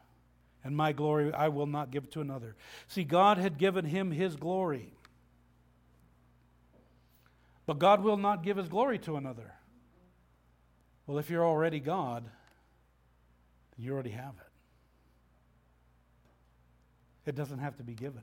And 0.63 0.77
my 0.77 0.91
glory 0.91 1.33
I 1.33 1.47
will 1.47 1.65
not 1.65 1.91
give 1.91 2.09
to 2.11 2.21
another. 2.21 2.55
See, 2.87 3.03
God 3.03 3.37
had 3.37 3.57
given 3.57 3.85
him 3.85 4.11
his 4.11 4.35
glory. 4.35 4.93
But 7.65 7.79
God 7.79 8.03
will 8.03 8.17
not 8.17 8.43
give 8.43 8.57
his 8.57 8.67
glory 8.67 8.99
to 8.99 9.15
another. 9.15 9.53
Well, 11.07 11.17
if 11.17 11.29
you're 11.29 11.45
already 11.45 11.79
God, 11.79 12.25
you 13.77 13.93
already 13.93 14.11
have 14.11 14.33
it. 17.25 17.29
It 17.29 17.35
doesn't 17.35 17.59
have 17.59 17.77
to 17.77 17.83
be 17.83 17.93
given. 17.93 18.21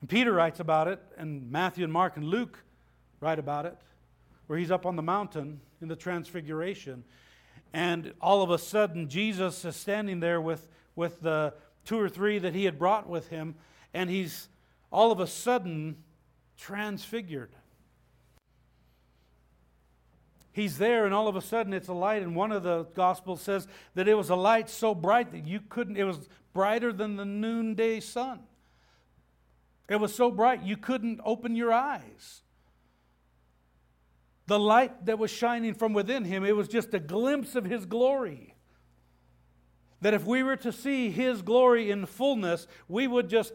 And 0.00 0.10
Peter 0.10 0.32
writes 0.32 0.58
about 0.60 0.88
it, 0.88 1.00
and 1.16 1.50
Matthew 1.50 1.84
and 1.84 1.92
Mark 1.92 2.16
and 2.16 2.26
Luke 2.26 2.58
write 3.20 3.38
about 3.38 3.66
it, 3.66 3.76
where 4.46 4.58
he's 4.58 4.70
up 4.70 4.84
on 4.84 4.96
the 4.96 5.02
mountain 5.02 5.60
in 5.80 5.88
the 5.88 5.96
transfiguration. 5.96 7.04
And 7.72 8.12
all 8.20 8.42
of 8.42 8.50
a 8.50 8.58
sudden, 8.58 9.08
Jesus 9.08 9.64
is 9.64 9.76
standing 9.76 10.20
there 10.20 10.40
with, 10.40 10.66
with 10.94 11.20
the 11.20 11.54
two 11.84 11.98
or 11.98 12.08
three 12.08 12.38
that 12.38 12.54
he 12.54 12.64
had 12.64 12.78
brought 12.78 13.08
with 13.08 13.28
him, 13.28 13.54
and 13.92 14.08
he's 14.08 14.48
all 14.90 15.10
of 15.10 15.20
a 15.20 15.26
sudden 15.26 15.96
transfigured. 16.56 17.50
He's 20.52 20.76
there, 20.76 21.06
and 21.06 21.14
all 21.14 21.28
of 21.28 21.36
a 21.36 21.40
sudden 21.40 21.72
it's 21.72 21.88
a 21.88 21.94
light. 21.94 22.22
And 22.22 22.36
one 22.36 22.52
of 22.52 22.62
the 22.62 22.84
Gospels 22.94 23.40
says 23.40 23.66
that 23.94 24.06
it 24.06 24.14
was 24.14 24.28
a 24.28 24.36
light 24.36 24.68
so 24.68 24.94
bright 24.94 25.32
that 25.32 25.46
you 25.46 25.60
couldn't, 25.66 25.96
it 25.96 26.04
was 26.04 26.28
brighter 26.52 26.92
than 26.92 27.16
the 27.16 27.24
noonday 27.24 28.00
sun. 28.00 28.40
It 29.88 29.96
was 29.96 30.14
so 30.14 30.30
bright 30.30 30.62
you 30.62 30.76
couldn't 30.76 31.20
open 31.24 31.56
your 31.56 31.72
eyes. 31.72 32.42
The 34.46 34.58
light 34.58 35.06
that 35.06 35.18
was 35.18 35.30
shining 35.30 35.72
from 35.72 35.94
within 35.94 36.24
him, 36.24 36.44
it 36.44 36.54
was 36.54 36.68
just 36.68 36.92
a 36.92 37.00
glimpse 37.00 37.54
of 37.54 37.64
his 37.64 37.86
glory. 37.86 38.51
That 40.02 40.14
if 40.14 40.26
we 40.26 40.42
were 40.42 40.56
to 40.56 40.72
see 40.72 41.10
his 41.10 41.42
glory 41.42 41.90
in 41.90 42.06
fullness, 42.06 42.66
we 42.88 43.06
would 43.06 43.28
just 43.28 43.52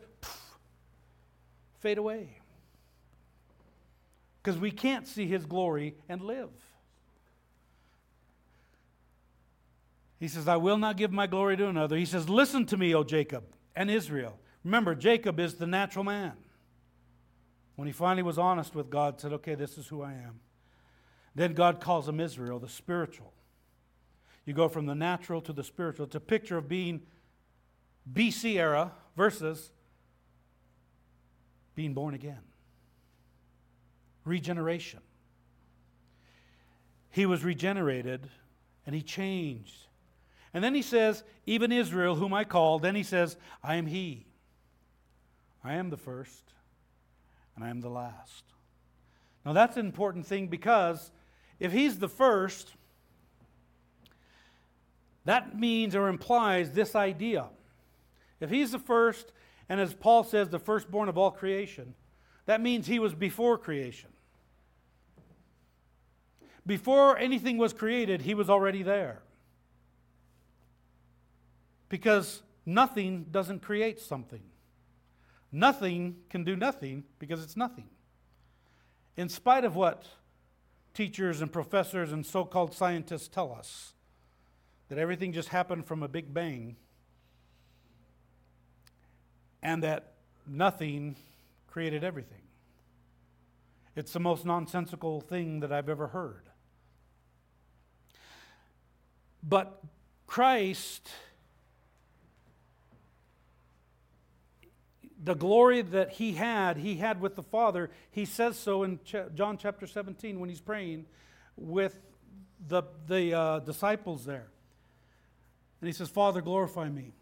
fade 1.80 1.98
away. 1.98 2.40
Because 4.42 4.60
we 4.60 4.72
can't 4.72 5.06
see 5.06 5.28
his 5.28 5.46
glory 5.46 5.96
and 6.08 6.22
live. 6.22 6.50
He 10.20 10.30
says, 10.30 10.48
I 10.48 10.56
will 10.56 10.78
not 10.78 10.98
give 10.98 11.12
my 11.12 11.28
glory 11.28 11.58
to 11.58 11.68
another. 11.68 11.98
He 11.98 12.06
says, 12.06 12.30
Listen 12.30 12.66
to 12.68 12.78
me, 12.78 12.96
O 12.96 13.04
Jacob 13.04 13.44
and 13.76 13.92
Israel. 13.92 14.40
Remember, 14.64 14.96
Jacob 14.96 15.40
is 15.40 15.56
the 15.56 15.68
natural 15.68 16.06
man. 16.06 16.34
When 17.76 17.88
he 17.88 17.92
finally 17.92 18.24
was 18.24 18.38
honest 18.38 18.74
with 18.74 18.90
God, 18.90 19.20
said, 19.20 19.34
Okay, 19.34 19.54
this 19.54 19.78
is 19.78 19.88
who 19.88 20.02
I 20.02 20.14
am. 20.14 20.40
Then 21.36 21.54
God 21.54 21.82
calls 21.82 22.08
him 22.08 22.20
Israel, 22.20 22.58
the 22.58 22.70
spiritual. 22.70 23.34
You 24.48 24.54
go 24.54 24.68
from 24.68 24.88
the 24.88 24.96
natural 24.96 25.42
to 25.42 25.54
the 25.54 25.64
spiritual. 25.64 26.08
It's 26.08 26.16
a 26.16 26.20
picture 26.20 26.58
of 26.58 26.68
being 26.68 27.02
BC 28.12 28.56
era 28.56 28.94
versus 29.16 29.72
being 31.76 31.94
born 31.94 32.16
again. 32.16 32.42
Regeneration. 34.26 35.02
He 37.12 37.28
was 37.28 37.44
regenerated 37.44 38.28
and 38.88 38.96
he 38.96 39.04
changed 39.04 39.88
and 40.58 40.64
then 40.64 40.74
he 40.74 40.82
says, 40.82 41.24
Even 41.46 41.72
Israel, 41.72 42.16
whom 42.16 42.34
I 42.34 42.44
called. 42.44 42.82
Then 42.82 42.96
he 42.96 43.04
says, 43.04 43.38
I 43.64 43.76
am 43.76 43.86
he. 43.86 44.26
I 45.64 45.76
am 45.76 45.92
the 45.92 45.98
first, 45.98 46.54
and 47.56 47.64
I 47.64 47.70
am 47.70 47.82
the 47.82 47.90
last. 47.90 48.44
Now 49.46 49.54
that's 49.54 49.78
an 49.78 49.86
important 49.86 50.26
thing 50.26 50.48
because 50.48 51.12
if 51.60 51.72
he's 51.72 52.00
the 52.00 52.08
first, 52.08 52.74
that 55.28 55.60
means 55.60 55.94
or 55.94 56.08
implies 56.08 56.72
this 56.72 56.96
idea. 56.96 57.48
If 58.40 58.50
he's 58.50 58.72
the 58.72 58.80
first, 58.80 59.34
and 59.68 59.78
as 59.78 59.94
Paul 59.94 60.24
says, 60.24 60.48
the 60.48 60.58
firstborn 60.58 61.10
of 61.10 61.18
all 61.18 61.32
creation, 61.32 61.96
that 62.46 62.62
means 62.62 62.88
he 62.88 62.98
was 62.98 63.14
before 63.14 63.58
creation. 63.58 64.10
Before 66.66 67.18
anything 67.18 67.58
was 67.58 67.74
created, 67.74 68.22
he 68.22 68.34
was 68.34 68.50
already 68.50 68.84
there. 68.84 69.22
Because 71.90 72.42
nothing 72.66 73.26
doesn't 73.30 73.62
create 73.62 74.00
something. 74.00 74.44
Nothing 75.52 76.16
can 76.30 76.46
do 76.46 76.56
nothing 76.56 77.04
because 77.20 77.44
it's 77.44 77.58
nothing. 77.58 77.90
In 79.18 79.28
spite 79.28 79.66
of 79.66 79.76
what 79.76 80.06
teachers 80.94 81.42
and 81.42 81.52
professors 81.52 82.14
and 82.14 82.26
so 82.26 82.46
called 82.46 82.74
scientists 82.74 83.28
tell 83.28 83.52
us, 83.52 83.94
that 84.90 84.98
everything 84.98 85.34
just 85.34 85.50
happened 85.50 85.86
from 85.86 86.04
a 86.04 86.08
big 86.08 86.34
bang, 86.34 86.76
and 89.62 89.84
that 89.84 90.14
nothing 90.48 91.16
created 91.68 92.04
everything. 92.04 92.42
It's 93.96 94.14
the 94.14 94.20
most 94.20 94.46
nonsensical 94.46 95.22
thing 95.22 95.62
that 95.62 95.72
I've 95.72 95.90
ever 95.90 96.08
heard. 96.08 96.44
But 99.44 99.82
Christ 100.28 101.10
the 105.24 105.34
glory 105.34 105.82
that 105.82 106.12
he 106.12 106.34
had, 106.34 106.78
he 106.78 106.96
had 106.96 107.20
with 107.20 107.36
the 107.36 107.44
Father. 107.44 107.90
He 108.12 108.26
says 108.26 108.58
so 108.58 108.84
in 108.84 109.00
John 109.36 109.58
chapter 109.58 109.88
17 109.88 110.40
when 110.40 110.50
he's 110.50 110.62
praying 110.62 111.06
with 111.56 112.00
the, 112.68 112.84
the 113.08 113.34
uh, 113.34 113.60
disciples 113.60 114.26
there. 114.26 114.48
And 115.82 115.88
he 115.88 115.94
says, 115.94 116.10
Father, 116.10 116.42
glorify 116.42 116.90
me. 116.90 117.14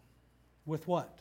With 0.66 0.88
what? 0.88 1.20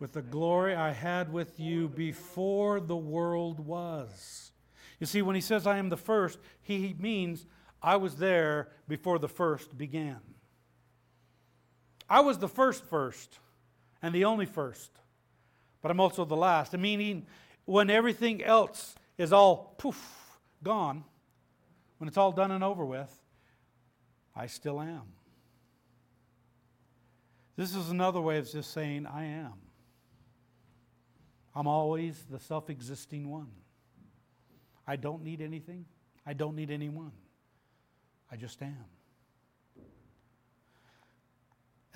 with 0.00 0.12
the 0.12 0.22
glory 0.22 0.76
I 0.76 0.92
had 0.92 1.32
with 1.32 1.58
you 1.58 1.88
before 1.88 2.78
the 2.78 2.94
world 2.94 3.58
was. 3.58 4.52
You 5.00 5.06
see, 5.06 5.22
when 5.22 5.34
he 5.34 5.40
says, 5.40 5.66
I 5.66 5.78
am 5.78 5.88
the 5.88 5.96
first, 5.96 6.38
he 6.62 6.94
means 7.00 7.46
I 7.82 7.96
was 7.96 8.14
there 8.14 8.68
before 8.86 9.18
the 9.18 9.26
first 9.26 9.76
began. 9.76 10.20
I 12.08 12.20
was 12.20 12.38
the 12.38 12.46
first 12.48 12.84
first 12.84 13.40
and 14.00 14.14
the 14.14 14.24
only 14.24 14.46
first 14.46 14.92
but 15.80 15.90
I'm 15.90 16.00
also 16.00 16.24
the 16.24 16.36
last. 16.36 16.76
Meaning, 16.76 17.26
when 17.64 17.90
everything 17.90 18.42
else 18.42 18.94
is 19.16 19.32
all 19.32 19.74
poof, 19.78 20.00
gone, 20.62 21.04
when 21.98 22.08
it's 22.08 22.16
all 22.16 22.32
done 22.32 22.50
and 22.50 22.64
over 22.64 22.84
with, 22.84 23.10
I 24.34 24.46
still 24.46 24.80
am. 24.80 25.02
This 27.58 27.74
is 27.74 27.90
another 27.90 28.20
way 28.20 28.38
of 28.38 28.48
just 28.48 28.72
saying, 28.72 29.04
I 29.04 29.24
am. 29.24 29.54
I'm 31.56 31.66
always 31.66 32.16
the 32.30 32.38
self 32.38 32.70
existing 32.70 33.28
one. 33.28 33.48
I 34.86 34.94
don't 34.94 35.24
need 35.24 35.40
anything, 35.40 35.84
I 36.24 36.34
don't 36.34 36.54
need 36.54 36.70
anyone. 36.70 37.10
I 38.30 38.36
just 38.36 38.62
am. 38.62 38.84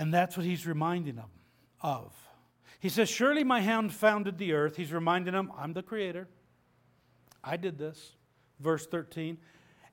And 0.00 0.12
that's 0.12 0.36
what 0.36 0.44
he's 0.44 0.66
reminding 0.66 1.14
them 1.14 1.30
of. 1.80 2.12
He 2.80 2.88
says, 2.88 3.08
Surely 3.08 3.44
my 3.44 3.60
hand 3.60 3.92
founded 3.92 4.38
the 4.38 4.54
earth. 4.54 4.76
He's 4.76 4.92
reminding 4.92 5.32
them, 5.32 5.52
I'm 5.56 5.74
the 5.74 5.82
creator. 5.82 6.26
I 7.44 7.56
did 7.56 7.78
this. 7.78 8.16
Verse 8.58 8.84
13. 8.84 9.38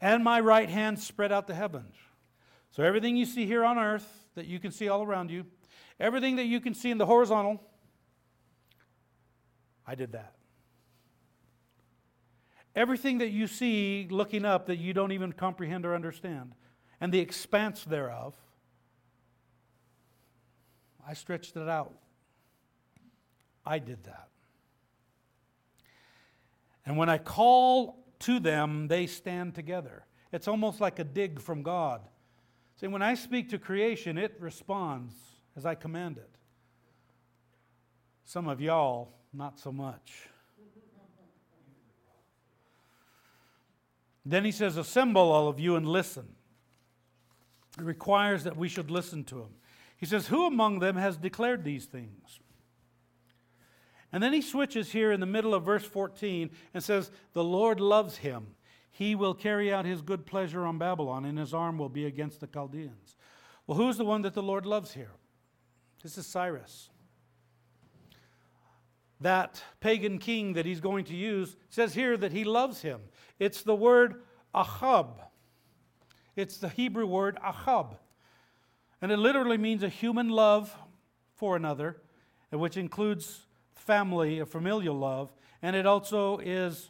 And 0.02 0.24
my 0.24 0.40
right 0.40 0.70
hand 0.70 0.98
spread 0.98 1.32
out 1.32 1.46
the 1.46 1.54
heavens. 1.54 1.94
So 2.72 2.82
everything 2.82 3.18
you 3.18 3.26
see 3.26 3.46
here 3.46 3.64
on 3.64 3.78
earth 3.78 4.08
that 4.34 4.48
you 4.48 4.60
can 4.60 4.72
see 4.72 4.88
all 4.88 5.04
around 5.04 5.30
you, 5.30 5.46
everything 6.00 6.38
that 6.38 6.46
you 6.46 6.60
can 6.60 6.74
see 6.74 6.92
in 6.92 6.98
the 6.98 7.06
horizontal, 7.06 7.62
I 9.86 9.96
did 9.96 10.12
that. 10.14 10.36
Everything 12.76 13.18
that 13.18 13.30
you 13.30 13.48
see 13.48 14.08
looking 14.10 14.46
up 14.46 14.68
that 14.68 14.78
you 14.78 14.94
don't 14.94 15.12
even 15.12 15.34
comprehend 15.34 15.86
or 15.86 15.96
understand, 15.96 16.54
and 17.02 17.12
the 17.12 17.20
expanse 17.20 17.84
thereof, 17.84 18.36
I 21.06 21.14
stretched 21.14 21.58
it 21.58 21.68
out 21.68 21.94
I 23.70 23.78
did 23.78 24.04
that. 24.06 24.30
And 26.86 26.98
when 26.98 27.08
I 27.08 27.20
call 27.20 28.04
to 28.20 28.40
them, 28.40 28.88
they 28.88 29.06
stand 29.06 29.54
together. 29.54 30.06
It's 30.32 30.48
almost 30.48 30.82
like 30.82 30.98
a 30.98 31.04
dig 31.04 31.40
from 31.40 31.62
God. 31.62 32.02
See, 32.78 32.88
when 32.88 33.04
I 33.04 33.14
speak 33.14 33.50
to 33.50 33.60
creation, 33.60 34.18
it 34.18 34.36
responds 34.40 35.14
as 35.56 35.66
I 35.66 35.76
command 35.76 36.18
it. 36.18 36.30
Some 38.26 38.48
of 38.48 38.62
y'all, 38.62 39.14
not 39.34 39.60
so 39.60 39.72
much. 39.72 40.30
Then 44.26 44.46
he 44.46 44.52
says, 44.52 44.78
Assemble 44.78 45.32
all 45.32 45.48
of 45.48 45.60
you 45.60 45.76
and 45.76 45.88
listen. 45.88 46.28
It 47.78 47.84
requires 47.84 48.44
that 48.44 48.58
we 48.58 48.68
should 48.68 48.92
listen 48.92 49.24
to 49.26 49.40
him. 49.40 49.50
He 49.98 50.06
says, 50.06 50.28
Who 50.28 50.46
among 50.46 50.80
them 50.80 50.96
has 50.96 51.18
declared 51.18 51.64
these 51.64 51.86
things? 51.86 52.40
And 54.12 54.24
then 54.24 54.34
he 54.34 54.42
switches 54.42 54.92
here 54.92 55.12
in 55.12 55.20
the 55.20 55.26
middle 55.26 55.54
of 55.54 55.66
verse 55.66 55.84
14 55.84 56.50
and 56.74 56.84
says, 56.84 57.12
The 57.34 57.44
Lord 57.44 57.80
loves 57.80 58.18
him. 58.18 58.56
He 58.92 59.16
will 59.16 59.34
carry 59.34 59.72
out 59.72 59.86
his 59.86 60.02
good 60.02 60.26
pleasure 60.26 60.66
on 60.66 60.78
Babylon, 60.78 61.26
and 61.26 61.38
his 61.38 61.54
arm 61.54 61.78
will 61.78 61.90
be 61.90 62.06
against 62.06 62.42
the 62.42 62.48
Chaldeans. 62.48 63.16
Well, 63.66 63.78
who's 63.78 63.98
the 63.98 64.06
one 64.06 64.24
that 64.24 64.34
the 64.34 64.44
Lord 64.44 64.66
loves 64.66 64.94
here? 64.94 65.12
This 66.04 66.18
is 66.18 66.26
Cyrus. 66.26 66.90
That 69.22 69.62
pagan 69.82 70.18
king 70.18 70.54
that 70.54 70.66
he's 70.66 70.80
going 70.80 71.06
to 71.06 71.16
use 71.16 71.58
says 71.70 71.94
here 71.94 72.16
that 72.18 72.32
he 72.32 72.46
loves 72.46 72.82
him. 72.82 73.02
It's 73.38 73.64
the 73.64 73.76
word 73.76 74.22
ahab. 74.56 75.22
It's 76.36 76.58
the 76.58 76.70
Hebrew 76.70 77.06
word 77.06 77.38
ahab. 77.44 77.98
And 79.02 79.12
it 79.12 79.18
literally 79.18 79.58
means 79.58 79.84
a 79.84 79.90
human 79.90 80.30
love 80.30 80.74
for 81.36 81.56
another, 81.56 82.02
which 82.52 82.78
includes 82.78 83.46
family, 83.76 84.40
a 84.40 84.46
familial 84.46 84.96
love, 84.96 85.34
and 85.62 85.76
it 85.76 85.86
also 85.86 86.38
is 86.38 86.90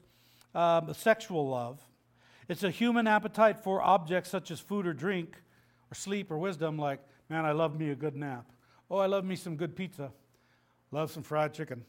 um, 0.54 0.94
sexual 0.94 1.50
love. 1.50 1.80
It's 2.48 2.64
a 2.64 2.72
human 2.72 3.08
appetite 3.08 3.60
for 3.64 3.82
objects 3.82 4.30
such 4.30 4.52
as 4.52 4.60
food 4.60 4.86
or 4.86 4.94
drink, 4.94 5.36
or 5.92 5.96
sleep 5.96 6.32
or 6.32 6.38
wisdom, 6.38 6.78
like, 6.78 7.00
man, 7.30 7.46
I 7.46 7.52
love 7.52 7.80
me 7.80 7.90
a 7.90 7.96
good 7.96 8.16
nap. 8.16 8.46
Oh, 8.90 8.98
I 8.98 9.06
love 9.06 9.24
me 9.24 9.36
some 9.36 9.56
good 9.56 9.76
pizza. 9.76 10.12
Love 10.92 11.12
some 11.12 11.24
fried 11.24 11.54
chicken. 11.54 11.84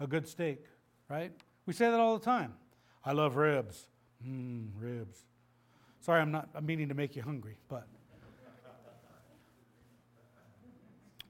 A 0.00 0.06
good 0.06 0.26
steak, 0.26 0.64
right? 1.08 1.32
We 1.64 1.72
say 1.72 1.90
that 1.90 2.00
all 2.00 2.18
the 2.18 2.24
time. 2.24 2.54
I 3.04 3.12
love 3.12 3.36
ribs. 3.36 3.86
Mmm, 4.26 4.68
ribs. 4.78 5.18
Sorry, 6.00 6.20
I'm 6.20 6.32
not 6.32 6.48
I'm 6.54 6.66
meaning 6.66 6.88
to 6.88 6.94
make 6.94 7.16
you 7.16 7.22
hungry, 7.22 7.58
but 7.68 7.86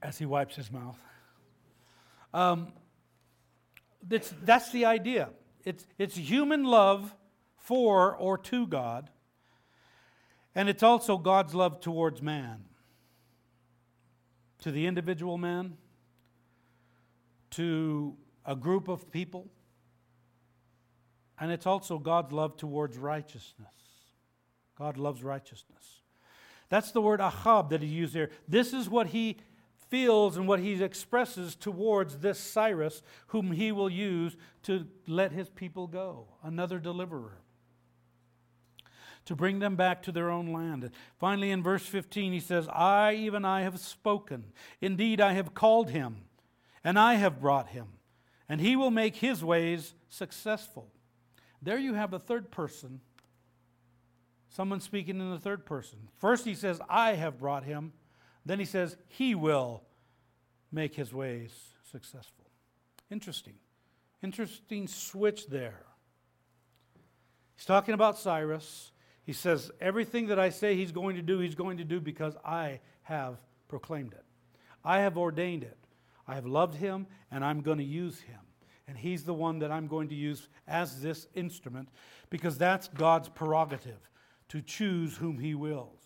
as 0.01 0.17
he 0.17 0.25
wipes 0.25 0.55
his 0.55 0.71
mouth. 0.71 0.97
Um, 2.33 2.67
that's, 4.07 4.33
that's 4.43 4.71
the 4.71 4.85
idea. 4.85 5.29
It's, 5.65 5.85
it's 5.97 6.15
human 6.15 6.63
love 6.63 7.13
for 7.57 8.15
or 8.15 8.37
to 8.37 8.67
God, 8.67 9.09
and 10.55 10.69
it's 10.69 10.83
also 10.83 11.17
God's 11.17 11.53
love 11.53 11.81
towards 11.81 12.21
man. 12.21 12.63
To 14.61 14.71
the 14.71 14.87
individual 14.87 15.37
man, 15.37 15.77
to 17.51 18.15
a 18.45 18.55
group 18.55 18.87
of 18.87 19.11
people, 19.11 19.47
and 21.39 21.51
it's 21.51 21.67
also 21.67 21.99
God's 21.99 22.31
love 22.31 22.57
towards 22.57 22.97
righteousness. 22.97 23.67
God 24.77 24.97
loves 24.97 25.23
righteousness. 25.23 26.01
That's 26.69 26.91
the 26.91 27.01
word 27.01 27.21
ahab 27.21 27.69
that 27.69 27.81
he 27.81 27.87
used 27.87 28.13
here. 28.13 28.31
This 28.47 28.73
is 28.73 28.89
what 28.89 29.07
he 29.07 29.37
feels 29.89 30.37
and 30.37 30.47
what 30.47 30.59
he 30.59 30.83
expresses 30.83 31.55
towards 31.55 32.17
this 32.17 32.39
Cyrus, 32.39 33.01
whom 33.27 33.51
he 33.51 33.71
will 33.71 33.89
use 33.89 34.35
to 34.63 34.85
let 35.07 35.31
his 35.31 35.49
people 35.49 35.87
go, 35.87 36.27
another 36.43 36.79
deliverer, 36.79 37.37
to 39.27 39.35
bring 39.35 39.59
them 39.59 39.75
back 39.75 40.01
to 40.03 40.11
their 40.11 40.29
own 40.29 40.51
land. 40.51 40.89
Finally, 41.19 41.51
in 41.51 41.61
verse 41.61 41.85
15, 41.85 42.33
he 42.33 42.39
says, 42.39 42.67
I, 42.69 43.13
even 43.13 43.45
I, 43.45 43.61
have 43.61 43.79
spoken. 43.79 44.45
Indeed, 44.81 45.21
I 45.21 45.33
have 45.33 45.53
called 45.53 45.89
him, 45.89 46.17
and 46.83 46.97
I 46.97 47.15
have 47.15 47.41
brought 47.41 47.69
him, 47.69 47.87
and 48.49 48.59
he 48.59 48.75
will 48.75 48.91
make 48.91 49.17
his 49.17 49.43
ways 49.43 49.93
successful. 50.09 50.91
There 51.61 51.77
you 51.77 51.93
have 51.93 52.13
a 52.13 52.19
third 52.19 52.51
person. 52.51 53.01
Someone 54.49 54.79
speaking 54.79 55.19
in 55.19 55.31
the 55.31 55.39
third 55.39 55.65
person. 55.65 55.99
First, 56.17 56.45
he 56.45 56.55
says, 56.55 56.79
I 56.89 57.13
have 57.13 57.37
brought 57.37 57.63
him. 57.63 57.91
Then 58.45 58.59
he 58.59 58.65
says, 58.65 58.95
He 59.09 59.35
will 59.35 59.83
make 60.71 60.95
his 60.95 61.13
ways 61.13 61.51
successful. 61.91 62.45
Interesting. 63.11 63.55
Interesting 64.23 64.87
switch 64.87 65.47
there. 65.47 65.83
He's 67.55 67.65
talking 67.65 67.93
about 67.93 68.17
Cyrus. 68.17 68.91
He 69.27 69.33
says, 69.33 69.69
Everything 69.81 70.27
that 70.27 70.39
I 70.39 70.49
say 70.49 70.77
he's 70.77 70.93
going 70.93 71.17
to 71.17 71.21
do, 71.21 71.39
he's 71.39 71.53
going 71.53 71.77
to 71.77 71.83
do 71.83 71.99
because 71.99 72.37
I 72.45 72.79
have 73.03 73.35
proclaimed 73.67 74.13
it. 74.13 74.23
I 74.85 74.99
have 75.01 75.17
ordained 75.17 75.63
it. 75.63 75.77
I 76.25 76.35
have 76.35 76.45
loved 76.45 76.75
him, 76.75 77.07
and 77.29 77.43
I'm 77.43 77.59
going 77.59 77.77
to 77.79 77.83
use 77.83 78.21
him. 78.21 78.39
And 78.87 78.97
he's 78.97 79.25
the 79.25 79.33
one 79.33 79.59
that 79.59 79.69
I'm 79.69 79.87
going 79.87 80.07
to 80.07 80.15
use 80.15 80.47
as 80.65 81.01
this 81.01 81.27
instrument 81.35 81.89
because 82.29 82.57
that's 82.57 82.87
God's 82.87 83.27
prerogative 83.27 83.99
to 84.47 84.61
choose 84.61 85.17
whom 85.17 85.39
he 85.39 85.53
wills. 85.53 85.99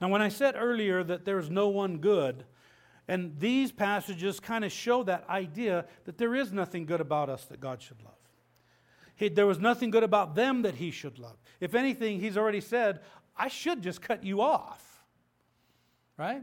Now, 0.00 0.08
when 0.08 0.22
I 0.22 0.30
said 0.30 0.54
earlier 0.56 1.04
that 1.04 1.26
there's 1.26 1.50
no 1.50 1.68
one 1.68 1.98
good, 1.98 2.44
and 3.08 3.38
these 3.38 3.72
passages 3.72 4.40
kind 4.40 4.64
of 4.64 4.72
show 4.72 5.02
that 5.02 5.28
idea 5.28 5.84
that 6.06 6.16
there 6.16 6.34
is 6.34 6.50
nothing 6.50 6.86
good 6.86 7.02
about 7.02 7.28
us 7.28 7.44
that 7.44 7.60
God 7.60 7.82
should 7.82 8.02
love. 8.02 8.14
He, 9.16 9.28
there 9.28 9.46
was 9.46 9.58
nothing 9.58 9.90
good 9.90 10.02
about 10.02 10.34
them 10.34 10.62
that 10.62 10.74
he 10.74 10.90
should 10.90 11.18
love. 11.18 11.36
If 11.60 11.74
anything, 11.74 12.20
he's 12.20 12.36
already 12.36 12.60
said, 12.60 13.00
I 13.36 13.48
should 13.48 13.82
just 13.82 14.02
cut 14.02 14.24
you 14.24 14.40
off. 14.40 14.82
Right? 16.16 16.42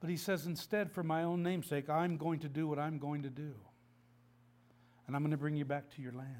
But 0.00 0.10
he 0.10 0.16
says, 0.16 0.46
instead, 0.46 0.92
for 0.92 1.02
my 1.02 1.24
own 1.24 1.42
namesake, 1.42 1.90
I'm 1.90 2.16
going 2.16 2.40
to 2.40 2.48
do 2.48 2.68
what 2.68 2.78
I'm 2.78 2.98
going 2.98 3.22
to 3.22 3.30
do. 3.30 3.54
And 5.06 5.16
I'm 5.16 5.22
going 5.22 5.32
to 5.32 5.38
bring 5.38 5.56
you 5.56 5.64
back 5.64 5.90
to 5.96 6.02
your 6.02 6.12
land. 6.12 6.30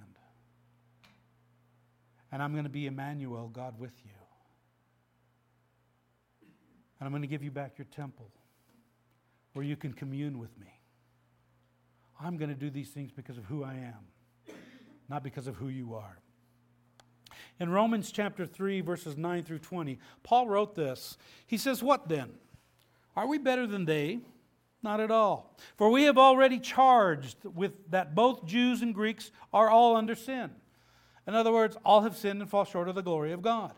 And 2.31 2.43
I'm 2.43 2.53
going 2.53 2.65
to 2.65 2.71
be 2.71 2.87
Emmanuel, 2.87 3.49
God 3.49 3.79
with 3.79 3.95
you. 4.05 4.11
And 7.01 7.07
I'm 7.07 7.13
going 7.13 7.23
to 7.23 7.29
give 7.29 7.43
you 7.43 7.51
back 7.51 7.79
your 7.79 7.87
temple 7.87 8.31
where 9.55 9.65
you 9.65 9.77
can 9.77 9.93
commune 9.93 10.39
with 10.39 10.57
me. 10.59 10.78
I'm 12.21 12.37
going 12.37 12.51
to 12.51 12.57
do 12.57 12.71
these 12.71 12.91
things 12.91 13.13
because 13.13 13.39
of 13.39 13.45
who 13.45 13.63
I 13.63 13.75
am, 13.75 14.55
not 15.09 15.23
because 15.23 15.47
of 15.47 15.57
who 15.57 15.69
you 15.69 15.95
are. 15.95 16.19
In 17.61 17.71
Romans 17.71 18.13
chapter 18.13 18.47
3, 18.47 18.81
verses 18.81 19.17
9 19.17 19.45
through 19.45 19.59
20, 19.59 19.99
Paul 20.23 20.49
wrote 20.49 20.75
this. 20.75 21.17
He 21.47 21.57
says, 21.57 21.83
What 21.83 22.09
then? 22.09 22.31
Are 23.17 23.27
we 23.27 23.39
better 23.39 23.67
than 23.67 23.85
they? 23.85 24.21
Not 24.83 25.01
at 25.01 25.11
all. 25.11 25.57
For 25.77 25.91
we 25.91 26.05
have 26.05 26.19
already 26.19 26.61
charged 26.61 27.37
with 27.45 27.91
that 27.91 28.15
both 28.15 28.47
Jews 28.47 28.81
and 28.81 28.95
Greeks 28.95 29.33
are 29.53 29.69
all 29.69 29.97
under 29.97 30.15
sin. 30.15 30.51
In 31.27 31.35
other 31.35 31.53
words, 31.53 31.77
all 31.85 32.03
have 32.03 32.17
sinned 32.17 32.41
and 32.41 32.49
fall 32.49 32.65
short 32.65 32.89
of 32.89 32.95
the 32.95 33.03
glory 33.03 33.33
of 33.33 33.43
God. 33.43 33.75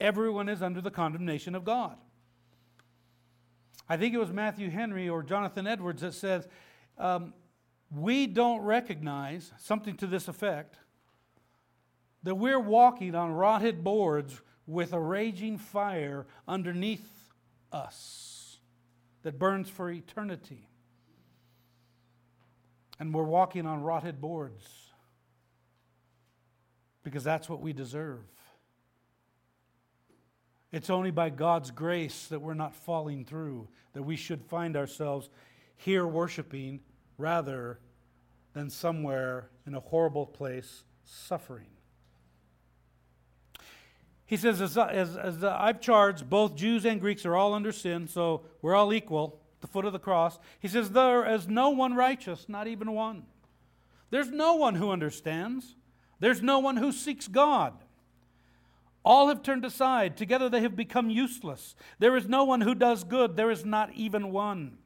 Everyone 0.00 0.48
is 0.48 0.62
under 0.62 0.80
the 0.80 0.90
condemnation 0.90 1.54
of 1.54 1.64
God. 1.64 1.96
I 3.88 3.96
think 3.96 4.14
it 4.14 4.18
was 4.18 4.32
Matthew 4.32 4.70
Henry 4.70 5.08
or 5.08 5.22
Jonathan 5.22 5.66
Edwards 5.66 6.02
that 6.02 6.14
says, 6.14 6.48
um, 6.98 7.34
We 7.90 8.26
don't 8.26 8.62
recognize, 8.62 9.52
something 9.58 9.96
to 9.96 10.06
this 10.06 10.28
effect, 10.28 10.76
that 12.22 12.34
we're 12.34 12.60
walking 12.60 13.14
on 13.14 13.32
rotted 13.32 13.84
boards 13.84 14.40
with 14.66 14.92
a 14.92 15.00
raging 15.00 15.58
fire 15.58 16.26
underneath 16.48 17.08
us 17.70 18.58
that 19.22 19.38
burns 19.38 19.68
for 19.68 19.90
eternity. 19.90 20.68
And 22.98 23.14
we're 23.14 23.22
walking 23.24 23.66
on 23.66 23.82
rotted 23.82 24.20
boards 24.20 24.64
because 27.02 27.22
that's 27.22 27.48
what 27.48 27.60
we 27.60 27.72
deserve. 27.72 28.24
It's 30.72 30.90
only 30.90 31.12
by 31.12 31.30
God's 31.30 31.70
grace 31.70 32.26
that 32.26 32.40
we're 32.40 32.54
not 32.54 32.74
falling 32.74 33.24
through, 33.24 33.68
that 33.92 34.02
we 34.02 34.16
should 34.16 34.42
find 34.42 34.76
ourselves 34.76 35.30
here 35.76 36.06
worshiping 36.06 36.80
rather 37.18 37.78
than 38.52 38.70
somewhere 38.70 39.50
in 39.66 39.74
a 39.74 39.80
horrible 39.80 40.26
place 40.26 40.84
suffering. 41.04 41.68
He 44.26 44.36
says, 44.36 44.60
as, 44.60 44.76
as, 44.76 45.16
as 45.16 45.44
I've 45.44 45.80
charged, 45.80 46.28
both 46.28 46.56
Jews 46.56 46.84
and 46.84 47.00
Greeks 47.00 47.24
are 47.24 47.36
all 47.36 47.54
under 47.54 47.70
sin, 47.70 48.08
so 48.08 48.42
we're 48.60 48.74
all 48.74 48.92
equal 48.92 49.40
at 49.56 49.60
the 49.60 49.68
foot 49.68 49.84
of 49.84 49.92
the 49.92 50.00
cross. 50.00 50.38
He 50.58 50.66
says, 50.66 50.90
There 50.90 51.24
is 51.32 51.46
no 51.46 51.70
one 51.70 51.94
righteous, 51.94 52.48
not 52.48 52.66
even 52.66 52.92
one. 52.92 53.24
There's 54.10 54.30
no 54.30 54.54
one 54.54 54.74
who 54.74 54.90
understands. 54.90 55.76
There's 56.18 56.42
no 56.42 56.58
one 56.58 56.76
who 56.76 56.90
seeks 56.90 57.28
God. 57.28 57.74
All 59.04 59.28
have 59.28 59.42
turned 59.42 59.64
aside. 59.64 60.16
Together 60.16 60.48
they 60.48 60.62
have 60.62 60.74
become 60.74 61.08
useless. 61.08 61.76
There 62.00 62.16
is 62.16 62.28
no 62.28 62.42
one 62.42 62.62
who 62.62 62.74
does 62.74 63.04
good. 63.04 63.36
There 63.36 63.52
is 63.52 63.64
not 63.64 63.92
even 63.94 64.32
one. 64.32 64.78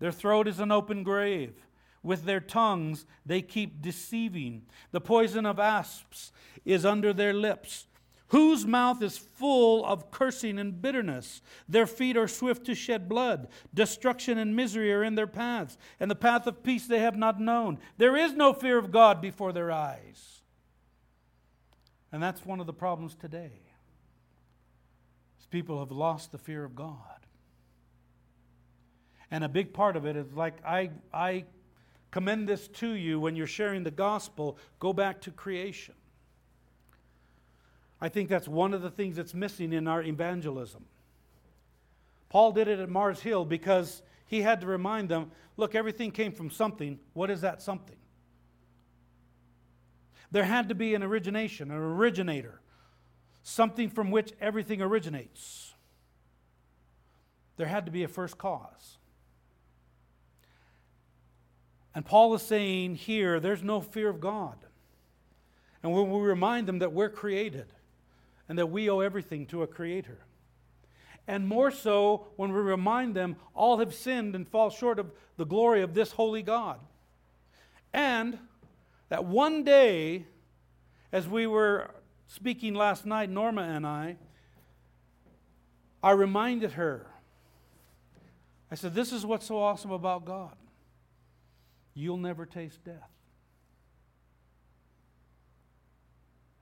Their 0.00 0.12
throat 0.12 0.48
is 0.48 0.58
an 0.58 0.72
open 0.72 1.02
grave. 1.04 1.54
With 2.02 2.24
their 2.24 2.40
tongues 2.40 3.06
they 3.24 3.42
keep 3.42 3.80
deceiving. 3.80 4.62
The 4.90 5.00
poison 5.00 5.46
of 5.46 5.58
asps 5.58 6.32
is 6.64 6.84
under 6.84 7.12
their 7.12 7.32
lips 7.32 7.86
whose 8.30 8.64
mouth 8.64 9.02
is 9.02 9.18
full 9.18 9.84
of 9.84 10.10
cursing 10.10 10.58
and 10.58 10.80
bitterness. 10.80 11.42
Their 11.68 11.86
feet 11.86 12.16
are 12.16 12.28
swift 12.28 12.64
to 12.66 12.76
shed 12.76 13.08
blood. 13.08 13.48
Destruction 13.74 14.38
and 14.38 14.54
misery 14.54 14.92
are 14.92 15.02
in 15.02 15.16
their 15.16 15.26
paths, 15.26 15.76
and 15.98 16.08
the 16.08 16.14
path 16.14 16.46
of 16.46 16.62
peace 16.62 16.86
they 16.86 17.00
have 17.00 17.16
not 17.16 17.40
known. 17.40 17.78
There 17.98 18.16
is 18.16 18.32
no 18.32 18.52
fear 18.52 18.78
of 18.78 18.92
God 18.92 19.20
before 19.20 19.52
their 19.52 19.72
eyes. 19.72 20.42
And 22.12 22.22
that's 22.22 22.46
one 22.46 22.60
of 22.60 22.66
the 22.66 22.72
problems 22.72 23.16
today. 23.16 23.70
People 25.50 25.80
have 25.80 25.90
lost 25.90 26.30
the 26.30 26.38
fear 26.38 26.62
of 26.62 26.76
God. 26.76 27.19
And 29.30 29.44
a 29.44 29.48
big 29.48 29.72
part 29.72 29.96
of 29.96 30.06
it 30.06 30.16
is 30.16 30.32
like 30.34 30.54
I, 30.64 30.90
I 31.12 31.44
commend 32.10 32.48
this 32.48 32.68
to 32.68 32.90
you 32.90 33.20
when 33.20 33.36
you're 33.36 33.46
sharing 33.46 33.84
the 33.84 33.90
gospel, 33.90 34.58
go 34.78 34.92
back 34.92 35.20
to 35.22 35.30
creation. 35.30 35.94
I 38.00 38.08
think 38.08 38.28
that's 38.28 38.48
one 38.48 38.74
of 38.74 38.82
the 38.82 38.90
things 38.90 39.16
that's 39.16 39.34
missing 39.34 39.72
in 39.72 39.86
our 39.86 40.02
evangelism. 40.02 40.86
Paul 42.28 42.52
did 42.52 42.68
it 42.68 42.78
at 42.78 42.88
Mars 42.88 43.20
Hill 43.20 43.44
because 43.44 44.02
he 44.26 44.42
had 44.42 44.60
to 44.62 44.66
remind 44.66 45.08
them 45.08 45.32
look, 45.56 45.74
everything 45.74 46.10
came 46.10 46.32
from 46.32 46.50
something. 46.50 46.98
What 47.12 47.30
is 47.30 47.42
that 47.42 47.60
something? 47.60 47.96
There 50.30 50.44
had 50.44 50.68
to 50.68 50.74
be 50.74 50.94
an 50.94 51.02
origination, 51.02 51.70
an 51.70 51.76
originator, 51.76 52.60
something 53.42 53.90
from 53.90 54.10
which 54.10 54.32
everything 54.40 54.80
originates. 54.80 55.74
There 57.56 57.66
had 57.66 57.84
to 57.86 57.92
be 57.92 58.04
a 58.04 58.08
first 58.08 58.38
cause. 58.38 58.96
And 61.94 62.04
Paul 62.04 62.34
is 62.34 62.42
saying 62.42 62.96
here, 62.96 63.40
there's 63.40 63.62
no 63.62 63.80
fear 63.80 64.08
of 64.08 64.20
God. 64.20 64.56
And 65.82 65.92
when 65.92 66.10
we 66.10 66.20
remind 66.20 66.66
them 66.66 66.78
that 66.80 66.92
we're 66.92 67.08
created, 67.08 67.66
and 68.50 68.58
that 68.58 68.66
we 68.66 68.90
owe 68.90 68.98
everything 68.98 69.46
to 69.46 69.62
a 69.62 69.66
creator. 69.68 70.18
And 71.28 71.46
more 71.46 71.70
so 71.70 72.26
when 72.34 72.52
we 72.52 72.58
remind 72.58 73.14
them 73.14 73.36
all 73.54 73.78
have 73.78 73.94
sinned 73.94 74.34
and 74.34 74.46
fall 74.48 74.70
short 74.70 74.98
of 74.98 75.12
the 75.36 75.46
glory 75.46 75.82
of 75.82 75.94
this 75.94 76.10
holy 76.10 76.42
God. 76.42 76.80
And 77.92 78.40
that 79.08 79.24
one 79.24 79.62
day, 79.62 80.26
as 81.12 81.28
we 81.28 81.46
were 81.46 81.92
speaking 82.26 82.74
last 82.74 83.06
night, 83.06 83.30
Norma 83.30 83.62
and 83.62 83.86
I, 83.86 84.16
I 86.02 86.10
reminded 86.10 86.72
her. 86.72 87.06
I 88.68 88.74
said, 88.74 88.96
This 88.96 89.12
is 89.12 89.24
what's 89.24 89.46
so 89.46 89.58
awesome 89.58 89.92
about 89.92 90.24
God. 90.24 90.56
You'll 91.94 92.16
never 92.16 92.46
taste 92.46 92.84
death. 92.84 93.10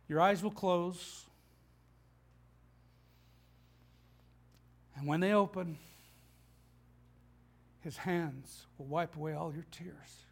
Your 0.09 0.21
eyes 0.21 0.43
will 0.43 0.51
close. 0.51 1.27
And 4.97 5.07
when 5.07 5.21
they 5.21 5.33
open, 5.33 5.79
his 7.81 7.99
hands 7.99 8.67
will 8.77 8.87
wipe 8.87 9.17
away 9.17 9.35
all 9.35 9.53
your 9.53 9.67
tears. 9.71 10.25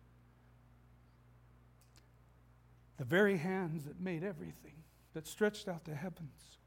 The 2.96 3.04
very 3.04 3.36
hands 3.36 3.84
that 3.84 4.00
made 4.00 4.24
everything, 4.24 4.82
that 5.12 5.26
stretched 5.26 5.68
out 5.68 5.84
the 5.84 5.94
heavens. 5.94 6.58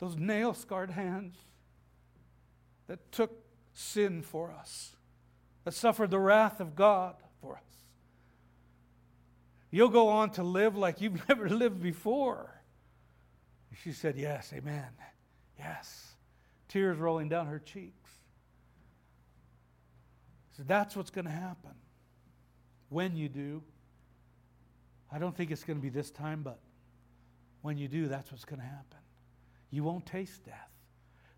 Those 0.00 0.16
nail 0.16 0.54
scarred 0.54 0.90
hands 0.90 1.36
that 2.88 3.12
took 3.12 3.44
sin 3.72 4.22
for 4.22 4.50
us, 4.50 4.96
that 5.64 5.74
suffered 5.74 6.10
the 6.10 6.18
wrath 6.18 6.60
of 6.60 6.74
God 6.74 7.14
for 7.40 7.56
us. 7.56 7.62
You'll 9.70 9.88
go 9.88 10.08
on 10.08 10.30
to 10.32 10.42
live 10.42 10.76
like 10.76 11.00
you've 11.00 11.20
never 11.28 11.48
lived 11.48 11.82
before. 11.82 12.60
She 13.82 13.92
said, 13.92 14.16
Yes, 14.16 14.52
amen. 14.54 14.88
Yes 15.58 16.10
tears 16.70 16.98
rolling 16.98 17.28
down 17.28 17.46
her 17.48 17.58
cheeks. 17.58 18.10
So 20.56 20.62
that's 20.66 20.96
what's 20.96 21.10
going 21.10 21.24
to 21.26 21.30
happen 21.30 21.74
when 22.88 23.16
you 23.16 23.28
do. 23.28 23.62
I 25.12 25.18
don't 25.18 25.36
think 25.36 25.50
it's 25.50 25.64
going 25.64 25.78
to 25.78 25.82
be 25.82 25.88
this 25.88 26.10
time, 26.10 26.42
but 26.42 26.60
when 27.62 27.76
you 27.76 27.88
do, 27.88 28.06
that's 28.06 28.30
what's 28.30 28.44
going 28.44 28.60
to 28.60 28.66
happen. 28.66 28.98
You 29.70 29.84
won't 29.84 30.06
taste 30.06 30.44
death. 30.44 30.70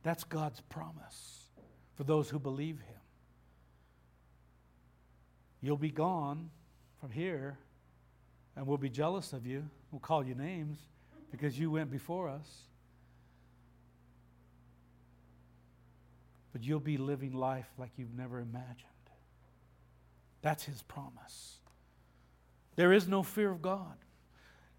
That's 0.02 0.24
God's 0.24 0.60
promise 0.60 1.48
for 1.94 2.04
those 2.04 2.28
who 2.28 2.38
believe 2.38 2.80
Him. 2.80 3.00
You'll 5.62 5.76
be 5.78 5.90
gone 5.90 6.50
from 7.00 7.10
here, 7.10 7.56
and 8.56 8.66
we'll 8.66 8.76
be 8.76 8.90
jealous 8.90 9.32
of 9.32 9.46
you. 9.46 9.64
We'll 9.90 10.00
call 10.00 10.24
you 10.24 10.34
names 10.34 10.78
because 11.30 11.58
you 11.58 11.70
went 11.70 11.90
before 11.90 12.28
us. 12.28 12.64
but 16.52 16.62
you'll 16.62 16.80
be 16.80 16.98
living 16.98 17.32
life 17.32 17.68
like 17.78 17.90
you've 17.96 18.14
never 18.14 18.38
imagined. 18.38 18.88
That's 20.42 20.64
his 20.64 20.82
promise. 20.82 21.56
There 22.76 22.92
is 22.92 23.08
no 23.08 23.22
fear 23.22 23.50
of 23.50 23.62
God. 23.62 23.96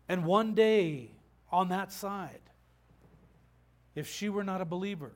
And 0.08 0.26
one 0.26 0.54
day 0.54 1.12
on 1.52 1.70
that 1.70 1.92
side, 1.92 2.42
if 3.96 4.08
she 4.08 4.30
were 4.30 4.44
not 4.44 4.62
a 4.62 4.66
believer, 4.66 5.14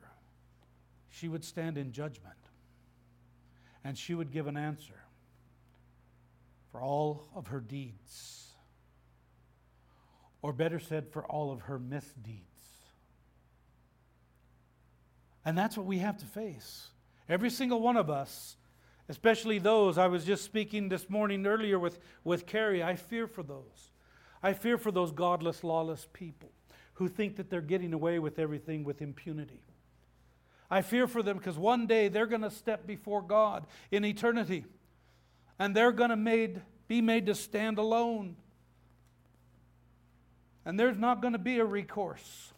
she 1.10 1.28
would 1.28 1.44
stand 1.44 1.78
in 1.78 1.92
judgment 1.92 2.34
and 3.84 3.96
she 3.96 4.14
would 4.14 4.32
give 4.32 4.46
an 4.46 4.56
answer 4.56 5.00
for 6.78 6.84
all 6.84 7.24
of 7.34 7.48
her 7.48 7.60
deeds. 7.60 8.46
Or 10.42 10.52
better 10.52 10.78
said, 10.78 11.08
for 11.10 11.24
all 11.24 11.50
of 11.50 11.62
her 11.62 11.78
misdeeds. 11.78 12.44
And 15.44 15.58
that's 15.58 15.76
what 15.76 15.86
we 15.86 15.98
have 15.98 16.18
to 16.18 16.26
face. 16.26 16.88
Every 17.28 17.50
single 17.50 17.80
one 17.80 17.96
of 17.96 18.10
us, 18.10 18.56
especially 19.08 19.58
those, 19.58 19.98
I 19.98 20.06
was 20.06 20.24
just 20.24 20.44
speaking 20.44 20.88
this 20.88 21.10
morning 21.10 21.46
earlier 21.46 21.80
with, 21.80 21.98
with 22.22 22.46
Carrie, 22.46 22.82
I 22.82 22.94
fear 22.94 23.26
for 23.26 23.42
those. 23.42 23.90
I 24.40 24.52
fear 24.52 24.78
for 24.78 24.92
those 24.92 25.10
godless, 25.10 25.64
lawless 25.64 26.06
people 26.12 26.52
who 26.94 27.08
think 27.08 27.36
that 27.36 27.50
they're 27.50 27.60
getting 27.60 27.92
away 27.92 28.20
with 28.20 28.38
everything 28.38 28.84
with 28.84 29.02
impunity. 29.02 29.62
I 30.70 30.82
fear 30.82 31.08
for 31.08 31.24
them 31.24 31.38
because 31.38 31.58
one 31.58 31.88
day 31.88 32.06
they're 32.06 32.26
going 32.26 32.42
to 32.42 32.50
step 32.50 32.86
before 32.86 33.22
God 33.22 33.66
in 33.90 34.04
eternity 34.04 34.64
and 35.58 35.74
they're 35.74 35.92
going 35.92 36.10
to 36.10 36.60
be 36.86 37.00
made 37.00 37.26
to 37.26 37.34
stand 37.34 37.78
alone. 37.78 38.36
And 40.64 40.78
there's 40.78 40.98
not 40.98 41.20
going 41.22 41.32
to 41.32 41.38
be 41.38 41.58
a 41.58 41.64
recourse. 41.64 42.52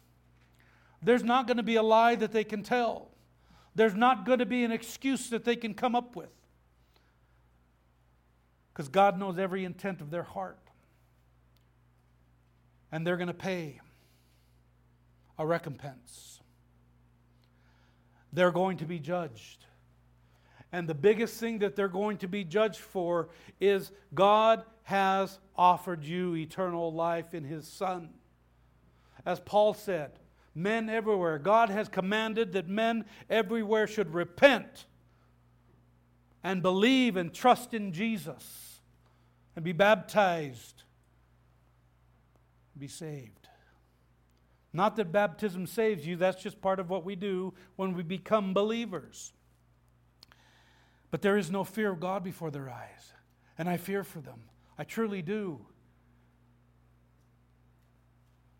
There's 1.01 1.23
not 1.23 1.47
going 1.47 1.57
to 1.57 1.63
be 1.63 1.75
a 1.75 1.83
lie 1.83 2.15
that 2.15 2.31
they 2.31 2.43
can 2.43 2.61
tell. 2.61 3.09
There's 3.73 3.95
not 3.95 4.25
going 4.25 4.39
to 4.39 4.45
be 4.45 4.63
an 4.63 4.71
excuse 4.71 5.29
that 5.29 5.45
they 5.45 5.55
can 5.55 5.73
come 5.73 5.95
up 5.95 6.15
with. 6.15 6.29
Because 8.73 8.89
God 8.89 9.17
knows 9.17 9.39
every 9.39 9.65
intent 9.65 10.01
of 10.01 10.11
their 10.11 10.23
heart. 10.23 10.59
And 12.91 13.07
they're 13.07 13.17
going 13.17 13.27
to 13.27 13.33
pay 13.33 13.79
a 15.39 15.45
recompense. 15.45 16.39
They're 18.33 18.51
going 18.51 18.77
to 18.77 18.85
be 18.85 18.99
judged. 18.99 19.65
And 20.71 20.87
the 20.87 20.95
biggest 20.95 21.39
thing 21.39 21.59
that 21.59 21.75
they're 21.75 21.87
going 21.87 22.17
to 22.17 22.27
be 22.27 22.43
judged 22.43 22.79
for 22.79 23.29
is 23.59 23.91
God 24.13 24.63
has 24.83 25.39
offered 25.55 26.03
you 26.03 26.35
eternal 26.35 26.93
life 26.93 27.33
in 27.33 27.43
His 27.43 27.67
Son. 27.67 28.09
As 29.25 29.39
Paul 29.39 29.73
said, 29.73 30.11
men 30.55 30.89
everywhere. 30.89 31.37
God 31.39 31.69
has 31.69 31.87
commanded 31.87 32.53
that 32.53 32.67
men 32.67 33.05
everywhere 33.29 33.87
should 33.87 34.13
repent 34.13 34.85
and 36.43 36.61
believe 36.61 37.17
and 37.17 37.33
trust 37.33 37.73
in 37.73 37.93
Jesus 37.93 38.81
and 39.55 39.63
be 39.63 39.71
baptized, 39.73 40.83
be 42.77 42.87
saved. 42.87 43.47
Not 44.73 44.95
that 44.95 45.11
baptism 45.11 45.67
saves 45.67 46.07
you, 46.07 46.15
that's 46.15 46.41
just 46.41 46.61
part 46.61 46.79
of 46.79 46.89
what 46.89 47.03
we 47.03 47.15
do 47.15 47.53
when 47.75 47.93
we 47.93 48.03
become 48.03 48.53
believers. 48.53 49.33
But 51.11 51.21
there 51.21 51.37
is 51.37 51.51
no 51.51 51.63
fear 51.63 51.91
of 51.91 51.99
God 51.99 52.23
before 52.23 52.51
their 52.51 52.69
eyes, 52.69 53.13
and 53.57 53.69
I 53.69 53.77
fear 53.77 54.03
for 54.03 54.19
them. 54.19 54.43
I 54.77 54.85
truly 54.85 55.21
do. 55.21 55.59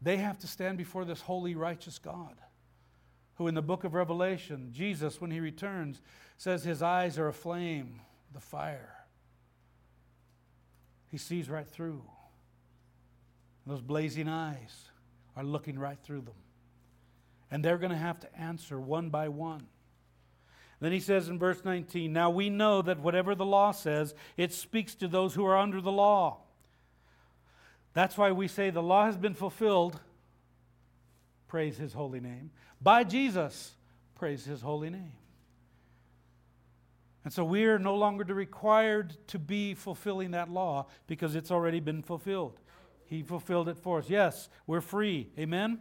They 0.01 0.17
have 0.17 0.37
to 0.39 0.47
stand 0.47 0.77
before 0.77 1.05
this 1.05 1.21
holy, 1.21 1.55
righteous 1.55 1.97
God, 1.97 2.35
who 3.35 3.47
in 3.47 3.55
the 3.55 3.61
book 3.61 3.83
of 3.83 3.93
Revelation, 3.93 4.69
Jesus, 4.73 5.21
when 5.21 5.31
he 5.31 5.39
returns, 5.39 6.01
says 6.37 6.63
his 6.63 6.81
eyes 6.81 7.17
are 7.17 7.27
aflame, 7.27 8.01
the 8.33 8.41
fire. 8.41 8.95
He 11.07 11.17
sees 11.17 11.49
right 11.49 11.67
through. 11.67 12.03
Those 13.65 13.81
blazing 13.81 14.27
eyes 14.27 14.89
are 15.35 15.43
looking 15.43 15.77
right 15.77 15.99
through 16.01 16.21
them. 16.21 16.35
And 17.51 17.63
they're 17.63 17.77
going 17.77 17.91
to 17.91 17.97
have 17.97 18.19
to 18.21 18.39
answer 18.39 18.79
one 18.79 19.09
by 19.09 19.29
one. 19.29 19.67
Then 20.81 20.91
he 20.91 20.99
says 20.99 21.29
in 21.29 21.37
verse 21.37 21.63
19, 21.63 22.11
Now 22.11 22.31
we 22.31 22.49
know 22.49 22.81
that 22.81 22.99
whatever 22.99 23.35
the 23.35 23.45
law 23.45 23.71
says, 23.71 24.15
it 24.35 24.51
speaks 24.51 24.95
to 24.95 25.07
those 25.07 25.35
who 25.35 25.45
are 25.45 25.55
under 25.55 25.79
the 25.79 25.91
law. 25.91 26.39
That's 27.93 28.17
why 28.17 28.31
we 28.31 28.47
say 28.47 28.71
the 28.71 28.81
law 28.81 29.05
has 29.05 29.15
been 29.15 29.35
fulfilled. 29.35 29.99
Praise 31.47 31.77
his 31.77 31.93
holy 31.93 32.19
name. 32.19 32.49
By 32.81 33.03
Jesus, 33.03 33.75
praise 34.15 34.43
his 34.43 34.61
holy 34.61 34.89
name. 34.89 35.11
And 37.23 37.31
so 37.31 37.43
we 37.43 37.65
are 37.65 37.77
no 37.77 37.93
longer 37.93 38.23
required 38.33 39.15
to 39.27 39.37
be 39.37 39.75
fulfilling 39.75 40.31
that 40.31 40.49
law 40.49 40.87
because 41.05 41.35
it's 41.35 41.51
already 41.51 41.79
been 41.79 42.01
fulfilled. 42.01 42.59
He 43.05 43.21
fulfilled 43.21 43.69
it 43.69 43.77
for 43.77 43.99
us. 43.99 44.09
Yes, 44.09 44.49
we're 44.65 44.81
free. 44.81 45.29
Amen? 45.37 45.79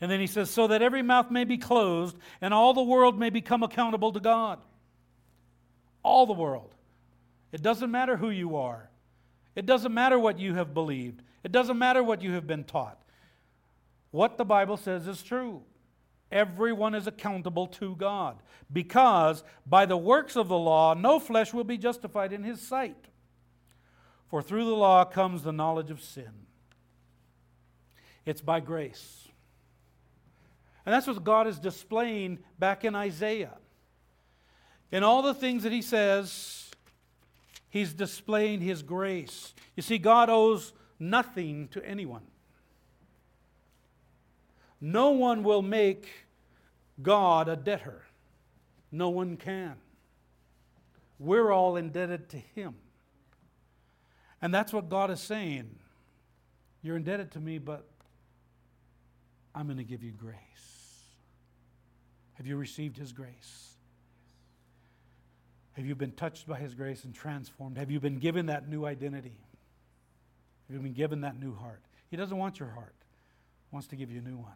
And 0.00 0.10
then 0.10 0.20
he 0.20 0.26
says, 0.26 0.50
so 0.50 0.66
that 0.68 0.82
every 0.82 1.02
mouth 1.02 1.30
may 1.30 1.44
be 1.44 1.58
closed 1.58 2.16
and 2.40 2.54
all 2.54 2.72
the 2.72 2.82
world 2.82 3.18
may 3.18 3.30
become 3.30 3.62
accountable 3.62 4.12
to 4.12 4.20
God. 4.20 4.58
All 6.02 6.26
the 6.26 6.32
world. 6.32 6.74
It 7.52 7.62
doesn't 7.62 7.90
matter 7.90 8.16
who 8.16 8.30
you 8.30 8.56
are, 8.56 8.88
it 9.54 9.66
doesn't 9.66 9.92
matter 9.92 10.18
what 10.18 10.38
you 10.38 10.54
have 10.54 10.72
believed, 10.72 11.22
it 11.42 11.52
doesn't 11.52 11.78
matter 11.78 12.02
what 12.02 12.22
you 12.22 12.32
have 12.32 12.46
been 12.46 12.64
taught. 12.64 12.98
What 14.12 14.38
the 14.38 14.44
Bible 14.44 14.76
says 14.76 15.06
is 15.06 15.22
true. 15.22 15.62
Everyone 16.32 16.94
is 16.94 17.06
accountable 17.06 17.66
to 17.66 17.96
God 17.96 18.36
because 18.72 19.42
by 19.66 19.84
the 19.86 19.96
works 19.96 20.36
of 20.36 20.48
the 20.48 20.58
law, 20.58 20.94
no 20.94 21.18
flesh 21.18 21.52
will 21.52 21.64
be 21.64 21.76
justified 21.76 22.32
in 22.32 22.44
his 22.44 22.60
sight. 22.60 23.08
For 24.28 24.42
through 24.42 24.64
the 24.64 24.70
law 24.70 25.04
comes 25.04 25.42
the 25.42 25.52
knowledge 25.52 25.90
of 25.90 26.00
sin. 26.00 26.30
It's 28.24 28.40
by 28.40 28.60
grace. 28.60 29.29
And 30.84 30.92
that's 30.92 31.06
what 31.06 31.22
God 31.22 31.46
is 31.46 31.58
displaying 31.58 32.38
back 32.58 32.84
in 32.84 32.94
Isaiah. 32.94 33.56
In 34.90 35.02
all 35.04 35.22
the 35.22 35.34
things 35.34 35.62
that 35.62 35.72
he 35.72 35.82
says, 35.82 36.70
he's 37.68 37.92
displaying 37.92 38.60
his 38.60 38.82
grace. 38.82 39.54
You 39.76 39.82
see, 39.82 39.98
God 39.98 40.30
owes 40.30 40.72
nothing 40.98 41.68
to 41.68 41.84
anyone. 41.84 42.22
No 44.80 45.10
one 45.10 45.42
will 45.42 45.62
make 45.62 46.08
God 47.02 47.48
a 47.48 47.56
debtor. 47.56 48.02
No 48.90 49.10
one 49.10 49.36
can. 49.36 49.76
We're 51.18 51.52
all 51.52 51.76
indebted 51.76 52.30
to 52.30 52.38
Him. 52.38 52.74
And 54.40 54.54
that's 54.54 54.72
what 54.72 54.88
God 54.88 55.10
is 55.10 55.20
saying. 55.20 55.76
You're 56.82 56.96
indebted 56.96 57.32
to 57.32 57.40
me, 57.40 57.58
but 57.58 57.86
I'm 59.54 59.66
going 59.66 59.76
to 59.76 59.84
give 59.84 60.02
you 60.02 60.12
grace. 60.12 60.38
Have 62.40 62.46
you 62.46 62.56
received 62.56 62.96
His 62.96 63.12
grace? 63.12 63.74
Have 65.74 65.84
you 65.84 65.94
been 65.94 66.12
touched 66.12 66.48
by 66.48 66.58
His 66.58 66.74
grace 66.74 67.04
and 67.04 67.14
transformed? 67.14 67.76
Have 67.76 67.90
you 67.90 68.00
been 68.00 68.18
given 68.18 68.46
that 68.46 68.66
new 68.66 68.86
identity? 68.86 69.36
Have 70.66 70.74
you 70.74 70.82
been 70.82 70.94
given 70.94 71.20
that 71.20 71.38
new 71.38 71.54
heart? 71.54 71.82
He 72.10 72.16
doesn't 72.16 72.38
want 72.38 72.58
your 72.58 72.70
heart, 72.70 72.94
He 73.70 73.74
wants 73.74 73.88
to 73.88 73.96
give 73.96 74.10
you 74.10 74.20
a 74.20 74.22
new 74.22 74.38
one. 74.38 74.54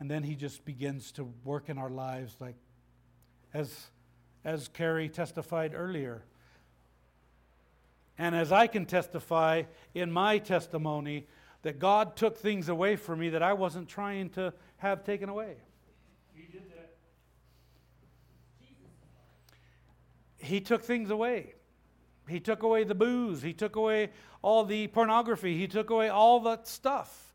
And 0.00 0.10
then 0.10 0.22
He 0.22 0.34
just 0.34 0.64
begins 0.64 1.12
to 1.12 1.30
work 1.44 1.68
in 1.68 1.76
our 1.76 1.90
lives, 1.90 2.34
like 2.40 2.56
as, 3.52 3.88
as 4.42 4.68
Carrie 4.68 5.10
testified 5.10 5.74
earlier. 5.76 6.22
And 8.16 8.34
as 8.34 8.52
I 8.52 8.68
can 8.68 8.86
testify 8.86 9.64
in 9.92 10.10
my 10.10 10.38
testimony, 10.38 11.26
that 11.62 11.78
God 11.78 12.16
took 12.16 12.36
things 12.36 12.68
away 12.68 12.96
from 12.96 13.20
me 13.20 13.30
that 13.30 13.42
I 13.42 13.52
wasn't 13.52 13.88
trying 13.88 14.30
to 14.30 14.52
have 14.78 15.04
taken 15.04 15.28
away. 15.28 15.56
He 16.34 16.42
did 16.50 16.62
that. 16.70 16.94
He 20.38 20.60
took 20.60 20.82
things 20.82 21.10
away. 21.10 21.54
He 22.28 22.40
took 22.40 22.62
away 22.62 22.84
the 22.84 22.94
booze. 22.94 23.42
He 23.42 23.52
took 23.52 23.76
away 23.76 24.10
all 24.42 24.64
the 24.64 24.88
pornography. 24.88 25.56
He 25.56 25.68
took 25.68 25.90
away 25.90 26.08
all 26.08 26.40
that 26.40 26.66
stuff. 26.66 27.34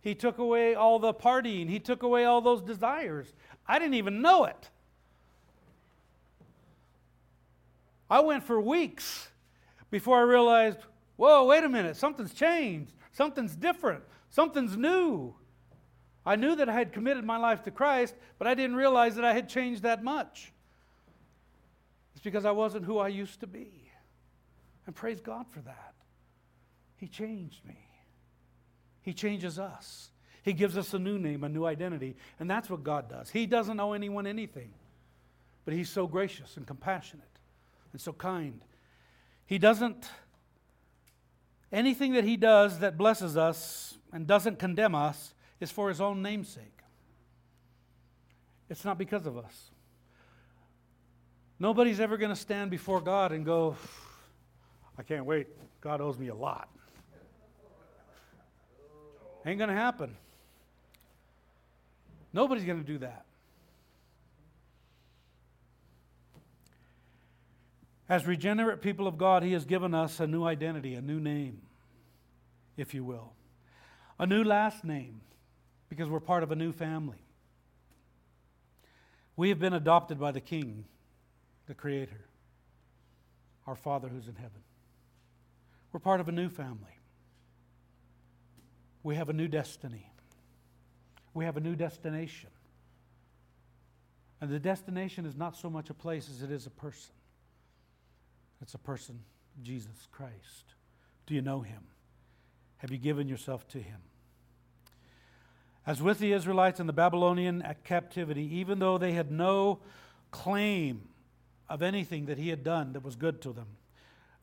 He 0.00 0.14
took 0.14 0.38
away 0.38 0.74
all 0.74 0.98
the 0.98 1.14
partying. 1.14 1.68
He 1.68 1.78
took 1.78 2.02
away 2.02 2.24
all 2.24 2.40
those 2.40 2.60
desires. 2.60 3.32
I 3.66 3.78
didn't 3.78 3.94
even 3.94 4.20
know 4.20 4.44
it. 4.44 4.70
I 8.10 8.20
went 8.20 8.44
for 8.44 8.60
weeks 8.60 9.28
before 9.90 10.18
I 10.18 10.22
realized 10.22 10.78
Whoa, 11.16 11.44
wait 11.44 11.64
a 11.64 11.68
minute, 11.68 11.96
something's 11.96 12.34
changed, 12.34 12.92
something's 13.12 13.54
different, 13.54 14.02
something's 14.30 14.76
new. 14.76 15.34
I 16.26 16.36
knew 16.36 16.56
that 16.56 16.68
I 16.68 16.72
had 16.72 16.92
committed 16.92 17.24
my 17.24 17.36
life 17.36 17.62
to 17.64 17.70
Christ, 17.70 18.14
but 18.38 18.48
I 18.48 18.54
didn't 18.54 18.76
realize 18.76 19.16
that 19.16 19.24
I 19.24 19.34
had 19.34 19.48
changed 19.48 19.82
that 19.82 20.02
much. 20.02 20.52
It's 22.14 22.24
because 22.24 22.44
I 22.44 22.50
wasn't 22.50 22.84
who 22.84 22.98
I 22.98 23.08
used 23.08 23.40
to 23.40 23.46
be. 23.46 23.90
And 24.86 24.94
praise 24.94 25.20
God 25.20 25.46
for 25.50 25.60
that. 25.60 25.94
He 26.96 27.08
changed 27.08 27.64
me. 27.66 27.76
He 29.02 29.12
changes 29.12 29.58
us. 29.58 30.10
He 30.42 30.52
gives 30.52 30.76
us 30.76 30.94
a 30.94 30.98
new 30.98 31.18
name, 31.18 31.44
a 31.44 31.48
new 31.48 31.64
identity. 31.64 32.16
And 32.38 32.50
that's 32.50 32.70
what 32.70 32.82
God 32.82 33.08
does. 33.08 33.30
He 33.30 33.46
doesn't 33.46 33.78
owe 33.80 33.92
anyone 33.92 34.26
anything, 34.26 34.72
but 35.64 35.74
He's 35.74 35.90
so 35.90 36.06
gracious 36.06 36.56
and 36.56 36.66
compassionate 36.66 37.24
and 37.92 38.00
so 38.00 38.12
kind. 38.12 38.62
He 39.46 39.58
doesn't 39.58 40.08
Anything 41.74 42.12
that 42.12 42.22
he 42.22 42.36
does 42.36 42.78
that 42.78 42.96
blesses 42.96 43.36
us 43.36 43.98
and 44.12 44.28
doesn't 44.28 44.60
condemn 44.60 44.94
us 44.94 45.34
is 45.58 45.72
for 45.72 45.88
his 45.88 46.00
own 46.00 46.22
namesake. 46.22 46.78
It's 48.70 48.84
not 48.84 48.96
because 48.96 49.26
of 49.26 49.36
us. 49.36 49.72
Nobody's 51.58 51.98
ever 51.98 52.16
going 52.16 52.30
to 52.30 52.36
stand 52.36 52.70
before 52.70 53.00
God 53.00 53.32
and 53.32 53.44
go, 53.44 53.76
I 54.96 55.02
can't 55.02 55.24
wait. 55.24 55.48
God 55.80 56.00
owes 56.00 56.16
me 56.16 56.28
a 56.28 56.34
lot. 56.34 56.68
Ain't 59.44 59.58
going 59.58 59.68
to 59.68 59.74
happen. 59.74 60.16
Nobody's 62.32 62.64
going 62.64 62.78
to 62.78 62.86
do 62.86 62.98
that. 62.98 63.24
As 68.08 68.26
regenerate 68.26 68.80
people 68.80 69.08
of 69.08 69.18
God, 69.18 69.42
He 69.42 69.52
has 69.54 69.64
given 69.64 69.92
us 69.92 70.20
a 70.20 70.26
new 70.28 70.44
identity, 70.44 70.94
a 70.94 71.00
new 71.00 71.18
name, 71.18 71.62
if 72.76 72.94
you 72.94 73.04
will, 73.04 73.32
a 74.18 74.26
new 74.26 74.44
last 74.44 74.84
name, 74.84 75.20
because 75.88 76.08
we're 76.08 76.20
part 76.20 76.42
of 76.42 76.50
a 76.50 76.56
new 76.56 76.72
family. 76.72 77.18
We 79.36 79.48
have 79.48 79.58
been 79.58 79.72
adopted 79.72 80.18
by 80.18 80.32
the 80.32 80.40
King, 80.40 80.84
the 81.66 81.74
Creator, 81.74 82.20
our 83.66 83.74
Father 83.74 84.08
who's 84.08 84.28
in 84.28 84.36
heaven. 84.36 84.62
We're 85.92 86.00
part 86.00 86.20
of 86.20 86.28
a 86.28 86.32
new 86.32 86.48
family. 86.48 86.98
We 89.02 89.16
have 89.16 89.28
a 89.28 89.32
new 89.32 89.48
destiny. 89.48 90.10
We 91.34 91.44
have 91.44 91.56
a 91.56 91.60
new 91.60 91.76
destination. 91.76 92.50
And 94.40 94.50
the 94.50 94.58
destination 94.58 95.26
is 95.26 95.36
not 95.36 95.56
so 95.56 95.70
much 95.70 95.90
a 95.90 95.94
place 95.94 96.28
as 96.28 96.42
it 96.42 96.50
is 96.50 96.66
a 96.66 96.70
person. 96.70 97.14
It's 98.60 98.74
a 98.74 98.78
person, 98.78 99.20
Jesus 99.62 100.08
Christ. 100.10 100.74
Do 101.26 101.34
you 101.34 101.42
know 101.42 101.60
him? 101.60 101.82
Have 102.78 102.90
you 102.90 102.98
given 102.98 103.28
yourself 103.28 103.66
to 103.68 103.78
him? 103.78 104.00
As 105.86 106.02
with 106.02 106.18
the 106.18 106.32
Israelites 106.32 106.80
in 106.80 106.86
the 106.86 106.92
Babylonian 106.92 107.62
captivity, 107.84 108.56
even 108.56 108.78
though 108.78 108.98
they 108.98 109.12
had 109.12 109.30
no 109.30 109.80
claim 110.30 111.08
of 111.68 111.82
anything 111.82 112.26
that 112.26 112.38
he 112.38 112.48
had 112.48 112.64
done 112.64 112.92
that 112.94 113.04
was 113.04 113.16
good 113.16 113.42
to 113.42 113.52
them, 113.52 113.66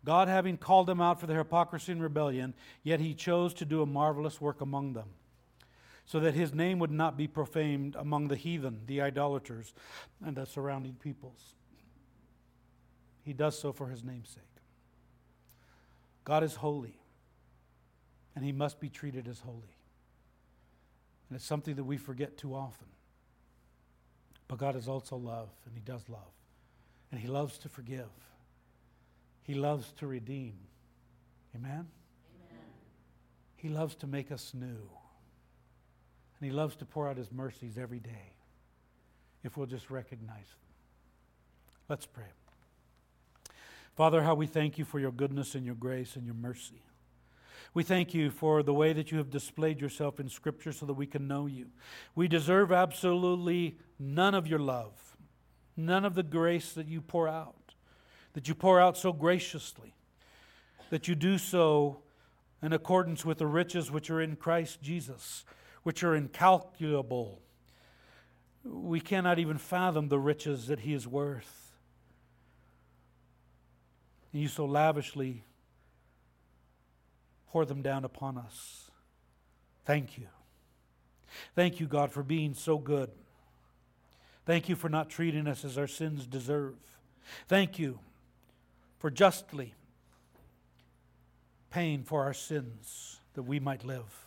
God 0.03 0.27
having 0.27 0.57
called 0.57 0.87
them 0.87 1.01
out 1.01 1.19
for 1.19 1.27
their 1.27 1.39
hypocrisy 1.39 1.91
and 1.91 2.01
rebellion, 2.01 2.53
yet 2.83 2.99
he 2.99 3.13
chose 3.13 3.53
to 3.55 3.65
do 3.65 3.81
a 3.81 3.85
marvelous 3.85 4.41
work 4.41 4.61
among 4.61 4.93
them, 4.93 5.09
so 6.05 6.19
that 6.19 6.33
his 6.33 6.53
name 6.53 6.79
would 6.79 6.91
not 6.91 7.17
be 7.17 7.27
profaned 7.27 7.95
among 7.95 8.27
the 8.27 8.35
heathen, 8.35 8.81
the 8.87 9.01
idolaters, 9.01 9.73
and 10.23 10.35
the 10.35 10.45
surrounding 10.45 10.93
peoples. 10.93 11.53
He 13.23 13.33
does 13.33 13.59
so 13.59 13.71
for 13.71 13.89
his 13.89 14.03
name's 14.03 14.29
sake. 14.29 14.43
God 16.23 16.43
is 16.43 16.55
holy, 16.55 17.00
and 18.35 18.45
he 18.45 18.51
must 18.51 18.79
be 18.79 18.89
treated 18.89 19.27
as 19.27 19.39
holy. 19.39 19.75
And 21.29 21.35
it's 21.35 21.45
something 21.45 21.75
that 21.75 21.83
we 21.83 21.97
forget 21.97 22.37
too 22.37 22.53
often. 22.53 22.87
But 24.47 24.57
God 24.57 24.75
is 24.75 24.87
also 24.87 25.15
love, 25.15 25.49
and 25.65 25.73
he 25.73 25.81
does 25.81 26.03
love. 26.09 26.19
And 27.11 27.19
he 27.19 27.27
loves 27.27 27.57
to 27.59 27.69
forgive. 27.69 28.09
He 29.43 29.53
loves 29.53 29.91
to 29.93 30.07
redeem. 30.07 30.55
Amen? 31.55 31.71
Amen? 31.71 31.87
He 33.55 33.69
loves 33.69 33.95
to 33.95 34.07
make 34.07 34.31
us 34.31 34.53
new. 34.53 34.65
And 36.39 36.49
he 36.49 36.51
loves 36.51 36.75
to 36.77 36.85
pour 36.85 37.07
out 37.07 37.17
his 37.17 37.31
mercies 37.31 37.77
every 37.77 37.99
day 37.99 38.33
if 39.43 39.57
we'll 39.57 39.67
just 39.67 39.89
recognize 39.89 40.35
them. 40.35 40.45
Let's 41.87 42.05
pray. 42.05 42.25
Father, 43.95 44.23
how 44.23 44.35
we 44.35 44.47
thank 44.47 44.77
you 44.77 44.85
for 44.85 44.99
your 44.99 45.11
goodness 45.11 45.55
and 45.55 45.65
your 45.65 45.75
grace 45.75 46.15
and 46.15 46.25
your 46.25 46.35
mercy. 46.35 46.81
We 47.73 47.83
thank 47.83 48.13
you 48.13 48.31
for 48.31 48.63
the 48.63 48.73
way 48.73 48.91
that 48.91 49.11
you 49.11 49.17
have 49.17 49.29
displayed 49.29 49.79
yourself 49.79 50.19
in 50.19 50.27
Scripture 50.27 50.73
so 50.73 50.85
that 50.85 50.93
we 50.93 51.05
can 51.05 51.27
know 51.27 51.45
you. 51.45 51.67
We 52.15 52.27
deserve 52.27 52.71
absolutely 52.71 53.77
none 53.97 54.35
of 54.35 54.45
your 54.45 54.59
love, 54.59 55.15
none 55.77 56.03
of 56.03 56.15
the 56.15 56.23
grace 56.23 56.73
that 56.73 56.87
you 56.87 56.99
pour 56.99 57.29
out, 57.29 57.75
that 58.33 58.49
you 58.49 58.55
pour 58.55 58.81
out 58.81 58.97
so 58.97 59.13
graciously, 59.13 59.93
that 60.89 61.07
you 61.07 61.15
do 61.15 61.37
so 61.37 62.01
in 62.61 62.73
accordance 62.73 63.23
with 63.23 63.37
the 63.37 63.47
riches 63.47 63.89
which 63.89 64.09
are 64.09 64.19
in 64.19 64.35
Christ 64.35 64.81
Jesus, 64.81 65.45
which 65.83 66.03
are 66.03 66.13
incalculable. 66.13 67.41
We 68.65 68.99
cannot 68.99 69.39
even 69.39 69.57
fathom 69.57 70.09
the 70.09 70.19
riches 70.19 70.67
that 70.67 70.81
he 70.81 70.93
is 70.93 71.07
worth. 71.07 71.71
And 74.33 74.41
you 74.41 74.49
so 74.49 74.65
lavishly 74.65 75.45
pour 77.51 77.65
them 77.65 77.81
down 77.81 78.05
upon 78.05 78.37
us. 78.37 78.89
Thank 79.83 80.17
you. 80.17 80.27
Thank 81.53 81.81
you, 81.81 81.85
God, 81.87 82.11
for 82.11 82.23
being 82.23 82.53
so 82.53 82.77
good. 82.77 83.09
Thank 84.45 84.69
you 84.69 84.75
for 84.77 84.87
not 84.87 85.09
treating 85.09 85.47
us 85.47 85.65
as 85.65 85.77
our 85.77 85.87
sins 85.87 86.25
deserve. 86.25 86.75
Thank 87.49 87.77
you 87.77 87.99
for 88.99 89.11
justly 89.11 89.73
paying 91.71 92.03
for 92.03 92.23
our 92.23 92.33
sins 92.33 93.19
that 93.33 93.43
we 93.43 93.59
might 93.59 93.83
live. 93.83 94.25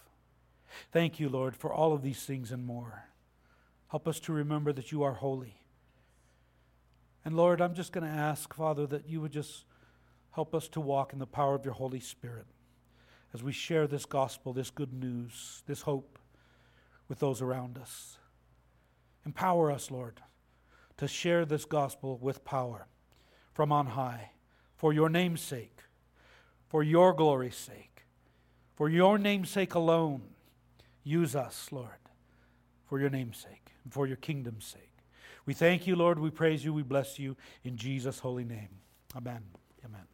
Thank 0.93 1.18
you, 1.18 1.31
Lord, 1.31 1.57
for 1.57 1.72
all 1.72 1.95
of 1.95 2.03
these 2.03 2.22
things 2.25 2.53
and 2.53 2.66
more. 2.66 3.05
Help 3.89 4.07
us 4.07 4.20
to 4.20 4.33
remember 4.33 4.72
that 4.72 4.93
you 4.93 5.03
are 5.03 5.14
holy. 5.14 5.55
And 7.25 7.37
Lord, 7.37 7.62
I'm 7.62 7.75
just 7.75 7.93
going 7.93 8.07
to 8.07 8.14
ask, 8.14 8.53
Father, 8.53 8.87
that 8.89 9.09
you 9.09 9.22
would 9.22 9.33
just 9.33 9.64
help 10.33 10.55
us 10.55 10.68
to 10.68 10.81
walk 10.81 11.14
in 11.14 11.18
the 11.18 11.27
power 11.27 11.55
of 11.55 11.64
your 11.64 11.75
Holy 11.75 12.01
Spirit 12.01 12.47
as 13.35 13.43
we 13.43 13.53
share 13.53 13.89
this 13.89 14.07
gospel, 14.07 14.53
this 14.53 14.70
good 14.70 14.93
news, 14.93 15.64
this 15.66 15.82
hope 15.82 16.18
with 17.09 17.18
those 17.18 17.43
around 17.43 17.76
us. 17.76 18.16
Empower 19.26 19.72
us, 19.72 19.91
Lord, 19.91 20.20
to 20.97 21.09
share 21.09 21.45
this 21.45 21.64
gospel 21.64 22.16
with 22.22 22.45
power 22.45 22.87
from 23.53 23.72
on 23.72 23.87
high 23.87 24.30
for 24.76 24.93
your 24.93 25.09
name's 25.09 25.41
sake, 25.41 25.80
for 26.68 26.82
your 26.82 27.12
glory's 27.12 27.57
sake, 27.57 28.05
for 28.76 28.89
your 28.89 29.18
name's 29.18 29.51
sake 29.51 29.74
alone. 29.74 30.22
Use 31.03 31.35
us, 31.35 31.68
Lord, 31.72 31.89
for 32.89 33.01
your 33.01 33.11
name's 33.11 33.39
sake 33.39 33.72
and 33.82 33.93
for 33.93 34.07
your 34.07 34.16
kingdom's 34.16 34.64
sake. 34.64 34.91
We 35.47 35.55
thank 35.55 35.87
you, 35.87 35.97
Lord. 35.97 36.18
We 36.18 36.30
praise 36.30 36.64
you. 36.64 36.72
We 36.72 36.82
bless 36.82 37.18
you 37.18 37.37
in 37.64 37.76
Jesus' 37.76 38.20
holy 38.20 38.45
name. 38.45 38.68
Amen. 39.16 39.43
Amen. 39.85 40.13